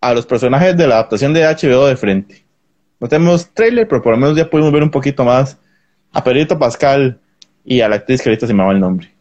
a 0.01 0.13
los 0.13 0.25
personajes 0.25 0.75
de 0.77 0.87
la 0.87 0.95
adaptación 0.95 1.33
de 1.33 1.43
HBO 1.43 1.85
de 1.85 1.97
frente. 1.97 2.43
No 2.99 3.07
tenemos 3.07 3.49
trailer, 3.53 3.87
pero 3.87 4.01
por 4.01 4.13
lo 4.13 4.17
menos 4.17 4.37
ya 4.37 4.49
pudimos 4.49 4.71
ver 4.71 4.83
un 4.83 4.91
poquito 4.91 5.23
más 5.23 5.57
a 6.11 6.23
Pedrito 6.23 6.57
Pascal 6.57 7.19
y 7.63 7.81
a 7.81 7.89
la 7.89 7.97
actriz 7.97 8.21
que 8.21 8.29
ahorita 8.29 8.47
se 8.47 8.53
me 8.53 8.63
va 8.63 8.71
el 8.71 8.79
nombre. 8.79 9.11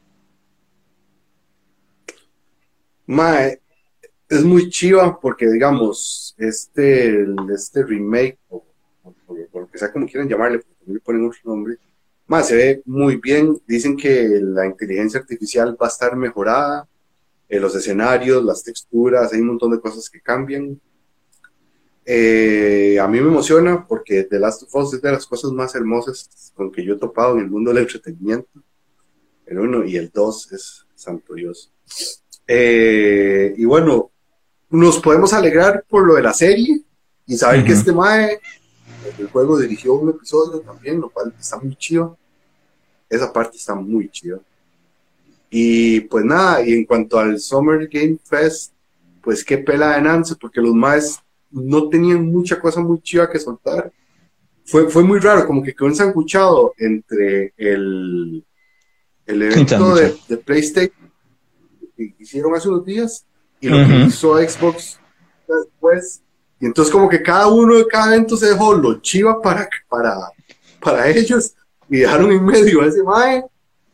Mae, 3.07 3.61
es 4.29 4.45
muy 4.45 4.69
chiva 4.69 5.19
porque, 5.21 5.49
digamos, 5.49 6.35
este, 6.39 7.27
este 7.55 7.83
remake, 7.83 8.39
o, 8.51 8.65
lo 9.55 9.71
que 9.71 9.79
sea 9.79 9.93
como 9.93 10.07
quieran 10.07 10.29
llamarle, 10.29 10.59
porque 10.59 10.93
le 10.93 11.01
ponen 11.01 11.27
otro 11.27 11.41
nombre, 11.45 11.79
más 12.27 12.49
se 12.49 12.57
ve 12.57 12.83
muy 12.85 13.17
bien. 13.17 13.61
Dicen 13.67 13.97
que 13.97 14.39
la 14.41 14.67
inteligencia 14.67 15.21
artificial 15.21 15.77
va 15.81 15.87
a 15.87 15.91
estar 15.91 16.15
mejorada, 16.17 16.87
en 17.49 17.63
los 17.63 17.75
escenarios, 17.75 18.45
las 18.45 18.63
texturas, 18.63 19.33
hay 19.33 19.41
un 19.41 19.49
montón 19.49 19.71
de 19.71 19.81
cosas 19.81 20.11
que 20.11 20.21
cambian. 20.21 20.79
Eh, 22.05 22.99
a 23.01 23.09
mí 23.09 23.21
me 23.21 23.29
emociona 23.29 23.87
porque 23.87 24.25
The 24.25 24.39
Last 24.39 24.63
of 24.65 24.75
Us 24.75 24.95
es 24.95 25.03
de 25.03 25.13
las 25.13 25.27
cosas 25.27 25.53
más 25.53 25.75
hermosas 25.75 26.53
con 26.55 26.71
que 26.71 26.85
yo 26.85 26.95
he 26.95 26.99
topado 26.99 27.35
en 27.35 27.45
el 27.45 27.51
mundo 27.51 27.73
del 27.73 27.83
entretenimiento. 27.83 28.49
El 29.47 29.59
uno 29.59 29.85
y 29.85 29.97
el 29.97 30.11
dos 30.11 30.53
es 30.53 30.87
santo 30.95 31.35
Dios. 31.35 31.73
Eh, 32.47 33.55
y 33.57 33.65
bueno, 33.65 34.11
nos 34.71 34.99
podemos 34.99 35.33
alegrar 35.33 35.85
por 35.89 36.07
lo 36.07 36.15
de 36.15 36.23
la 36.23 36.33
serie 36.33 36.81
y 37.27 37.37
saber 37.37 37.65
que 37.65 37.73
este 37.73 37.93
Mae, 37.93 38.41
el 39.19 39.29
juego 39.29 39.59
dirigió 39.59 39.95
un 39.95 40.11
episodio 40.11 40.61
también, 40.61 41.01
lo 41.01 41.09
cual 41.11 41.33
está 41.39 41.59
muy 41.59 41.77
chido. 41.77 42.17
Esa 43.09 43.33
parte 43.33 43.57
está 43.57 43.75
muy 43.75 44.09
chida. 44.11 44.39
Y 45.51 46.01
pues 46.01 46.25
nada, 46.25 46.63
y 46.67 46.75
en 46.75 46.85
cuanto 46.85 47.19
al 47.19 47.39
Summer 47.41 47.89
Game 47.89 48.19
Fest, 48.23 48.73
pues 49.23 49.45
qué 49.45 49.59
pela 49.59 49.95
de 49.95 50.03
Nance, 50.03 50.37
porque 50.37 50.61
los 50.61 50.75
Maes 50.75 51.19
no 51.51 51.89
tenían 51.89 52.27
mucha 52.27 52.61
cosa 52.61 52.81
muy 52.81 53.01
chida 53.01 53.31
que 53.31 53.39
soltar. 53.39 53.91
Fue, 54.65 54.91
fue 54.91 55.03
muy 55.03 55.19
raro, 55.19 55.47
como 55.47 55.63
que 55.63 55.75
quedó 55.75 55.89
ensanguchado 55.89 56.75
entre 56.77 57.55
el, 57.57 58.45
el 59.25 59.43
evento 59.43 59.95
de, 59.95 60.15
de 60.29 60.37
PlayStation 60.37 61.11
que 61.97 62.15
hicieron 62.19 62.55
hace 62.55 62.69
unos 62.69 62.85
días 62.85 63.25
y 63.61 63.69
lo 63.69 63.87
que 63.87 64.07
hizo 64.07 64.37
Xbox 64.37 64.99
después. 65.47 66.23
Y 66.61 66.67
entonces 66.67 66.93
como 66.93 67.09
que 67.09 67.23
cada 67.23 67.47
uno 67.49 67.77
de 67.77 67.87
cada 67.87 68.15
evento 68.15 68.37
se 68.37 68.47
dejó 68.47 68.75
lo 68.75 69.01
chiva 69.01 69.41
para, 69.41 69.69
para, 69.89 70.17
para 70.81 71.09
ellos 71.09 71.55
y 71.89 71.99
dejaron 71.99 72.33
en 72.33 72.45
medio 72.45 72.83
a 72.83 72.87
ese 72.87 73.03
mae 73.03 73.45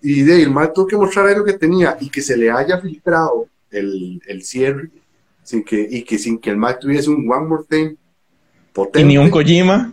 y 0.01 0.23
de 0.23 0.43
el 0.43 0.51
mae 0.51 0.69
tuvo 0.75 0.87
que 0.87 0.97
mostrar 0.97 1.27
ahí 1.27 1.37
lo 1.37 1.45
que 1.45 1.55
tenía 1.55 1.97
y 2.01 2.11
que 2.11 2.23
se 2.23 2.37
le 2.37 2.51
haya 2.51 2.79
filtrado 2.79 3.49
el, 3.71 4.21
el 4.27 4.43
cierre 4.43 4.91
sin 5.43 5.63
que, 5.63 5.87
y 5.89 6.03
que 6.03 6.19
sin 6.19 6.39
que 6.39 6.51
el 6.51 6.57
mae 6.57 6.77
tuviese 6.81 7.11
un 7.11 7.31
One 7.31 7.47
More 7.47 7.65
Thing 7.69 7.97
potente. 8.73 9.01
Y 9.01 9.05
ni 9.05 9.19
un 9.19 9.31
Kojima. 9.31 9.93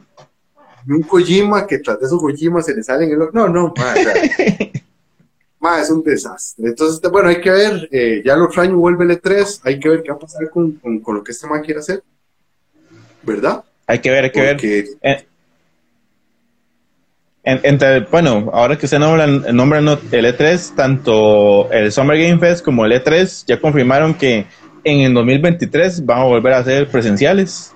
Ni 0.86 0.95
un 0.95 1.03
Kojima 1.03 1.67
que 1.67 1.80
tras 1.80 1.99
de 1.99 2.05
esos 2.07 2.19
Kojima 2.19 2.61
se 2.61 2.74
le 2.74 2.84
salen 2.84 3.11
el... 3.11 3.19
No, 3.34 3.47
no, 3.47 3.74
mae, 3.78 4.72
es 5.80 5.89
un 5.89 6.03
desastre. 6.03 6.70
Entonces, 6.70 6.99
bueno, 7.12 7.30
hay 7.30 7.39
que 7.39 7.51
ver, 7.51 7.88
eh, 7.91 8.22
ya 8.26 8.34
el 8.34 8.41
otro 8.41 8.62
año 8.62 8.78
vuelve 8.78 9.05
el 9.05 9.22
E3, 9.22 9.62
hay 9.64 9.80
que 9.80 9.89
ver 9.89 10.03
qué 10.03 10.12
va 10.12 10.18
a 10.18 10.20
pasar 10.20 10.49
con, 10.49 10.72
con, 10.74 11.16
lo 11.16 11.24
que 11.24 11.32
este 11.32 11.47
man 11.47 11.62
quiere 11.62 11.80
hacer, 11.80 12.03
¿verdad? 13.22 13.64
Hay 13.88 13.99
que 13.99 14.09
ver, 14.09 14.26
hay 14.26 14.32
que 14.32 14.41
ver. 14.41 14.57
Eh, 15.01 15.26
entre, 17.43 18.01
bueno, 18.01 18.49
ahora 18.53 18.78
que 18.78 18.88
se 18.88 18.99
nombran, 18.99 19.55
nombran 19.55 19.88
el 19.88 20.26
E3, 20.26 20.76
tanto 20.76 21.72
el 21.72 21.91
Summer 21.91 22.18
Game 22.18 22.39
Fest 22.39 22.64
como 22.64 22.86
el 22.86 22.91
E3 22.91 23.45
ya 23.47 23.59
confirmaron 23.59 24.14
que 24.14 24.45
en 24.84 24.99
el 25.01 25.14
2023 25.14 26.05
van 26.05 26.20
a 26.20 26.24
volver 26.24 26.53
a 26.53 26.64
ser 26.64 26.88
presenciales. 26.88 27.74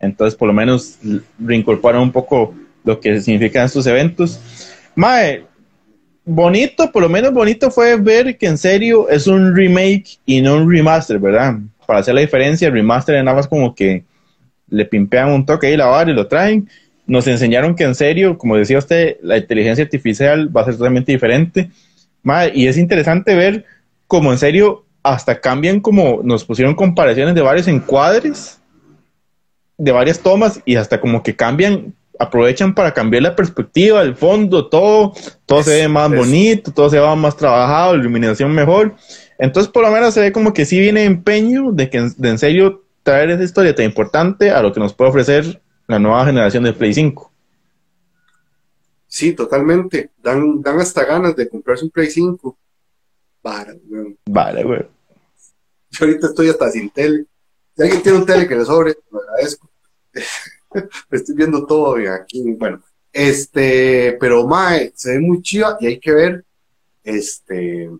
Entonces, 0.00 0.36
por 0.36 0.48
lo 0.48 0.54
menos 0.54 0.98
reincorporan 1.38 2.02
un 2.02 2.12
poco 2.12 2.54
lo 2.84 3.00
que 3.00 3.20
significan 3.20 3.64
estos 3.64 3.86
eventos. 3.86 4.40
Mae, 4.94 5.44
bonito, 6.26 6.90
por 6.90 7.02
lo 7.02 7.08
menos 7.08 7.32
bonito 7.32 7.70
fue 7.70 7.96
ver 7.96 8.36
que 8.36 8.46
en 8.46 8.58
serio 8.58 9.08
es 9.08 9.26
un 9.26 9.54
remake 9.54 10.18
y 10.26 10.42
no 10.42 10.56
un 10.56 10.70
remaster, 10.70 11.18
¿verdad? 11.18 11.60
Para 11.86 12.00
hacer 12.00 12.14
la 12.14 12.20
diferencia, 12.20 12.66
el 12.68 12.74
remaster 12.74 13.14
nada 13.24 13.36
más 13.36 13.48
como 13.48 13.74
que 13.74 14.04
le 14.68 14.84
pimpean 14.84 15.30
un 15.30 15.46
toque 15.46 15.68
ahí 15.68 15.76
la 15.76 15.86
barra 15.86 16.10
y 16.10 16.14
lo 16.14 16.26
traen. 16.26 16.68
Nos 17.06 17.28
enseñaron 17.28 17.76
que 17.76 17.84
en 17.84 17.94
serio, 17.94 18.36
como 18.36 18.56
decía 18.56 18.78
usted, 18.78 19.16
la 19.22 19.38
inteligencia 19.38 19.84
artificial 19.84 20.54
va 20.54 20.62
a 20.62 20.64
ser 20.64 20.76
totalmente 20.76 21.12
diferente. 21.12 21.70
y 22.52 22.66
es 22.66 22.76
interesante 22.76 23.36
ver 23.36 23.64
cómo 24.08 24.32
en 24.32 24.38
serio 24.38 24.84
hasta 25.04 25.40
cambian 25.40 25.78
como 25.78 26.20
nos 26.24 26.44
pusieron 26.44 26.74
comparaciones 26.74 27.36
de 27.36 27.42
varios 27.42 27.68
encuadres, 27.68 28.60
de 29.78 29.92
varias 29.92 30.18
tomas 30.18 30.60
y 30.64 30.74
hasta 30.74 31.00
como 31.00 31.22
que 31.22 31.36
cambian 31.36 31.94
aprovechan 32.18 32.74
para 32.74 32.92
cambiar 32.92 33.22
la 33.22 33.36
perspectiva, 33.36 34.02
el 34.02 34.14
fondo, 34.14 34.68
todo, 34.68 35.12
todo 35.44 35.62
se 35.62 35.82
ve 35.82 35.88
más 35.88 36.10
bonito, 36.14 36.72
todo 36.72 36.90
se 36.90 36.98
ve 36.98 37.16
más 37.16 37.36
trabajado, 37.36 37.94
iluminación 37.94 38.52
mejor. 38.52 38.94
Entonces, 39.38 39.70
por 39.70 39.84
lo 39.84 39.90
menos 39.90 40.14
se 40.14 40.20
ve 40.20 40.32
como 40.32 40.52
que 40.52 40.64
sí 40.64 40.80
viene 40.80 41.04
empeño 41.04 41.72
de 41.72 41.90
que 41.90 42.10
de 42.16 42.28
en 42.28 42.38
serio 42.38 42.84
traer 43.02 43.30
esa 43.30 43.44
historia 43.44 43.74
tan 43.74 43.84
importante 43.84 44.50
a 44.50 44.62
lo 44.62 44.72
que 44.72 44.80
nos 44.80 44.94
puede 44.94 45.10
ofrecer 45.10 45.60
la 45.86 45.98
nueva 45.98 46.24
generación 46.26 46.64
de 46.64 46.72
Play 46.72 46.94
5. 46.94 47.32
Sí, 49.06 49.32
totalmente. 49.32 50.10
Dan, 50.18 50.60
dan 50.62 50.80
hasta 50.80 51.04
ganas 51.04 51.36
de 51.36 51.48
comprarse 51.48 51.84
un 51.84 51.90
Play 51.90 52.10
5. 52.10 52.58
Vale, 53.42 53.80
güey. 53.84 54.18
Vale, 54.26 54.64
güey. 54.64 54.82
Yo 55.90 56.04
ahorita 56.04 56.26
estoy 56.26 56.48
hasta 56.48 56.70
sin 56.70 56.90
tele. 56.90 57.26
Si 57.76 57.82
alguien 57.82 58.02
tiene 58.02 58.18
un 58.18 58.26
tele 58.26 58.48
que 58.48 58.56
le 58.56 58.64
sobre, 58.64 58.96
lo 59.10 59.20
agradezco. 59.20 59.70
estoy 61.10 61.34
viendo 61.34 61.66
todo 61.66 61.96
aquí. 62.12 62.42
Bueno, 62.58 62.82
este, 63.12 64.16
pero 64.20 64.46
Mae, 64.46 64.92
se 64.94 65.12
ve 65.12 65.20
muy 65.20 65.40
chiva 65.42 65.76
y 65.80 65.86
hay 65.86 66.00
que 66.00 66.12
ver, 66.12 66.44
este, 67.02 67.90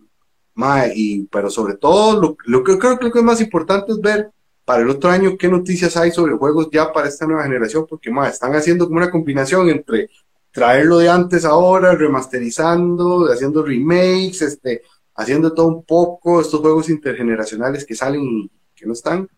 Mae, 0.54 0.92
y, 0.94 1.24
pero 1.26 1.50
sobre 1.50 1.74
todo, 1.76 2.20
lo, 2.20 2.36
lo 2.44 2.64
que 2.64 2.78
creo 2.78 2.98
que 2.98 3.06
lo 3.06 3.12
que 3.12 3.18
es 3.18 3.24
más 3.24 3.40
importante 3.40 3.92
es 3.92 4.00
ver 4.00 4.30
para 4.64 4.82
el 4.82 4.90
otro 4.90 5.10
año 5.10 5.36
qué 5.38 5.48
noticias 5.48 5.96
hay 5.96 6.10
sobre 6.10 6.34
juegos 6.34 6.68
ya 6.72 6.92
para 6.92 7.08
esta 7.08 7.26
nueva 7.26 7.44
generación, 7.44 7.86
porque 7.88 8.10
Mae, 8.10 8.30
están 8.30 8.54
haciendo 8.54 8.86
como 8.86 8.98
una 8.98 9.10
combinación 9.10 9.68
entre 9.70 10.10
traerlo 10.50 10.98
de 10.98 11.08
antes 11.08 11.44
ahora, 11.44 11.94
remasterizando, 11.94 13.30
haciendo 13.30 13.62
remakes, 13.62 14.42
este, 14.42 14.82
haciendo 15.14 15.52
todo 15.52 15.68
un 15.68 15.84
poco, 15.84 16.40
estos 16.40 16.60
juegos 16.60 16.88
intergeneracionales 16.88 17.84
que 17.84 17.94
salen 17.94 18.22
y 18.22 18.50
que 18.74 18.86
no 18.86 18.94
están. 18.94 19.28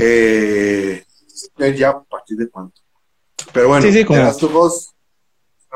eh, 0.00 1.04
ya 1.68 1.90
a 1.90 2.02
partir 2.02 2.36
de 2.36 2.48
cuánto. 2.48 2.80
Pero 3.52 3.68
bueno, 3.68 3.90
sí, 3.90 4.04
como... 4.04 4.20
una 4.20 4.30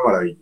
maravilla. 0.05 0.39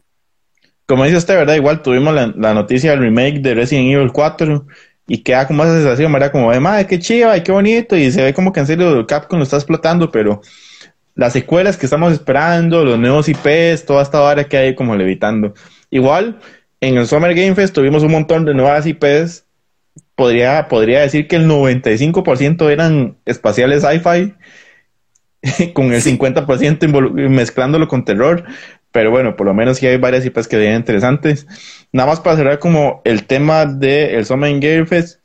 Como 0.86 1.04
dice 1.04 1.16
usted, 1.16 1.36
¿verdad? 1.36 1.54
Igual 1.54 1.82
tuvimos 1.82 2.14
la, 2.14 2.54
noticia 2.54 2.90
del 2.90 3.00
remake 3.00 3.40
de 3.40 3.54
Resident 3.54 3.94
Evil 3.94 4.12
4 4.12 4.66
y 5.06 5.18
queda 5.22 5.46
como 5.46 5.62
esa 5.62 5.74
sensación, 5.74 6.12
¿verdad? 6.12 6.32
Como 6.32 6.52
de, 6.52 6.60
madre, 6.60 6.86
qué 6.86 6.98
chiva 6.98 7.36
y 7.36 7.42
qué 7.42 7.52
bonito 7.52 7.96
y 7.96 8.10
se 8.10 8.22
ve 8.22 8.34
como 8.34 8.52
que 8.52 8.60
en 8.60 8.66
serio 8.66 9.06
Capcom 9.06 9.38
lo 9.38 9.44
está 9.44 9.56
explotando, 9.56 10.10
pero 10.10 10.42
las 11.14 11.32
secuelas 11.32 11.76
que 11.76 11.86
estamos 11.86 12.12
esperando, 12.12 12.84
los 12.84 12.98
nuevos 12.98 13.28
IPs, 13.28 13.86
toda 13.86 14.02
esta 14.02 14.20
hora 14.20 14.44
que 14.44 14.56
hay 14.56 14.74
como 14.74 14.96
levitando. 14.96 15.54
Igual, 15.90 16.40
en 16.80 16.96
el 16.96 17.06
Summer 17.06 17.34
Game 17.34 17.54
Fest 17.54 17.74
tuvimos 17.74 18.02
un 18.02 18.12
montón 18.12 18.44
de 18.44 18.54
nuevas 18.54 18.86
IPs. 18.86 19.44
Podría, 20.14 20.68
podría 20.68 21.00
decir 21.00 21.26
que 21.28 21.36
el 21.36 21.48
95% 21.48 22.70
eran 22.70 23.16
espaciales 23.24 23.82
sci-fi 23.82 24.34
con 25.74 25.92
el 25.92 26.02
50% 26.02 27.28
mezclándolo 27.30 27.88
con 27.88 28.04
terror. 28.04 28.44
Pero 28.92 29.10
bueno, 29.10 29.36
por 29.36 29.46
lo 29.46 29.54
menos 29.54 29.78
sí 29.78 29.86
hay 29.86 29.96
varias 29.96 30.24
IPs 30.24 30.48
que 30.48 30.74
interesantes. 30.74 31.46
Nada 31.92 32.10
más 32.10 32.20
para 32.20 32.36
cerrar 32.36 32.58
como 32.58 33.00
el 33.04 33.24
tema 33.24 33.64
del 33.66 34.10
el 34.10 34.26
Summer 34.26 34.52
Game 34.60 34.86
Fest, 34.86 35.20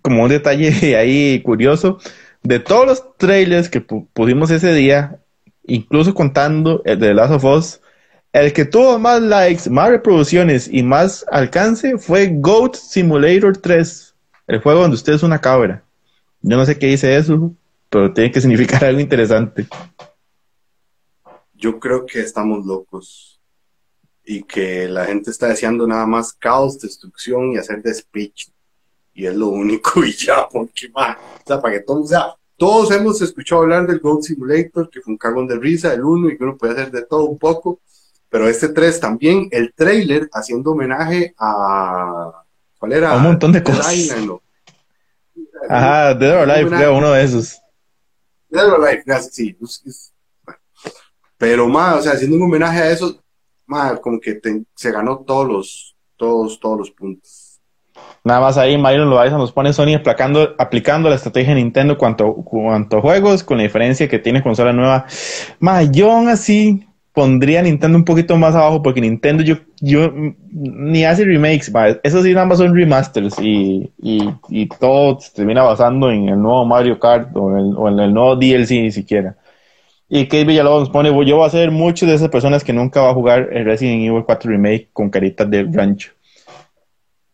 como 0.00 0.22
un 0.24 0.28
detalle 0.30 0.96
ahí 0.96 1.40
curioso, 1.42 1.98
de 2.42 2.58
todos 2.58 2.86
los 2.86 3.16
trailers 3.18 3.68
que 3.68 3.80
pusimos 3.80 4.50
ese 4.50 4.72
día, 4.74 5.18
incluso 5.64 6.14
contando 6.14 6.82
el 6.84 6.98
de 6.98 7.14
Last 7.14 7.32
of 7.34 7.44
Us, 7.44 7.80
el 8.32 8.52
que 8.54 8.64
tuvo 8.64 8.98
más 8.98 9.20
likes, 9.20 9.68
más 9.68 9.90
reproducciones 9.90 10.68
y 10.72 10.82
más 10.82 11.24
alcance 11.30 11.98
fue 11.98 12.28
Goat 12.32 12.76
Simulator 12.76 13.58
3, 13.58 14.14
el 14.48 14.60
juego 14.60 14.80
donde 14.80 14.94
usted 14.94 15.12
es 15.12 15.22
una 15.22 15.40
cabra. 15.40 15.84
Yo 16.40 16.56
no 16.56 16.64
sé 16.64 16.78
qué 16.78 16.86
dice 16.86 17.14
eso, 17.16 17.52
pero 17.92 18.10
tiene 18.10 18.32
que 18.32 18.40
significar 18.40 18.82
algo 18.86 19.00
interesante. 19.00 19.66
Yo 21.52 21.78
creo 21.78 22.06
que 22.06 22.20
estamos 22.20 22.64
locos 22.64 23.38
y 24.24 24.42
que 24.44 24.88
la 24.88 25.04
gente 25.04 25.30
está 25.30 25.48
deseando 25.48 25.86
nada 25.86 26.06
más 26.06 26.32
caos, 26.32 26.80
destrucción 26.80 27.52
y 27.52 27.58
hacer 27.58 27.82
despiche. 27.82 28.50
Y 29.12 29.26
es 29.26 29.36
lo 29.36 29.48
único 29.48 30.02
y 30.04 30.12
ya, 30.12 30.48
porque 30.48 30.88
más, 30.88 31.18
o 31.18 31.46
sea, 31.46 31.60
para 31.60 31.74
que 31.74 31.80
todos, 31.80 32.04
o 32.04 32.08
sea, 32.08 32.34
todos 32.56 32.90
hemos 32.92 33.20
escuchado 33.20 33.62
hablar 33.62 33.86
del 33.86 33.98
Goat 33.98 34.22
Simulator, 34.22 34.88
que 34.88 35.02
fue 35.02 35.12
un 35.12 35.18
cagón 35.18 35.46
de 35.46 35.58
risa, 35.58 35.92
el 35.92 36.02
uno, 36.02 36.30
y 36.30 36.38
que 36.38 36.44
uno 36.44 36.56
puede 36.56 36.72
hacer 36.72 36.90
de 36.90 37.04
todo 37.04 37.24
un 37.24 37.38
poco, 37.38 37.80
pero 38.30 38.48
este 38.48 38.70
3 38.70 39.00
también, 39.00 39.48
el 39.50 39.74
trailer 39.74 40.30
haciendo 40.32 40.70
homenaje 40.70 41.34
a, 41.38 42.42
¿cuál 42.78 42.92
era? 42.92 43.16
un 43.16 43.24
montón 43.24 43.52
de 43.52 43.62
cosas. 43.62 44.16
Ajá, 45.68 46.14
Dead 46.14 46.42
or 46.42 46.50
Alive, 46.50 46.88
uno 46.88 47.12
de 47.12 47.24
esos 47.24 47.61
sí. 49.30 49.56
Pero, 51.38 51.68
más, 51.68 52.00
o 52.00 52.02
sea, 52.02 52.12
haciendo 52.12 52.36
un 52.36 52.42
homenaje 52.42 52.78
a 52.78 52.90
eso, 52.90 53.20
más, 53.66 53.98
como 54.00 54.20
que 54.20 54.40
se 54.74 54.92
ganó 54.92 55.18
todos 55.18 55.48
los, 55.48 55.96
todos, 56.16 56.60
todos 56.60 56.78
los 56.78 56.90
puntos. 56.90 57.60
Nada 58.24 58.40
más 58.40 58.56
ahí 58.56 58.78
Myron 58.78 59.10
Loaiza 59.10 59.36
nos 59.36 59.52
pone 59.52 59.72
Sony 59.72 59.94
aplicando, 59.96 60.54
aplicando 60.58 61.08
la 61.08 61.16
estrategia 61.16 61.54
de 61.54 61.60
Nintendo 61.60 61.98
cuanto, 61.98 62.34
cuanto 62.34 63.00
juegos, 63.00 63.42
con 63.42 63.56
la 63.56 63.64
diferencia 63.64 64.08
que 64.08 64.18
tiene 64.18 64.42
consola 64.42 64.72
nueva. 64.72 65.06
Aún 65.60 66.28
así 66.28 66.86
pondría 67.12 67.62
Nintendo 67.62 67.98
un 67.98 68.04
poquito 68.04 68.36
más 68.36 68.54
abajo 68.54 68.82
porque 68.82 69.00
Nintendo 69.00 69.42
yo, 69.42 69.56
yo 69.80 70.12
ni 70.50 71.04
hace 71.04 71.24
remakes, 71.24 71.70
eso 72.02 72.22
sí 72.22 72.32
nada 72.32 72.46
más 72.46 72.58
son 72.58 72.74
remasters 72.74 73.38
y, 73.38 73.90
y, 73.98 74.68
todo 74.80 75.20
se 75.20 75.32
termina 75.32 75.62
basando 75.62 76.10
en 76.10 76.30
el 76.30 76.40
nuevo 76.40 76.64
Mario 76.64 76.98
Kart 76.98 77.28
o 77.34 77.50
en 77.50 77.58
el, 77.58 77.74
o 77.76 77.88
en 77.88 77.98
el 77.98 78.14
nuevo 78.14 78.36
DLC 78.36 78.70
ni 78.82 78.92
siquiera. 78.92 79.36
Y 80.08 80.24
Kate 80.24 80.44
Villalobos 80.44 80.90
pone, 80.90 81.08
yo 81.26 81.36
voy 81.36 81.46
a 81.46 81.50
ser 81.50 81.70
muchas 81.70 82.08
de 82.08 82.14
esas 82.14 82.28
personas 82.28 82.64
que 82.64 82.72
nunca 82.72 83.00
va 83.00 83.10
a 83.10 83.14
jugar 83.14 83.48
el 83.52 83.64
Resident 83.64 84.02
Evil 84.02 84.24
4 84.24 84.50
Remake 84.50 84.88
con 84.92 85.08
caritas 85.08 85.48
de 85.50 85.66
rancho. 85.70 86.12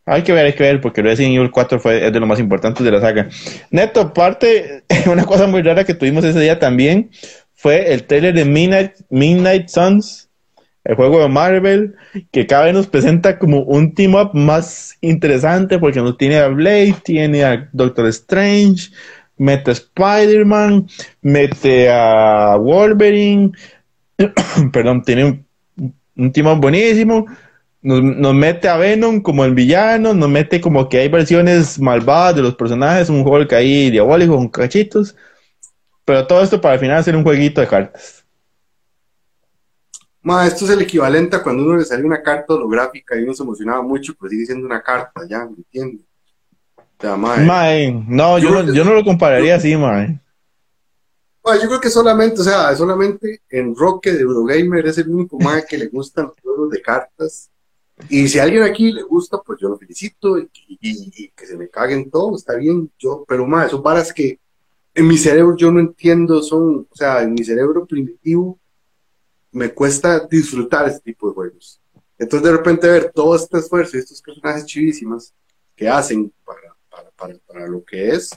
Hay 0.06 0.22
que 0.22 0.32
ver, 0.32 0.46
hay 0.46 0.54
que 0.54 0.62
ver, 0.62 0.80
porque 0.80 1.02
Resident 1.02 1.34
Evil 1.36 1.50
4 1.50 1.80
fue, 1.80 2.06
es 2.06 2.12
de 2.12 2.20
lo 2.20 2.26
más 2.26 2.40
importante 2.40 2.82
de 2.82 2.90
la 2.90 3.00
saga. 3.00 3.28
Neto, 3.70 4.00
aparte, 4.00 4.84
una 5.10 5.24
cosa 5.24 5.46
muy 5.46 5.60
rara 5.62 5.84
que 5.84 5.94
tuvimos 5.94 6.24
ese 6.24 6.40
día 6.40 6.58
también 6.58 7.10
fue 7.58 7.92
el 7.92 8.04
trailer 8.04 8.34
de 8.34 8.44
Midnight, 8.44 8.92
Midnight 9.10 9.68
Suns, 9.68 10.28
el 10.84 10.94
juego 10.94 11.18
de 11.18 11.28
Marvel, 11.28 11.96
que 12.30 12.46
cada 12.46 12.66
vez 12.66 12.74
nos 12.74 12.86
presenta 12.86 13.36
como 13.36 13.62
un 13.62 13.94
team 13.94 14.14
up 14.14 14.30
más 14.32 14.96
interesante 15.00 15.76
porque 15.80 16.00
nos 16.00 16.16
tiene 16.16 16.38
a 16.38 16.46
Blade, 16.46 16.94
tiene 17.02 17.42
a 17.42 17.68
Doctor 17.72 18.06
Strange, 18.06 18.90
mete 19.38 19.72
a 19.72 19.74
Spider-Man, 19.74 20.86
mete 21.20 21.90
a 21.90 22.56
Wolverine, 22.56 23.50
perdón, 24.72 25.02
tiene 25.02 25.44
un, 26.14 26.32
team 26.32 26.46
up 26.46 26.60
buenísimo. 26.60 27.26
Nos, 27.82 28.34
mete 28.34 28.68
a 28.68 28.76
Venom 28.76 29.20
como 29.20 29.44
el 29.44 29.54
villano, 29.54 30.14
nos 30.14 30.28
mete 30.28 30.60
como 30.60 30.88
que 30.88 30.98
hay 30.98 31.08
versiones 31.08 31.80
malvadas 31.80 32.36
de 32.36 32.42
los 32.42 32.54
personajes, 32.54 33.10
un 33.10 33.26
Hulk 33.26 33.52
ahí 33.52 33.90
diabólico 33.90 34.36
con 34.36 34.48
cachitos. 34.48 35.16
Pero 36.08 36.26
todo 36.26 36.42
esto 36.42 36.58
para 36.58 36.72
al 36.72 36.80
final 36.80 36.96
hacer 36.96 37.14
un 37.14 37.22
jueguito 37.22 37.60
de 37.60 37.66
cartas. 37.66 38.24
Ma, 40.22 40.46
esto 40.46 40.64
es 40.64 40.70
el 40.70 40.80
equivalente 40.80 41.36
a 41.36 41.42
cuando 41.42 41.62
uno 41.62 41.76
le 41.76 41.84
sale 41.84 42.02
una 42.02 42.22
carta 42.22 42.54
holográfica 42.54 43.14
y 43.14 43.24
uno 43.24 43.34
se 43.34 43.42
emocionaba 43.42 43.82
mucho, 43.82 44.14
pero 44.18 44.30
sigue 44.30 44.46
siendo 44.46 44.64
una 44.64 44.82
carta, 44.82 45.20
ya, 45.28 45.44
¿me 45.44 45.56
entiendes? 45.56 46.06
no, 48.08 48.38
yo, 48.38 48.50
no, 48.50 48.72
yo 48.72 48.86
no 48.86 48.94
lo 48.94 49.04
compararía 49.04 49.56
así, 49.56 49.76
mae. 49.76 50.18
yo 51.44 51.68
creo 51.68 51.80
que 51.80 51.90
solamente, 51.90 52.40
o 52.40 52.44
sea, 52.44 52.74
solamente 52.74 53.42
en 53.50 53.76
Roque 53.76 54.10
de 54.14 54.22
Eurogamer 54.22 54.86
es 54.86 54.96
el 54.96 55.10
único 55.10 55.38
mae 55.38 55.66
que 55.68 55.76
le 55.76 55.88
gustan 55.88 56.24
los 56.24 56.40
juegos 56.42 56.70
de 56.70 56.80
cartas. 56.80 57.50
Y 58.08 58.28
si 58.28 58.38
a 58.38 58.44
alguien 58.44 58.62
aquí 58.62 58.92
le 58.92 59.02
gusta, 59.02 59.42
pues 59.44 59.58
yo 59.60 59.68
lo 59.68 59.76
felicito 59.76 60.38
y, 60.38 61.28
que 61.36 61.46
se 61.46 61.54
me 61.58 61.68
caguen 61.68 62.10
todo, 62.10 62.34
está 62.34 62.54
bien, 62.54 62.90
yo, 62.98 63.26
pero 63.28 63.46
mae, 63.46 63.68
son 63.68 63.82
varas 63.82 64.10
que 64.10 64.40
en 64.98 65.06
mi 65.06 65.16
cerebro 65.16 65.56
yo 65.56 65.70
no 65.70 65.78
entiendo, 65.78 66.42
son, 66.42 66.88
o 66.90 66.96
sea, 66.96 67.22
en 67.22 67.32
mi 67.32 67.44
cerebro 67.44 67.86
primitivo 67.86 68.58
me 69.52 69.70
cuesta 69.70 70.26
disfrutar 70.26 70.88
este 70.88 71.12
tipo 71.12 71.28
de 71.28 71.34
juegos. 71.34 71.80
Entonces 72.18 72.50
de 72.50 72.56
repente 72.56 72.88
ver 72.88 73.12
todo 73.14 73.36
este 73.36 73.58
esfuerzo 73.58 73.96
y 73.96 74.00
estos 74.00 74.20
personajes 74.20 74.66
chivísimas 74.66 75.32
que 75.76 75.88
hacen 75.88 76.32
para, 76.44 77.06
para, 77.16 77.38
para, 77.46 77.68
lo 77.68 77.84
que 77.84 78.08
es, 78.08 78.30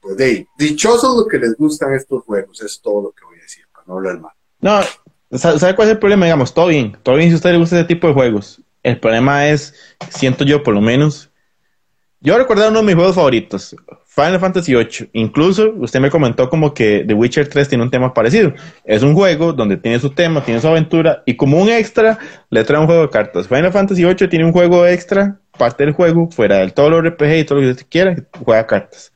pues 0.00 0.16
de 0.16 0.46
dichosos 0.56 1.16
lo 1.16 1.26
que 1.26 1.38
les 1.38 1.56
gustan 1.56 1.94
estos 1.94 2.22
juegos, 2.22 2.62
es 2.62 2.80
todo 2.80 3.02
lo 3.02 3.10
que 3.10 3.24
voy 3.24 3.38
a 3.40 3.42
decir, 3.42 3.64
para 3.72 3.84
no 3.88 3.94
hablar 3.94 4.20
mal. 4.20 4.32
No, 4.60 5.36
¿sabe 5.36 5.74
cuál 5.74 5.88
es 5.88 5.94
el 5.94 5.98
problema? 5.98 6.26
Digamos, 6.26 6.54
todo 6.54 6.68
bien, 6.68 6.96
todo 7.02 7.16
bien 7.16 7.28
si 7.28 7.32
a 7.32 7.36
usted 7.36 7.50
le 7.50 7.58
gusta 7.58 7.80
ese 7.80 7.88
tipo 7.88 8.06
de 8.06 8.14
juegos. 8.14 8.62
El 8.84 9.00
problema 9.00 9.48
es, 9.48 9.74
siento 10.10 10.44
yo 10.44 10.62
por 10.62 10.74
lo 10.74 10.80
menos, 10.80 11.31
yo 12.22 12.38
recuerdo 12.38 12.68
uno 12.68 12.78
de 12.78 12.86
mis 12.86 12.94
juegos 12.94 13.16
favoritos, 13.16 13.74
Final 14.06 14.38
Fantasy 14.38 14.74
VIII. 14.74 15.10
Incluso 15.14 15.72
usted 15.76 15.98
me 15.98 16.08
comentó 16.08 16.48
como 16.48 16.72
que 16.72 17.04
The 17.04 17.14
Witcher 17.14 17.48
3 17.48 17.68
tiene 17.68 17.82
un 17.82 17.90
tema 17.90 18.14
parecido. 18.14 18.52
Es 18.84 19.02
un 19.02 19.14
juego 19.14 19.52
donde 19.52 19.76
tiene 19.76 19.98
su 19.98 20.10
tema, 20.10 20.44
tiene 20.44 20.60
su 20.60 20.68
aventura 20.68 21.24
y 21.26 21.34
como 21.34 21.60
un 21.60 21.68
extra 21.68 22.18
le 22.48 22.62
trae 22.62 22.78
un 22.78 22.86
juego 22.86 23.02
de 23.02 23.08
cartas. 23.08 23.48
Final 23.48 23.72
Fantasy 23.72 24.04
VIII 24.04 24.28
tiene 24.28 24.44
un 24.44 24.52
juego 24.52 24.86
extra, 24.86 25.40
parte 25.58 25.84
del 25.84 25.94
juego, 25.94 26.30
fuera 26.30 26.58
del 26.58 26.72
todo 26.74 26.90
lo 26.90 27.00
RPG 27.00 27.38
y 27.38 27.44
todo 27.44 27.58
lo 27.58 27.64
que 27.64 27.70
usted 27.72 27.86
quiera, 27.90 28.14
juega 28.44 28.66
cartas. 28.68 29.12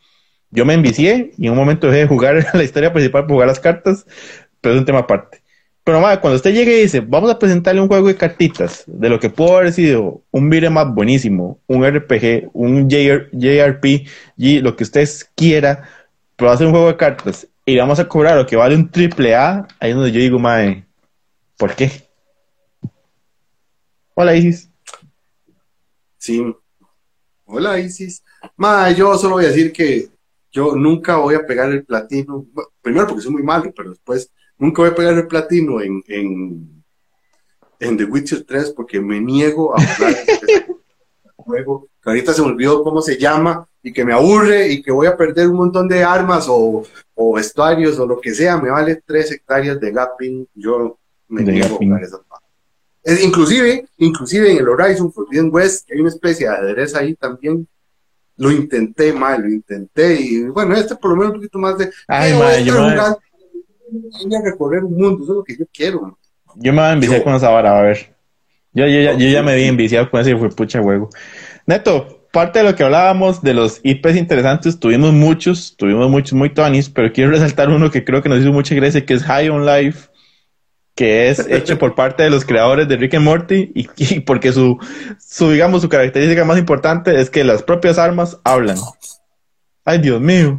Yo 0.50 0.64
me 0.64 0.74
envicié 0.74 1.30
y 1.38 1.46
en 1.46 1.52
un 1.52 1.58
momento 1.58 1.86
dejé 1.86 2.00
de 2.00 2.06
jugar 2.08 2.44
la 2.54 2.62
historia 2.64 2.92
principal 2.92 3.22
para 3.22 3.34
jugar 3.34 3.48
las 3.48 3.60
cartas, 3.60 4.04
pero 4.60 4.74
es 4.74 4.80
un 4.80 4.84
tema 4.84 5.00
aparte. 5.00 5.45
Pero 5.86 6.00
madre, 6.00 6.20
cuando 6.20 6.34
usted 6.34 6.52
llegue 6.52 6.80
y 6.80 6.82
dice, 6.82 6.98
vamos 6.98 7.30
a 7.30 7.38
presentarle 7.38 7.80
un 7.80 7.86
juego 7.86 8.08
de 8.08 8.16
cartitas, 8.16 8.82
de 8.88 9.08
lo 9.08 9.20
que 9.20 9.30
pudo 9.30 9.58
haber 9.58 9.72
sido 9.72 10.20
un 10.32 10.50
beat'em 10.50 10.74
buenísimo, 10.92 11.60
un 11.68 11.86
RPG, 11.86 12.50
un 12.54 12.90
JRPG, 12.90 14.64
lo 14.64 14.74
que 14.74 14.82
usted 14.82 15.08
quiera, 15.36 15.88
pero 16.34 16.48
va 16.48 16.54
a 16.54 16.58
ser 16.58 16.66
un 16.66 16.72
juego 16.72 16.88
de 16.88 16.96
cartas 16.96 17.46
y 17.64 17.76
vamos 17.76 18.00
a 18.00 18.08
cobrar 18.08 18.36
lo 18.36 18.44
que 18.44 18.56
vale 18.56 18.74
un 18.74 18.90
triple 18.90 19.36
A, 19.36 19.68
ahí 19.78 19.90
es 19.90 19.94
donde 19.94 20.10
yo 20.10 20.18
digo, 20.18 20.40
madre, 20.40 20.84
¿por 21.56 21.72
qué? 21.76 21.92
Hola 24.14 24.34
Isis. 24.34 24.68
Sí. 26.18 26.52
Hola 27.44 27.78
Isis. 27.78 28.24
Madre, 28.56 28.96
yo 28.96 29.16
solo 29.16 29.36
voy 29.36 29.44
a 29.44 29.48
decir 29.50 29.72
que 29.72 30.08
yo 30.50 30.74
nunca 30.74 31.18
voy 31.18 31.36
a 31.36 31.46
pegar 31.46 31.70
el 31.70 31.84
platino, 31.84 32.44
primero 32.82 33.06
porque 33.06 33.22
soy 33.22 33.30
muy 33.30 33.44
malo, 33.44 33.72
pero 33.72 33.90
después 33.90 34.32
Nunca 34.58 34.82
voy 34.82 34.90
a 34.90 34.94
pegar 34.94 35.14
el 35.14 35.26
platino 35.26 35.80
en, 35.80 36.02
en, 36.08 36.84
en 37.80 37.96
The 37.96 38.04
Witcher 38.04 38.44
3 38.44 38.70
porque 38.70 39.00
me 39.00 39.20
niego 39.20 39.76
a 39.76 39.82
jugar 39.82 40.14
juego. 41.36 41.88
Que 42.02 42.10
ahorita 42.10 42.32
se 42.32 42.42
me 42.42 42.48
olvidó 42.48 42.82
cómo 42.82 43.00
se 43.02 43.18
llama 43.18 43.66
y 43.82 43.92
que 43.92 44.04
me 44.04 44.12
aburre 44.12 44.68
y 44.68 44.82
que 44.82 44.90
voy 44.90 45.06
a 45.06 45.16
perder 45.16 45.48
un 45.48 45.56
montón 45.56 45.88
de 45.88 46.02
armas 46.02 46.46
o, 46.48 46.84
o 47.14 47.34
vestuarios 47.34 47.98
o 47.98 48.06
lo 48.06 48.20
que 48.20 48.34
sea, 48.34 48.56
me 48.56 48.70
vale 48.70 49.02
3 49.04 49.32
hectáreas 49.32 49.80
de 49.80 49.92
gapping, 49.92 50.48
yo 50.54 50.98
me 51.28 51.42
niego 51.42 51.76
a 51.76 51.78
jugar 51.78 52.02
esas 52.02 52.20
es, 53.06 53.22
inclusive, 53.22 53.86
inclusive 53.98 54.50
en 54.50 54.58
el 54.58 54.68
Horizon 54.68 55.12
Forbidden 55.12 55.48
West, 55.52 55.88
hay 55.92 56.00
una 56.00 56.08
especie 56.08 56.48
de 56.48 56.54
ajedrez 56.54 56.92
ahí 56.96 57.14
también, 57.14 57.68
lo 58.36 58.50
intenté 58.50 59.12
mal, 59.12 59.42
lo 59.42 59.48
intenté 59.48 60.20
y 60.20 60.42
bueno, 60.48 60.74
este 60.74 60.96
por 60.96 61.10
lo 61.10 61.16
menos 61.16 61.34
un 61.34 61.38
poquito 61.38 61.58
más 61.60 61.78
de... 61.78 61.88
Ay, 62.08 62.32
eh, 62.32 62.64
yo 62.64 62.74
a 64.36 64.44
recorrer 64.44 64.84
un 64.84 64.96
mundo, 64.96 65.22
eso 65.22 65.32
es 65.32 65.36
lo 65.36 65.44
que 65.44 65.56
yo 65.56 65.64
quiero. 65.72 66.18
Yo 66.56 66.72
me 66.72 66.80
voy 66.80 66.90
a 66.90 66.92
enviciar 66.92 67.22
con 67.22 67.34
esa 67.34 67.50
vara, 67.50 67.78
a 67.78 67.82
ver. 67.82 68.14
Yo, 68.72 68.86
yo, 68.86 69.16
yo 69.16 69.28
ya 69.28 69.42
me 69.42 69.56
vi 69.56 69.64
enviciado 69.64 70.10
con 70.10 70.20
ese 70.20 70.36
fue 70.36 70.50
pucha 70.50 70.80
huevo. 70.80 71.10
Neto, 71.66 72.26
parte 72.32 72.58
de 72.58 72.66
lo 72.66 72.76
que 72.76 72.84
hablábamos 72.84 73.42
de 73.42 73.54
los 73.54 73.80
IPs 73.82 74.16
interesantes, 74.16 74.78
tuvimos 74.78 75.12
muchos, 75.14 75.74
tuvimos 75.76 76.10
muchos 76.10 76.34
muy 76.34 76.52
tonis, 76.52 76.90
pero 76.90 77.10
quiero 77.10 77.30
resaltar 77.30 77.70
uno 77.70 77.90
que 77.90 78.04
creo 78.04 78.22
que 78.22 78.28
nos 78.28 78.40
hizo 78.40 78.52
mucha 78.52 78.74
gracia, 78.74 79.06
que 79.06 79.14
es 79.14 79.22
High 79.22 79.48
on 79.48 79.64
Life, 79.64 80.10
que 80.94 81.30
es 81.30 81.38
hecho 81.48 81.78
por 81.78 81.94
parte 81.94 82.22
de 82.22 82.30
los 82.30 82.44
creadores 82.44 82.88
de 82.88 82.96
Rick 82.96 83.14
and 83.14 83.24
Morty 83.24 83.72
y, 83.74 84.20
porque 84.20 84.52
su, 84.52 84.78
su, 85.18 85.50
digamos, 85.50 85.80
su 85.82 85.88
característica 85.88 86.44
más 86.44 86.58
importante 86.58 87.18
es 87.20 87.30
que 87.30 87.44
las 87.44 87.62
propias 87.62 87.96
armas 87.96 88.38
hablan. 88.44 88.76
Ay, 89.84 89.98
Dios 89.98 90.20
mío. 90.20 90.58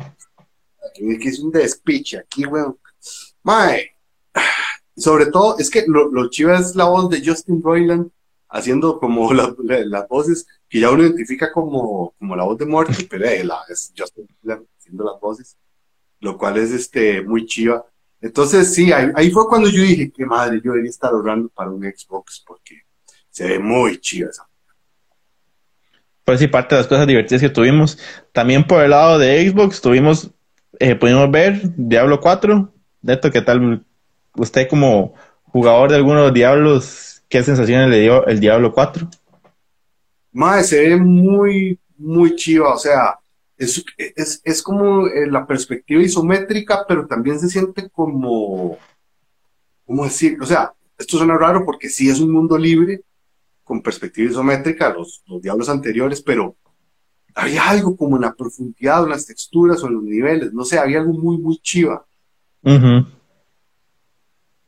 Aquí 0.89 1.27
es 1.27 1.39
un 1.39 1.51
despiche, 1.51 2.17
aquí, 2.17 2.45
weón. 2.45 2.75
Mae, 3.47 3.91
sobre 4.97 5.27
todo, 5.27 5.57
es 5.57 5.69
que 5.69 5.85
lo, 5.87 6.11
lo 6.11 6.29
es 6.29 6.75
la 6.75 6.83
voz 6.83 7.09
de 7.09 7.25
Justin 7.25 7.63
Roiland 7.63 8.09
haciendo 8.49 8.99
como 8.99 9.31
las 9.33 10.07
voces 10.09 10.45
que 10.67 10.81
ya 10.81 10.91
uno 10.91 11.03
identifica 11.03 11.49
como, 11.53 12.13
como 12.19 12.35
la 12.35 12.43
voz 12.43 12.57
de 12.57 12.65
Morty, 12.65 13.05
pero 13.05 13.23
eh, 13.23 13.45
la, 13.45 13.59
es 13.69 13.93
Justin 13.97 14.27
Roiland 14.43 14.67
haciendo 14.77 15.05
las 15.05 15.21
voces, 15.21 15.55
lo 16.19 16.37
cual 16.37 16.57
es 16.57 16.71
este, 16.71 17.21
muy 17.21 17.45
chiva. 17.45 17.85
Entonces, 18.19 18.73
sí, 18.73 18.91
ahí, 18.91 19.31
fue 19.31 19.47
cuando 19.47 19.69
yo 19.69 19.81
dije 19.81 20.11
que 20.11 20.25
madre, 20.25 20.59
yo 20.61 20.71
debería 20.71 20.89
estar 20.89 21.11
ahorrando 21.11 21.47
para 21.47 21.69
un 21.69 21.81
Xbox 21.83 22.43
porque 22.45 22.81
se 23.29 23.47
ve 23.47 23.59
muy 23.59 23.97
chiva 24.01 24.29
esa. 24.29 24.45
Pues 26.25 26.41
sí, 26.41 26.47
parte 26.49 26.75
de 26.75 26.81
las 26.81 26.87
cosas 26.87 27.07
divertidas 27.07 27.41
que 27.41 27.49
tuvimos. 27.49 27.97
También 28.33 28.67
por 28.67 28.83
el 28.83 28.89
lado 28.89 29.17
de 29.17 29.49
Xbox 29.49 29.79
tuvimos, 29.79 30.31
eh, 30.79 30.95
pudimos 30.95 31.31
ver 31.31 31.61
Diablo 31.77 32.19
4, 32.19 32.73
Neto, 33.08 33.32
¿qué 33.32 33.41
tal? 33.41 33.86
Usted 34.36 34.68
como 34.68 35.14
jugador 35.43 35.89
de 35.89 35.95
algunos 35.95 36.34
Diablos, 36.34 37.24
¿qué 37.30 37.41
sensaciones 37.41 37.89
le 37.89 38.01
dio 38.01 38.28
el 38.28 38.41
Diablo 38.41 38.74
4? 38.74 39.10
Mae, 40.34 40.62
se 40.66 40.89
ve 40.89 40.97
muy, 40.97 41.80
muy 41.97 42.36
chiva, 42.36 42.74
o 42.74 42.78
sea, 42.78 43.18
es, 43.58 43.82
es, 43.97 44.41
es 44.43 44.62
como 44.62 45.08
eh, 45.08 45.26
la 45.26 45.47
perspectiva 45.47 46.01
isométrica, 46.01 46.84
pero 46.86 47.08
también 47.08 47.39
se 47.39 47.47
siente 47.47 47.89
como, 47.89 48.78
¿cómo 49.86 50.03
decir? 50.03 50.38
O 50.41 50.45
sea, 50.45 50.74
esto 50.97 51.18
suena 51.18 51.38
raro 51.38 51.64
porque 51.64 51.88
sí 51.88 52.10
es 52.10 52.20
un 52.20 52.34
mundo 52.34 52.58
libre, 52.58 53.03
con 53.64 53.82
perspectiva 53.82 54.30
isométrica, 54.30 54.89
los, 54.89 55.24
los 55.28 55.41
diablos 55.41 55.70
anteriores, 55.70 56.22
pero 56.22 56.58
había 57.34 57.70
algo 57.70 57.95
como 57.95 58.18
en 58.18 58.24
la 58.24 58.34
profundidad, 58.34 59.05
en 59.05 59.12
las 59.12 59.26
texturas 59.26 59.82
o 59.82 59.88
en 59.88 59.93
los 59.93 60.03
niveles, 60.03 60.51
no 60.51 60.66
sé, 60.66 60.78
había 60.78 60.99
algo 60.99 61.14
muy, 61.14 61.38
muy 61.38 61.58
chiva. 61.60 62.05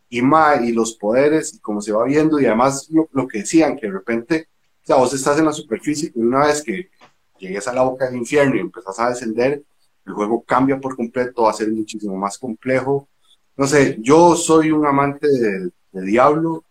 Y, 0.10 0.20
y 0.20 0.72
los 0.72 0.96
poderes, 0.96 1.54
y 1.54 1.60
cómo 1.60 1.82
se 1.82 1.92
va 1.92 2.04
viendo, 2.06 2.40
y 2.40 2.46
además 2.46 2.90
lo, 2.90 3.28
que 3.28 3.40
decían, 3.40 3.76
que 3.76 3.88
de 3.88 3.94
repente, 3.94 4.48
o 4.84 4.86
sea, 4.86 4.96
vos 4.96 5.14
estás 5.14 5.38
en 5.38 5.46
la 5.46 5.54
superficie, 5.54 6.12
y 6.16 6.20
una 6.20 6.48
vez 6.48 6.64
que 6.64 6.90
llegues 7.38 7.68
a 7.68 7.74
la 7.74 7.84
boca 7.84 8.06
del 8.06 8.18
infierno 8.18 8.56
y 8.56 8.60
empezás 8.60 9.00
a 9.00 9.10
descender, 9.10 9.64
el 10.06 10.14
juego 10.14 10.44
cambia 10.44 10.80
por 10.80 10.96
completo, 10.96 11.44
va 11.44 11.52
a 11.52 11.54
ser 11.54 11.70
muchísimo 11.72 12.16
más 12.18 12.38
complejo. 12.38 13.08
No 13.56 13.68
sé, 13.68 13.98
yo 14.00 14.36
soy 14.36 14.72
un 14.72 14.86
amante 14.86 15.28
de, 15.28 15.72
Diablo, 15.92 16.64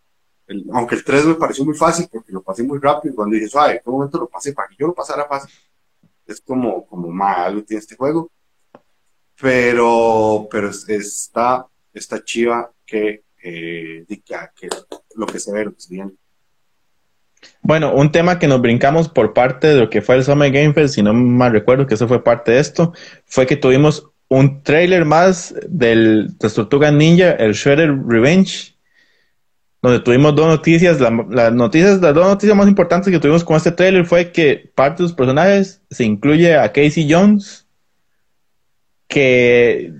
aunque 0.73 0.95
el 0.95 1.03
3 1.03 1.25
me 1.25 1.35
pareció 1.35 1.63
muy 1.63 1.75
fácil 1.75 2.07
porque 2.11 2.31
lo 2.31 2.41
pasé 2.41 2.63
muy 2.63 2.79
rápido, 2.79 3.15
cuando 3.15 3.35
dije, 3.35 3.47
ay, 3.57 3.73
¿en 3.73 3.81
qué 3.83 3.89
momento 3.89 4.17
lo 4.17 4.27
pasé? 4.27 4.53
Para 4.53 4.67
que 4.67 4.75
yo 4.79 4.87
lo 4.87 4.93
pasara 4.93 5.25
fácil. 5.25 5.53
Es 6.25 6.41
como, 6.41 6.85
como 6.87 7.09
malo 7.09 7.63
tiene 7.63 7.79
este 7.79 7.95
juego 7.95 8.29
pero, 9.41 10.47
pero 10.51 10.69
está, 10.69 11.65
chiva 12.23 12.71
que, 12.85 13.23
eh, 13.43 14.05
que, 14.07 14.69
lo 15.15 15.25
que 15.25 15.39
se 15.39 15.51
ve, 15.51 15.65
lo 15.65 15.73
que 15.73 15.79
se. 15.79 16.03
Bueno, 17.61 17.93
un 17.93 18.11
tema 18.11 18.37
que 18.37 18.47
nos 18.47 18.61
brincamos 18.61 19.07
por 19.07 19.33
parte 19.33 19.67
de 19.67 19.75
lo 19.75 19.89
que 19.89 20.01
fue 20.01 20.15
el 20.15 20.23
Summer 20.23 20.51
Game 20.51 20.73
Fest, 20.73 20.95
si 20.95 21.03
no 21.03 21.13
mal 21.13 21.51
recuerdo 21.51 21.87
que 21.87 21.93
eso 21.93 22.07
fue 22.07 22.23
parte 22.23 22.51
de 22.51 22.59
esto, 22.59 22.93
fue 23.25 23.47
que 23.47 23.55
tuvimos 23.55 24.09
un 24.27 24.61
trailer 24.61 25.05
más 25.05 25.55
del 25.67 26.37
de 26.37 26.49
Tortuga 26.49 26.91
Ninja, 26.91 27.31
el 27.31 27.53
Shredder 27.53 27.97
Revenge, 28.07 28.75
donde 29.81 30.01
tuvimos 30.01 30.35
dos 30.35 30.47
noticias. 30.47 30.99
las 30.99 31.53
noticias, 31.53 32.01
las 32.01 32.13
dos 32.13 32.27
noticias 32.27 32.57
más 32.57 32.67
importantes 32.67 33.11
que 33.11 33.19
tuvimos 33.19 33.43
con 33.43 33.55
este 33.55 33.71
trailer 33.71 34.05
fue 34.05 34.31
que 34.31 34.71
parte 34.75 34.97
de 34.97 35.09
los 35.09 35.13
personajes 35.13 35.81
se 35.89 36.03
incluye 36.03 36.55
a 36.55 36.71
Casey 36.71 37.07
Jones, 37.09 37.58
que 39.09 39.91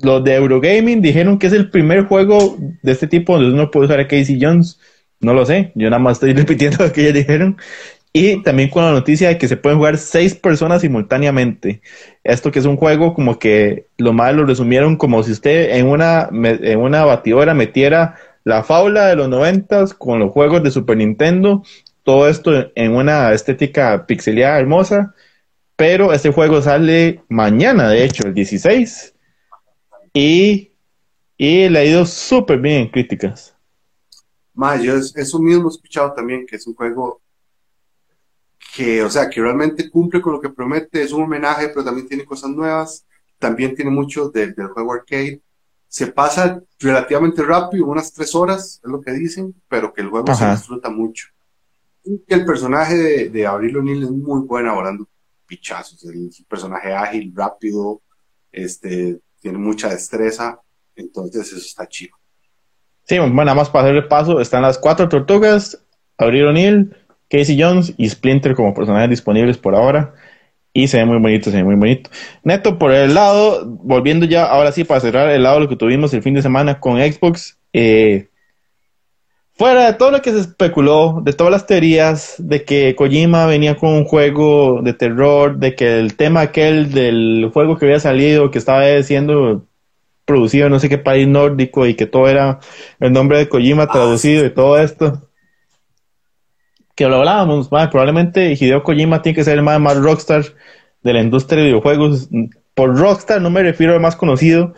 los 0.00 0.22
de 0.22 0.34
Eurogaming 0.34 1.00
dijeron 1.00 1.38
que 1.38 1.48
es 1.48 1.52
el 1.52 1.70
primer 1.70 2.04
juego 2.04 2.56
de 2.82 2.92
este 2.92 3.08
tipo 3.08 3.34
donde 3.34 3.52
uno 3.52 3.70
puede 3.70 3.86
usar 3.86 3.98
a 3.98 4.06
Casey 4.06 4.38
Jones. 4.40 4.78
No 5.18 5.32
lo 5.32 5.46
sé, 5.46 5.72
yo 5.74 5.90
nada 5.90 5.98
más 5.98 6.18
estoy 6.18 6.32
repitiendo 6.34 6.84
lo 6.84 6.92
que 6.92 7.00
ellos 7.00 7.14
dijeron. 7.14 7.56
Y 8.12 8.42
también 8.42 8.70
con 8.70 8.84
la 8.84 8.92
noticia 8.92 9.28
de 9.28 9.38
que 9.38 9.48
se 9.48 9.56
pueden 9.56 9.78
jugar 9.78 9.98
seis 9.98 10.34
personas 10.34 10.82
simultáneamente. 10.82 11.82
Esto 12.24 12.50
que 12.50 12.60
es 12.60 12.64
un 12.64 12.76
juego 12.76 13.14
como 13.14 13.38
que 13.38 13.88
lo 13.98 14.12
más 14.12 14.34
lo 14.34 14.46
resumieron 14.46 14.96
como 14.96 15.22
si 15.22 15.32
usted 15.32 15.76
en 15.76 15.86
una, 15.86 16.28
en 16.32 16.78
una 16.78 17.04
batidora 17.04 17.52
metiera 17.52 18.16
la 18.44 18.62
faula 18.62 19.06
de 19.06 19.16
los 19.16 19.28
noventas 19.28 19.92
con 19.92 20.18
los 20.18 20.30
juegos 20.30 20.62
de 20.62 20.70
Super 20.70 20.96
Nintendo. 20.96 21.62
Todo 22.04 22.28
esto 22.28 22.70
en 22.74 22.94
una 22.94 23.32
estética 23.32 24.06
pixelada 24.06 24.60
hermosa 24.60 25.14
pero 25.76 26.12
este 26.14 26.32
juego 26.32 26.62
sale 26.62 27.22
mañana, 27.28 27.88
de 27.90 28.04
hecho, 28.04 28.26
el 28.26 28.34
16. 28.34 29.14
Y, 30.14 30.72
y 31.36 31.68
le 31.68 31.78
ha 31.78 31.84
ido 31.84 32.06
súper 32.06 32.58
bien 32.58 32.82
en 32.82 32.90
críticas. 32.90 33.54
Más, 34.54 34.82
yo 34.82 34.94
eso 34.96 35.38
mismo 35.38 35.68
he 35.68 35.72
escuchado 35.72 36.14
también, 36.14 36.46
que 36.46 36.56
es 36.56 36.66
un 36.66 36.74
juego 36.74 37.20
que, 38.74 39.02
o 39.02 39.10
sea, 39.10 39.28
que 39.28 39.42
realmente 39.42 39.90
cumple 39.90 40.22
con 40.22 40.32
lo 40.32 40.40
que 40.40 40.48
promete, 40.48 41.02
es 41.02 41.12
un 41.12 41.24
homenaje, 41.24 41.68
pero 41.68 41.84
también 41.84 42.08
tiene 42.08 42.24
cosas 42.24 42.50
nuevas, 42.50 43.04
también 43.38 43.74
tiene 43.74 43.90
mucho 43.90 44.30
del 44.30 44.54
juego 44.54 44.94
arcade. 44.94 45.42
Se 45.88 46.06
pasa 46.06 46.62
relativamente 46.78 47.42
rápido, 47.42 47.86
unas 47.86 48.12
tres 48.12 48.34
horas, 48.34 48.80
es 48.82 48.90
lo 48.90 49.02
que 49.02 49.12
dicen, 49.12 49.54
pero 49.68 49.92
que 49.92 50.00
el 50.00 50.08
juego 50.08 50.34
se 50.34 50.50
disfruta 50.50 50.88
mucho. 50.88 51.28
Y 52.02 52.18
que 52.20 52.34
el 52.34 52.46
personaje 52.46 52.94
de, 52.96 53.28
de 53.28 53.46
Abril 53.46 53.76
O'Neill 53.76 54.04
es 54.04 54.10
muy 54.10 54.40
bueno 54.40 54.74
volando 54.74 55.06
pichazos. 55.46 56.02
Es 56.04 56.14
un 56.14 56.30
personaje 56.48 56.92
ágil, 56.92 57.32
rápido, 57.34 58.02
este, 58.52 59.18
tiene 59.40 59.58
mucha 59.58 59.88
destreza, 59.88 60.60
entonces 60.94 61.46
eso 61.48 61.56
está 61.56 61.86
chido. 61.86 62.16
Sí, 63.04 63.18
bueno, 63.18 63.34
nada 63.34 63.54
más 63.54 63.70
para 63.70 63.84
hacer 63.84 63.96
el 63.96 64.08
paso, 64.08 64.40
están 64.40 64.62
las 64.62 64.78
cuatro 64.78 65.08
tortugas, 65.08 65.82
Abril 66.18 66.46
O'Neill, 66.46 66.96
Casey 67.28 67.60
Jones 67.60 67.94
y 67.96 68.08
Splinter 68.08 68.54
como 68.54 68.74
personajes 68.74 69.10
disponibles 69.10 69.58
por 69.58 69.74
ahora. 69.74 70.14
Y 70.72 70.88
se 70.88 70.98
ve 70.98 71.06
muy 71.06 71.18
bonito, 71.18 71.50
se 71.50 71.56
ve 71.56 71.64
muy 71.64 71.76
bonito. 71.76 72.10
Neto, 72.44 72.78
por 72.78 72.92
el 72.92 73.14
lado, 73.14 73.64
volviendo 73.64 74.26
ya, 74.26 74.44
ahora 74.44 74.72
sí, 74.72 74.84
para 74.84 75.00
cerrar 75.00 75.30
el 75.30 75.42
lado 75.42 75.56
de 75.56 75.62
lo 75.62 75.68
que 75.70 75.76
tuvimos 75.76 76.12
el 76.12 76.22
fin 76.22 76.34
de 76.34 76.42
semana 76.42 76.80
con 76.80 76.98
Xbox. 76.98 77.58
Eh, 77.72 78.28
fuera 79.56 79.86
de 79.86 79.94
todo 79.94 80.10
lo 80.10 80.22
que 80.22 80.32
se 80.32 80.40
especuló, 80.40 81.20
de 81.22 81.32
todas 81.32 81.50
las 81.50 81.66
teorías, 81.66 82.34
de 82.38 82.64
que 82.64 82.94
Kojima 82.94 83.46
venía 83.46 83.76
con 83.76 83.90
un 83.90 84.04
juego 84.04 84.82
de 84.82 84.92
terror, 84.92 85.56
de 85.58 85.74
que 85.74 85.98
el 85.98 86.16
tema 86.16 86.42
aquel 86.42 86.92
del 86.92 87.50
juego 87.52 87.78
que 87.78 87.86
había 87.86 88.00
salido, 88.00 88.50
que 88.50 88.58
estaba 88.58 89.02
siendo 89.02 89.66
producido 90.26 90.66
en 90.66 90.72
no 90.72 90.80
sé 90.80 90.88
qué 90.88 90.98
país 90.98 91.26
nórdico 91.26 91.86
y 91.86 91.94
que 91.94 92.06
todo 92.06 92.28
era 92.28 92.58
el 93.00 93.12
nombre 93.12 93.38
de 93.38 93.48
Kojima 93.48 93.84
ah, 93.84 93.90
traducido 93.90 94.44
y 94.44 94.50
todo 94.50 94.78
esto. 94.78 95.22
Que 96.94 97.06
lo 97.06 97.16
hablábamos, 97.16 97.68
probablemente 97.68 98.52
Hideo 98.52 98.82
Kojima 98.82 99.22
tiene 99.22 99.36
que 99.36 99.44
ser 99.44 99.58
el 99.58 99.62
más, 99.62 99.80
más 99.80 99.96
rockstar 99.96 100.44
de 101.02 101.12
la 101.12 101.20
industria 101.22 101.60
de 101.60 101.68
videojuegos. 101.68 102.28
Por 102.74 102.98
rockstar 102.98 103.40
no 103.40 103.50
me 103.50 103.62
refiero 103.62 103.94
al 103.94 104.00
más 104.00 104.16
conocido, 104.16 104.74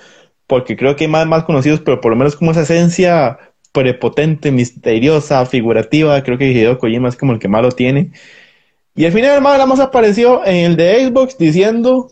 porque 0.47 0.77
creo 0.77 0.95
que 0.97 1.05
hay 1.05 1.11
más, 1.11 1.27
más 1.27 1.45
conocidos, 1.45 1.81
pero 1.81 2.01
por 2.01 2.11
lo 2.11 2.17
menos 2.17 2.37
como 2.37 2.51
esa 2.51 2.63
esencia 2.63 3.39
prepotente, 3.73 4.51
misteriosa, 4.51 5.45
figurativa, 5.47 6.23
creo 6.23 6.39
que 6.39 6.51
Hideo 6.51 6.79
Kojima 6.79 7.09
es 7.09 7.17
como 7.17 7.33
el 7.33 7.39
que 7.39 7.49
más 7.49 7.63
lo 7.63 7.73
tiene. 7.73 8.13
Y 8.95 9.05
al 9.05 9.13
final, 9.13 9.37
hermano, 9.37 9.83
apareció 9.83 10.45
en 10.45 10.73
el 10.73 10.77
de 10.77 11.07
Xbox 11.07 11.39
diciendo 11.39 12.11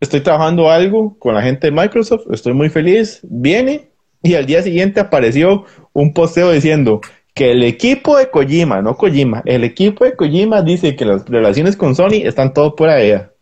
estoy 0.00 0.20
trabajando 0.20 0.68
algo 0.68 1.16
con 1.20 1.34
la 1.34 1.42
gente 1.42 1.68
de 1.68 1.70
Microsoft, 1.70 2.26
estoy 2.32 2.54
muy 2.54 2.68
feliz, 2.70 3.20
viene 3.22 3.92
y 4.20 4.34
al 4.34 4.46
día 4.46 4.60
siguiente 4.62 4.98
apareció 4.98 5.64
un 5.92 6.12
posteo 6.12 6.50
diciendo 6.50 7.00
que 7.34 7.52
el 7.52 7.62
equipo 7.62 8.16
de 8.16 8.28
Kojima, 8.28 8.82
no 8.82 8.96
Kojima, 8.96 9.42
el 9.46 9.62
equipo 9.62 10.04
de 10.04 10.16
Kojima 10.16 10.60
dice 10.62 10.96
que 10.96 11.04
las 11.04 11.24
relaciones 11.28 11.76
con 11.76 11.94
Sony 11.94 12.22
están 12.24 12.52
todo 12.52 12.74
por 12.74 12.88
allá. 12.88 13.32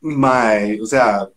Mae, 0.00 0.80
o 0.80 0.86
sea, 0.86 1.28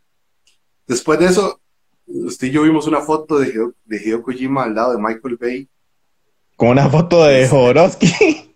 después 0.85 1.17
de 1.19 1.25
eso, 1.25 1.59
usted 2.07 2.47
y 2.47 2.51
yo 2.51 2.63
vimos 2.63 2.87
una 2.87 3.01
foto 3.01 3.39
de 3.39 3.49
Hideo, 3.49 3.73
de 3.85 4.21
Kojima 4.21 4.63
al 4.63 4.75
lado 4.75 4.93
de 4.93 4.97
Michael 4.97 5.37
Bay. 5.37 5.69
Con 6.55 6.69
una 6.69 6.89
foto 6.89 7.25
de 7.25 7.47
Jodorowsky. 7.47 8.53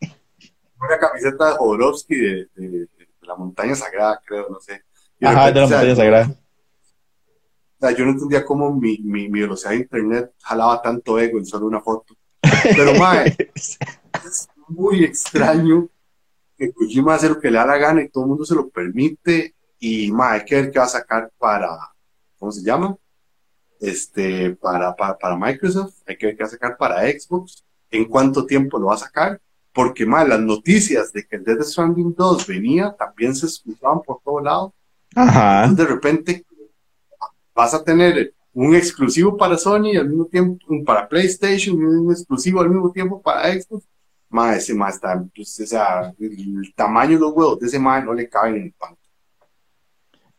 una 0.79 0.97
camiseta 0.97 1.49
de 1.49 1.57
Jodorowsky 1.57 2.15
de, 2.15 2.49
de, 2.55 2.87
la 3.21 3.35
montaña 3.35 3.75
sagrada, 3.75 4.19
creo, 4.25 4.47
no 4.49 4.59
sé. 4.59 4.83
Ajá, 5.21 5.51
de 5.51 5.59
la 5.59 5.67
montaña 5.67 5.95
sagrada. 5.95 6.27
O 6.29 7.87
sea, 7.87 7.91
yo 7.91 8.05
no 8.05 8.11
entendía 8.11 8.45
cómo 8.45 8.73
mi, 8.73 8.97
mi, 8.99 9.29
mi, 9.29 9.41
velocidad 9.41 9.71
de 9.71 9.77
internet 9.77 10.31
jalaba 10.41 10.81
tanto 10.81 11.19
ego 11.19 11.37
en 11.37 11.45
solo 11.45 11.67
una 11.67 11.81
foto. 11.81 12.15
Pero, 12.63 12.93
mae, 12.95 13.35
es 13.55 14.49
muy 14.67 15.03
extraño 15.03 15.87
que 16.57 16.71
Kojima 16.71 17.15
hace 17.15 17.29
lo 17.29 17.39
que 17.39 17.49
le 17.49 17.57
da 17.57 17.65
la 17.65 17.77
gana 17.77 18.01
y 18.01 18.09
todo 18.09 18.23
el 18.23 18.29
mundo 18.29 18.45
se 18.45 18.55
lo 18.55 18.69
permite. 18.69 19.55
Y, 19.79 20.11
mae, 20.11 20.39
hay 20.39 20.45
que 20.45 20.55
ver 20.55 20.71
qué 20.71 20.79
va 20.79 20.85
a 20.85 20.89
sacar 20.89 21.31
para, 21.37 21.77
¿cómo 22.37 22.51
se 22.51 22.63
llama? 22.63 22.95
Este, 23.81 24.51
para, 24.55 24.95
para, 24.95 25.17
para 25.17 25.35
Microsoft, 25.35 25.95
hay 26.07 26.15
que 26.15 26.27
ver 26.27 26.37
qué 26.37 26.43
va 26.43 26.47
a 26.47 26.51
sacar 26.51 26.77
para 26.77 27.01
Xbox, 27.01 27.65
en 27.89 28.05
cuánto 28.05 28.45
tiempo 28.45 28.79
lo 28.79 28.87
va 28.87 28.95
a 28.95 28.99
sacar 28.99 29.41
porque 29.73 30.05
más 30.05 30.27
las 30.27 30.39
noticias 30.39 31.13
de 31.13 31.25
que 31.25 31.37
el 31.37 31.43
Dead 31.43 31.61
Stranding 31.61 32.13
2 32.15 32.47
venía 32.47 32.95
también 32.97 33.35
se 33.35 33.45
escuchaban 33.45 34.01
por 34.01 34.19
todo 34.23 34.41
lado. 34.41 34.73
Ajá. 35.15 35.63
Entonces, 35.63 35.87
de 35.87 35.93
repente 35.93 36.45
vas 37.53 37.73
a 37.73 37.83
tener 37.83 38.33
un 38.53 38.75
exclusivo 38.75 39.37
para 39.37 39.57
Sony 39.57 39.95
al 39.97 40.09
mismo 40.09 40.25
tiempo, 40.25 40.65
para 40.85 41.07
PlayStation, 41.07 41.81
un 41.83 42.11
exclusivo 42.11 42.59
al 42.59 42.69
mismo 42.69 42.91
tiempo 42.91 43.21
para 43.21 43.51
Xbox. 43.53 43.85
Más 44.29 44.57
ese 44.57 44.73
más 44.73 44.95
está, 44.95 45.21
pues, 45.35 45.59
o 45.59 45.65
sea, 45.65 46.13
el, 46.17 46.73
tamaño 46.73 47.15
de 47.15 47.19
los 47.19 47.33
huevos 47.33 47.59
de 47.59 47.67
ese 47.67 47.79
más 47.79 48.03
no 48.03 48.13
le 48.13 48.29
caben 48.29 48.55
en 48.55 48.63
el 48.63 48.73
pan. 48.73 48.95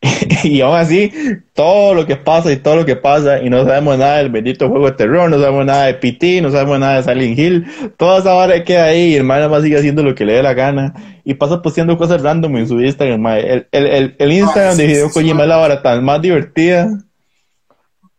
y 0.43 0.61
aún 0.61 0.75
así, 0.75 1.11
todo 1.53 1.93
lo 1.93 2.05
que 2.05 2.15
pasa 2.15 2.51
y 2.51 2.57
todo 2.57 2.77
lo 2.77 2.85
que 2.85 2.95
pasa, 2.95 3.41
y 3.41 3.49
no 3.49 3.63
sabemos 3.63 3.97
nada 3.97 4.17
del 4.17 4.29
bendito 4.29 4.69
juego 4.69 4.87
de 4.87 4.91
terror, 4.93 5.29
no 5.29 5.37
sabemos 5.37 5.65
nada 5.65 5.85
de 5.85 5.93
PT, 5.93 6.41
no 6.41 6.51
sabemos 6.51 6.79
nada 6.79 7.01
de 7.01 7.03
Silent 7.03 7.39
Hill, 7.39 7.93
toda 7.97 8.19
esa 8.19 8.35
hora 8.35 8.63
queda 8.63 8.85
ahí, 8.85 9.13
y 9.13 9.15
el 9.15 9.23
más 9.23 9.63
sigue 9.63 9.77
haciendo 9.77 10.03
lo 10.03 10.13
que 10.13 10.25
le 10.25 10.33
dé 10.33 10.43
la 10.43 10.53
gana, 10.53 10.93
y 11.23 11.33
pasa 11.35 11.61
posteando 11.61 11.97
cosas 11.97 12.21
random 12.21 12.57
en 12.57 12.67
su 12.67 12.81
Instagram, 12.81 13.25
el, 13.27 13.67
el, 13.71 14.15
el, 14.17 14.31
Instagram 14.31 14.75
de 14.75 14.85
Hideo 14.85 15.09
Kojima 15.09 15.43
es 15.43 15.49
la 15.49 15.59
hora 15.59 15.81
tan 15.81 16.03
más 16.03 16.21
divertida. 16.21 16.89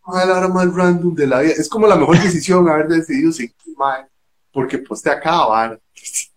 Es 0.07 0.27
la 0.27 0.47
más 0.47 0.73
random 0.73 1.13
de 1.13 1.27
la 1.27 1.41
vida, 1.41 1.53
es 1.57 1.69
como 1.69 1.87
la 1.87 1.95
mejor 1.95 2.19
decisión 2.19 2.67
haber 2.67 2.87
decidido 2.87 3.31
seguir, 3.31 3.53
porque 4.51 4.79
postea 4.79 5.19
cada 5.19 5.45
vara. 5.47 5.79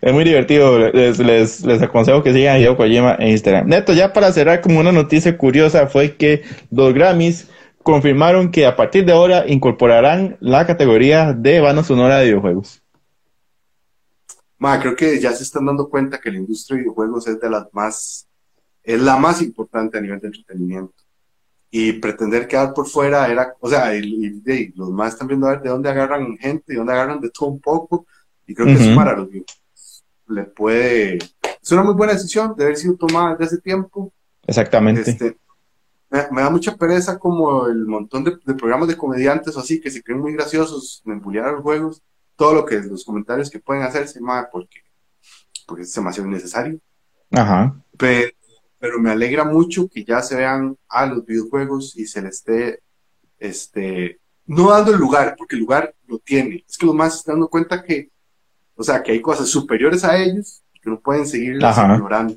Es 0.00 0.12
muy 0.12 0.24
divertido. 0.24 0.78
Les, 0.90 1.18
les, 1.18 1.82
aconsejo 1.82 2.22
que 2.22 2.32
sigan 2.32 2.56
a 2.56 2.58
Hideo 2.58 2.76
Kojima 2.76 3.16
en 3.18 3.28
Instagram. 3.28 3.66
Neto, 3.66 3.92
ya 3.92 4.12
para 4.12 4.32
cerrar, 4.32 4.60
como 4.60 4.78
una 4.78 4.92
noticia 4.92 5.36
curiosa 5.36 5.86
fue 5.88 6.16
que 6.16 6.42
los 6.70 6.94
Grammys 6.94 7.48
confirmaron 7.82 8.50
que 8.50 8.66
a 8.66 8.76
partir 8.76 9.04
de 9.04 9.12
ahora 9.12 9.44
incorporarán 9.48 10.36
la 10.40 10.66
categoría 10.66 11.32
de 11.32 11.60
banda 11.60 11.82
sonora 11.82 12.18
de 12.18 12.26
videojuegos. 12.26 12.82
Creo 14.58 14.96
que 14.96 15.20
ya 15.20 15.32
se 15.32 15.42
están 15.42 15.66
dando 15.66 15.88
cuenta 15.88 16.20
que 16.20 16.30
la 16.30 16.38
industria 16.38 16.76
de 16.76 16.82
videojuegos 16.82 17.28
es 17.28 17.40
de 17.40 17.50
las 17.50 17.66
más, 17.72 18.26
es 18.82 19.00
la 19.00 19.16
más 19.16 19.42
importante 19.42 19.98
a 19.98 20.00
nivel 20.00 20.18
de 20.20 20.28
entretenimiento. 20.28 20.94
Y 21.70 21.94
pretender 21.94 22.48
quedar 22.48 22.72
por 22.72 22.88
fuera 22.88 23.28
era, 23.28 23.54
o 23.60 23.68
sea, 23.68 23.94
y, 23.94 24.72
los 24.74 24.90
más 24.90 25.12
están 25.12 25.28
viendo 25.28 25.46
a 25.46 25.50
ver 25.50 25.62
de 25.62 25.68
dónde 25.68 25.88
agarran 25.90 26.36
gente, 26.38 26.72
de 26.72 26.78
dónde 26.78 26.92
agarran 26.92 27.20
de 27.20 27.30
todo 27.30 27.50
un 27.50 27.60
poco, 27.60 28.06
y 28.46 28.54
creo 28.54 28.66
que 28.66 28.74
es 28.74 28.96
para 28.96 29.16
los 29.16 29.28
videojuegos 29.28 29.66
le 30.28 30.44
puede... 30.44 31.18
Es 31.62 31.72
una 31.72 31.82
muy 31.82 31.94
buena 31.94 32.12
decisión 32.12 32.54
de 32.56 32.64
haber 32.64 32.76
sido 32.76 32.96
tomada 32.96 33.32
desde 33.32 33.44
hace 33.44 33.58
tiempo. 33.58 34.12
Exactamente. 34.46 35.10
Este, 35.10 35.36
me, 36.10 36.40
da 36.40 36.50
mucha 36.50 36.76
pereza 36.76 37.18
como 37.18 37.66
el 37.66 37.86
montón 37.86 38.24
de, 38.24 38.36
programas 38.54 38.88
de 38.88 38.96
comediantes 38.96 39.56
o 39.56 39.60
así 39.60 39.80
que 39.80 39.90
se 39.90 40.02
creen 40.02 40.20
muy 40.20 40.32
graciosos 40.32 41.02
en 41.06 41.20
bullear 41.20 41.52
los 41.52 41.62
juegos. 41.62 42.02
Todo 42.36 42.54
lo 42.54 42.64
que 42.64 42.80
los 42.80 43.04
comentarios 43.04 43.50
que 43.50 43.58
pueden 43.58 43.82
hacerse, 43.82 44.20
más 44.20 44.46
porque, 44.52 44.80
porque 45.66 45.82
es 45.82 45.94
demasiado 45.94 46.28
innecesario. 46.28 46.78
Ajá. 47.32 47.74
Pero, 47.96 48.30
pero 48.78 49.00
me 49.00 49.10
alegra 49.10 49.44
mucho 49.44 49.88
que 49.88 50.04
ya 50.04 50.22
se 50.22 50.36
vean 50.36 50.76
a 50.88 51.06
los 51.06 51.24
videojuegos 51.24 51.96
y 51.96 52.06
se 52.06 52.22
les 52.22 52.36
esté 52.36 52.80
este, 53.38 54.20
no 54.44 54.70
dando 54.70 54.92
el 54.92 54.98
lugar, 54.98 55.34
porque 55.36 55.56
el 55.56 55.62
lugar 55.62 55.94
lo 56.06 56.18
tiene. 56.18 56.64
Es 56.68 56.76
que 56.76 56.86
los 56.86 56.94
más 56.94 57.16
están 57.16 57.36
dando 57.36 57.48
cuenta 57.48 57.82
que 57.82 58.10
o 58.76 58.82
sea, 58.82 59.02
que 59.02 59.12
hay 59.12 59.20
cosas 59.20 59.48
superiores 59.48 60.04
a 60.04 60.16
ellos 60.18 60.62
que 60.82 60.90
no 60.90 61.00
pueden 61.00 61.26
seguir 61.26 61.54
ignorando. 61.54 62.36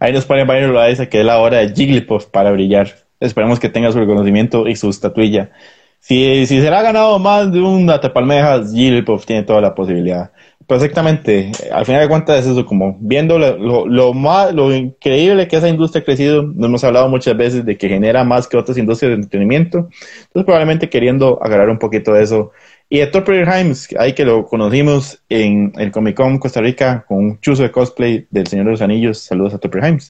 Ahí 0.00 0.12
nos 0.12 0.24
pone 0.24 0.44
Byron 0.44 0.72
lo 0.72 0.82
dice 0.84 1.08
que 1.08 1.20
es 1.20 1.26
la 1.26 1.38
hora 1.38 1.58
de 1.58 1.74
Jigglypuff 1.74 2.26
para 2.26 2.50
brillar. 2.50 2.94
Esperemos 3.20 3.60
que 3.60 3.68
tenga 3.68 3.92
su 3.92 3.98
reconocimiento 3.98 4.66
y 4.66 4.76
su 4.76 4.88
estatuilla. 4.88 5.52
Si, 6.00 6.46
si 6.46 6.60
será 6.60 6.82
ganado 6.82 7.18
más 7.18 7.52
de 7.52 7.60
un 7.60 7.88
Atapalmejas, 7.88 8.72
Jigglypuff 8.72 9.24
tiene 9.24 9.44
toda 9.44 9.60
la 9.60 9.74
posibilidad. 9.74 10.31
Perfectamente. 10.66 11.52
Al 11.72 11.86
final 11.86 12.02
de 12.02 12.08
cuentas 12.08 12.40
es 12.40 12.46
eso, 12.46 12.66
como 12.66 12.96
viendo 13.00 13.38
lo, 13.38 13.86
lo, 13.86 14.12
más, 14.12 14.52
lo 14.54 14.74
increíble 14.74 15.48
que 15.48 15.56
esa 15.56 15.68
industria 15.68 16.02
ha 16.02 16.04
crecido. 16.04 16.42
Nos 16.42 16.66
hemos 16.66 16.84
hablado 16.84 17.08
muchas 17.08 17.36
veces 17.36 17.64
de 17.64 17.76
que 17.76 17.88
genera 17.88 18.24
más 18.24 18.46
que 18.46 18.56
otras 18.56 18.76
industrias 18.78 19.10
de 19.10 19.16
entretenimiento. 19.16 19.78
Entonces 19.78 20.44
probablemente 20.44 20.88
queriendo 20.88 21.42
agarrar 21.42 21.70
un 21.70 21.78
poquito 21.78 22.12
de 22.12 22.22
eso. 22.22 22.52
Y 22.88 23.00
Héctor 23.00 23.24
Himes, 23.34 23.88
ahí 23.98 24.12
que 24.12 24.24
lo 24.24 24.44
conocimos 24.44 25.22
en 25.30 25.72
el 25.78 25.90
Comic 25.90 26.14
Con 26.14 26.38
Costa 26.38 26.60
Rica 26.60 27.04
con 27.08 27.18
un 27.18 27.40
chuzo 27.40 27.62
de 27.62 27.70
cosplay 27.70 28.26
del 28.30 28.46
Señor 28.46 28.66
de 28.66 28.72
los 28.72 28.82
Anillos. 28.82 29.18
Saludos 29.18 29.54
a 29.54 29.56
Héctor 29.56 29.86
Himes. 29.86 30.08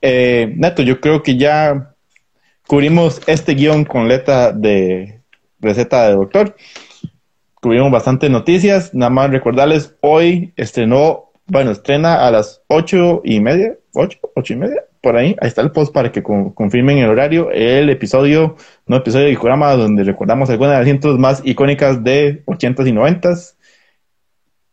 Eh, 0.00 0.52
Neto, 0.56 0.82
yo 0.82 1.00
creo 1.00 1.22
que 1.22 1.36
ya 1.36 1.94
cubrimos 2.66 3.20
este 3.26 3.54
guion 3.54 3.84
con 3.84 4.08
letra 4.08 4.50
de 4.52 5.20
receta 5.60 6.08
de 6.08 6.14
doctor 6.14 6.56
tuvimos 7.62 7.92
bastantes 7.92 8.28
noticias. 8.28 8.92
Nada 8.92 9.10
más 9.10 9.30
recordarles, 9.30 9.96
hoy 10.00 10.52
estrenó, 10.56 11.30
bueno, 11.46 11.70
estrena 11.70 12.26
a 12.26 12.30
las 12.32 12.60
ocho 12.66 13.22
y 13.24 13.38
media, 13.40 13.76
ocho, 13.94 14.18
ocho 14.34 14.52
y 14.52 14.56
media, 14.56 14.84
por 15.00 15.16
ahí. 15.16 15.36
Ahí 15.40 15.48
está 15.48 15.62
el 15.62 15.70
post 15.70 15.94
para 15.94 16.10
que 16.10 16.24
confirmen 16.24 16.98
el 16.98 17.08
horario. 17.08 17.50
El 17.52 17.88
episodio, 17.88 18.56
no 18.86 18.96
episodio 18.96 19.26
de 19.26 19.34
programa 19.34 19.76
donde 19.76 20.02
recordamos 20.02 20.50
algunas 20.50 20.72
de 20.72 20.78
las 20.78 20.84
cientos 20.84 21.18
más 21.20 21.40
icónicas 21.44 22.02
de 22.02 22.42
ochentas 22.46 22.86
y 22.88 22.92
noventas. 22.92 23.56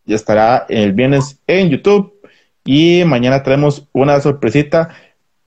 Ya 0.06 0.16
estará 0.16 0.66
el 0.68 0.94
viernes 0.94 1.40
en 1.46 1.70
YouTube. 1.70 2.16
Y 2.66 3.04
mañana 3.06 3.44
traemos 3.44 3.88
una 3.94 4.20
sorpresita 4.20 4.90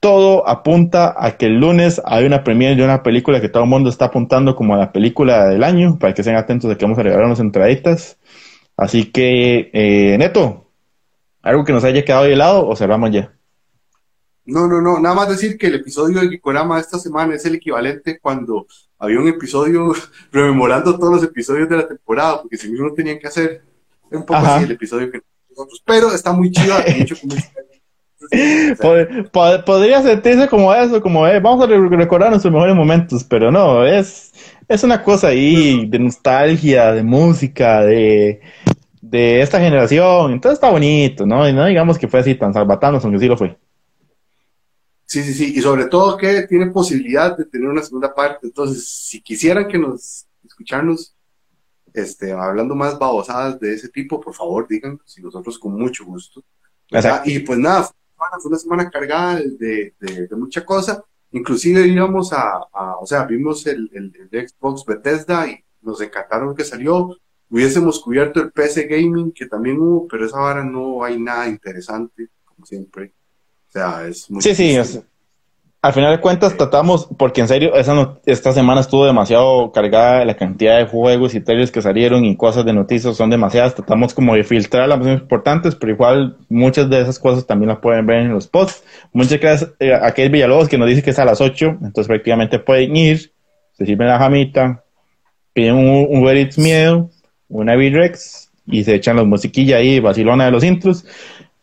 todo 0.03 0.45
apunta 0.49 1.15
a 1.17 1.37
que 1.37 1.45
el 1.45 1.61
lunes 1.61 2.01
hay 2.03 2.25
una 2.25 2.43
premiere 2.43 2.75
de 2.75 2.83
una 2.83 3.03
película 3.03 3.39
que 3.39 3.47
todo 3.47 3.63
el 3.63 3.69
mundo 3.69 3.89
está 3.89 4.05
apuntando 4.05 4.53
como 4.53 4.75
la 4.75 4.91
película 4.91 5.47
del 5.47 5.63
año, 5.63 5.97
para 5.97 6.13
que 6.13 6.19
estén 6.19 6.35
atentos 6.35 6.69
de 6.69 6.75
que 6.75 6.83
vamos 6.83 6.99
a 6.99 7.03
regalar 7.03 7.25
unas 7.25 7.39
entraditas. 7.39 8.17
Así 8.75 9.13
que, 9.13 9.71
eh, 9.71 10.17
Neto, 10.17 10.69
¿algo 11.41 11.63
que 11.63 11.71
nos 11.71 11.85
haya 11.85 12.03
quedado 12.03 12.25
de 12.25 12.35
lado 12.35 12.67
o 12.67 12.75
cerramos 12.75 13.11
ya? 13.11 13.33
No, 14.43 14.67
no, 14.67 14.81
no, 14.81 14.99
nada 14.99 15.15
más 15.15 15.29
decir 15.29 15.57
que 15.57 15.67
el 15.67 15.75
episodio 15.75 16.19
de 16.19 16.27
Gikorama 16.27 16.81
esta 16.81 16.99
semana 16.99 17.35
es 17.35 17.45
el 17.45 17.55
equivalente 17.55 18.19
cuando 18.19 18.67
había 18.99 19.21
un 19.21 19.29
episodio 19.29 19.93
rememorando 20.33 20.99
todos 20.99 21.13
los 21.13 21.23
episodios 21.23 21.69
de 21.69 21.77
la 21.77 21.87
temporada, 21.87 22.41
porque 22.41 22.57
si 22.57 22.69
mismo 22.69 22.91
tenían 22.93 23.19
que 23.19 23.27
hacer 23.27 23.63
un 24.11 24.25
poco 24.25 24.45
así 24.45 24.65
el 24.65 24.71
episodio 24.71 25.09
que 25.09 25.21
nosotros, 25.49 25.81
pero 25.85 26.11
está 26.11 26.33
muy 26.33 26.51
chido, 26.51 26.75
mucho 26.99 27.15
Podría 29.65 30.01
sentirse 30.01 30.47
como 30.47 30.73
eso, 30.73 31.01
como 31.01 31.27
eh, 31.27 31.39
vamos 31.39 31.63
a 31.63 31.67
recordar 31.67 32.29
nuestros 32.29 32.53
mejores 32.53 32.75
momentos, 32.75 33.23
pero 33.23 33.51
no, 33.51 33.85
es, 33.85 34.31
es 34.67 34.83
una 34.83 35.03
cosa 35.03 35.27
ahí 35.27 35.85
de 35.87 35.99
nostalgia, 35.99 36.91
de 36.91 37.03
música, 37.03 37.81
de, 37.81 38.41
de 39.01 39.41
esta 39.41 39.59
generación, 39.59 40.31
entonces 40.31 40.57
está 40.57 40.69
bonito, 40.69 41.25
¿no? 41.25 41.47
Y 41.47 41.53
no 41.53 41.65
digamos 41.65 41.97
que 41.97 42.07
fue 42.07 42.21
así 42.21 42.35
tan 42.35 42.53
salvatano, 42.53 42.99
aunque 43.01 43.19
sí 43.19 43.27
lo 43.27 43.37
fue. 43.37 43.57
Sí, 45.05 45.21
sí, 45.23 45.33
sí, 45.33 45.53
y 45.55 45.61
sobre 45.61 45.85
todo 45.85 46.17
que 46.17 46.47
tiene 46.47 46.67
posibilidad 46.71 47.37
de 47.37 47.45
tener 47.45 47.67
una 47.67 47.83
segunda 47.83 48.13
parte, 48.13 48.47
entonces 48.47 48.87
si 48.87 49.21
quisieran 49.21 49.67
que 49.67 49.77
nos 49.77 50.25
escucharnos 50.43 51.15
este, 51.93 52.31
hablando 52.31 52.73
más 52.75 52.97
babosadas 52.97 53.59
de 53.59 53.73
ese 53.75 53.89
tipo, 53.89 54.19
por 54.19 54.33
favor 54.33 54.67
díganos, 54.67 55.17
y 55.17 55.21
nosotros 55.21 55.59
con 55.59 55.77
mucho 55.77 56.03
gusto. 56.05 56.43
Y 57.25 57.39
pues 57.39 57.59
nada, 57.59 57.89
fue 58.39 58.49
una 58.49 58.59
semana 58.59 58.89
cargada 58.89 59.35
de, 59.35 59.93
de, 59.99 60.35
mucha 60.35 60.65
cosa, 60.65 61.03
inclusive 61.31 61.87
íbamos 61.87 62.31
a, 62.33 62.61
o 62.99 63.05
sea, 63.05 63.25
vimos 63.25 63.65
el, 63.67 63.89
el, 63.93 64.47
Xbox 64.47 64.85
Bethesda 64.85 65.47
y 65.47 65.63
nos 65.81 66.01
encantaron 66.01 66.55
que 66.55 66.63
salió, 66.63 67.17
hubiésemos 67.49 67.99
cubierto 67.99 68.41
el 68.41 68.51
PC 68.51 68.87
Gaming 68.87 69.31
que 69.31 69.47
también 69.47 69.79
hubo, 69.79 70.07
pero 70.07 70.25
esa 70.25 70.39
hora 70.39 70.63
no 70.63 71.03
hay 71.03 71.19
nada 71.19 71.47
interesante, 71.47 72.29
como 72.45 72.65
siempre. 72.65 73.13
O 73.69 73.71
sea, 73.71 74.07
es 74.07 74.29
muy... 74.29 74.41
Sí, 74.41 74.55
sí, 74.55 74.77
al 75.83 75.91
final 75.91 76.15
de 76.15 76.21
cuentas 76.21 76.55
tratamos, 76.55 77.09
porque 77.17 77.41
en 77.41 77.49
serio, 77.49 77.75
esa 77.75 78.17
esta 78.25 78.53
semana 78.53 78.79
estuvo 78.79 79.05
demasiado 79.05 79.73
cargada 79.73 80.23
la 80.23 80.37
cantidad 80.37 80.77
de 80.77 80.85
juegos 80.85 81.35
y 81.35 81.41
trailers 81.41 81.71
que 81.71 81.81
salieron 81.81 82.23
y 82.23 82.37
cosas 82.37 82.63
de 82.63 82.71
noticias 82.71 83.17
son 83.17 83.29
demasiadas. 83.29 83.75
Tratamos 83.75 84.13
como 84.13 84.33
de 84.33 84.45
filtrar 84.45 84.87
las 84.87 84.97
más 84.99 85.09
importantes, 85.09 85.75
pero 85.75 85.91
igual 85.91 86.37
muchas 86.47 86.89
de 86.89 87.01
esas 87.01 87.19
cosas 87.19 87.45
también 87.45 87.67
las 87.67 87.79
pueden 87.79 88.05
ver 88.05 88.19
en 88.19 88.31
los 88.31 88.47
posts. 88.47 88.81
Muchas 89.11 89.41
gracias 89.41 89.71
eh, 89.81 89.93
a 89.93 90.07
aquel 90.07 90.29
Villalobos 90.29 90.69
que 90.69 90.77
nos 90.77 90.87
dice 90.87 91.03
que 91.03 91.09
es 91.09 91.19
a 91.19 91.25
las 91.25 91.41
8, 91.41 91.79
entonces 91.81 92.07
prácticamente 92.07 92.59
pueden 92.59 92.95
ir, 92.95 93.33
se 93.73 93.85
sirven 93.85 94.07
la 94.07 94.19
jamita, 94.19 94.85
piden 95.51 95.75
un, 95.75 96.07
un 96.09 96.49
Miedo, 96.59 97.09
una 97.49 97.75
V-Rex 97.75 98.51
y 98.67 98.85
se 98.85 98.95
echan 98.95 99.17
las 99.17 99.25
musiquillas 99.25 99.79
ahí, 99.79 99.99
vacilona 99.99 100.45
de 100.45 100.51
los 100.51 100.63
intros 100.63 101.03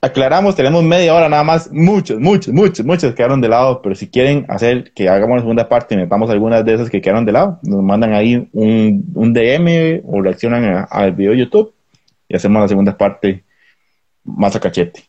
aclaramos, 0.01 0.57
tenemos 0.57 0.82
media 0.82 1.14
hora 1.14 1.28
nada 1.28 1.44
más, 1.44 1.70
muchos, 1.70 2.18
muchos, 2.18 2.55
muchos, 2.55 2.86
muchos 2.86 3.14
quedaron 3.14 3.40
de 3.40 3.48
lado, 3.48 3.82
pero 3.82 3.94
si 3.94 4.09
quieren 4.09 4.46
hacer 4.48 4.92
que 4.94 5.09
hagamos 5.09 5.36
la 5.36 5.42
segunda 5.42 5.68
parte 5.68 5.94
y 5.94 5.98
metamos 5.98 6.30
algunas 6.30 6.64
de 6.64 6.74
esas 6.74 6.90
que 6.90 7.01
quedaron 7.01 7.26
de 7.26 7.32
lado, 7.32 7.59
nos 7.62 7.82
mandan 7.82 8.14
ahí 8.14 8.48
un, 8.53 9.05
un 9.14 9.32
DM 9.32 10.03
o 10.05 10.22
reaccionan 10.22 10.86
al 10.88 11.12
video 11.12 11.32
de 11.32 11.38
YouTube 11.38 11.74
y 12.28 12.36
hacemos 12.36 12.62
la 12.62 12.68
segunda 12.68 12.96
parte 12.96 13.44
más 14.24 14.57
a 14.57 14.61
cachete. 14.61 15.05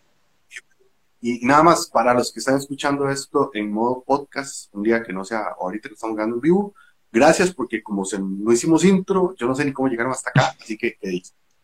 Y 1.21 1.45
nada 1.45 1.61
más, 1.61 1.87
para 1.87 2.15
los 2.15 2.33
que 2.33 2.39
están 2.39 2.57
escuchando 2.57 3.07
esto 3.07 3.51
en 3.53 3.71
modo 3.71 4.03
podcast, 4.03 4.73
un 4.73 4.81
día 4.81 5.03
que 5.03 5.13
no 5.13 5.23
sea 5.23 5.55
ahorita 5.59 5.87
que 5.87 5.93
estamos 5.93 6.15
grabando 6.15 6.37
en 6.37 6.41
vivo, 6.41 6.73
gracias 7.11 7.53
porque 7.53 7.83
como 7.83 8.05
se, 8.05 8.19
no 8.19 8.51
hicimos 8.51 8.83
intro, 8.83 9.35
yo 9.37 9.47
no 9.47 9.53
sé 9.53 9.63
ni 9.63 9.71
cómo 9.71 9.87
llegaron 9.87 10.11
hasta 10.11 10.31
acá, 10.31 10.55
así 10.59 10.77
que, 10.77 10.97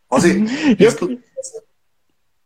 O 0.10 0.22
sea, 0.22 0.32
esto, 0.78 1.10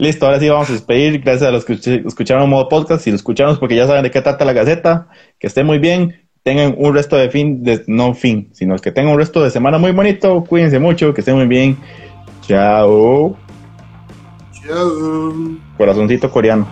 Listo, 0.02 0.26
ahora 0.26 0.40
sí 0.40 0.50
vamos 0.50 0.68
a 0.68 0.74
despedir. 0.74 1.22
Gracias 1.22 1.48
a 1.48 1.52
los 1.52 1.64
que 1.64 1.74
escucharon 1.74 2.50
modo 2.50 2.68
podcast. 2.68 3.04
Si 3.04 3.12
lo 3.12 3.16
escucharon 3.16 3.60
porque 3.60 3.76
ya 3.76 3.86
saben 3.86 4.02
de 4.02 4.10
qué 4.10 4.20
trata 4.20 4.44
la 4.46 4.54
Gaceta. 4.54 5.10
Que 5.38 5.46
esté 5.46 5.64
muy 5.64 5.78
bien. 5.78 6.28
Tengan 6.42 6.74
un 6.76 6.96
resto 6.96 7.18
de 7.18 7.30
fin, 7.30 7.64
de, 7.64 7.84
no 7.86 8.16
fin, 8.16 8.50
sino 8.52 8.76
que 8.78 8.92
tengan 8.92 9.14
un 9.14 9.20
resto 9.20 9.44
de 9.44 9.52
semana 9.52 9.78
muy 9.78 9.92
bonito. 9.92 10.44
Cuídense 10.44 10.80
mucho, 10.80 11.14
que 11.14 11.22
estén 11.22 11.36
muy 11.36 11.46
bien. 11.46 11.78
Chao. 12.42 13.38
Chao. 14.52 15.34
Corazoncito 15.78 16.32
coreano. 16.32 16.68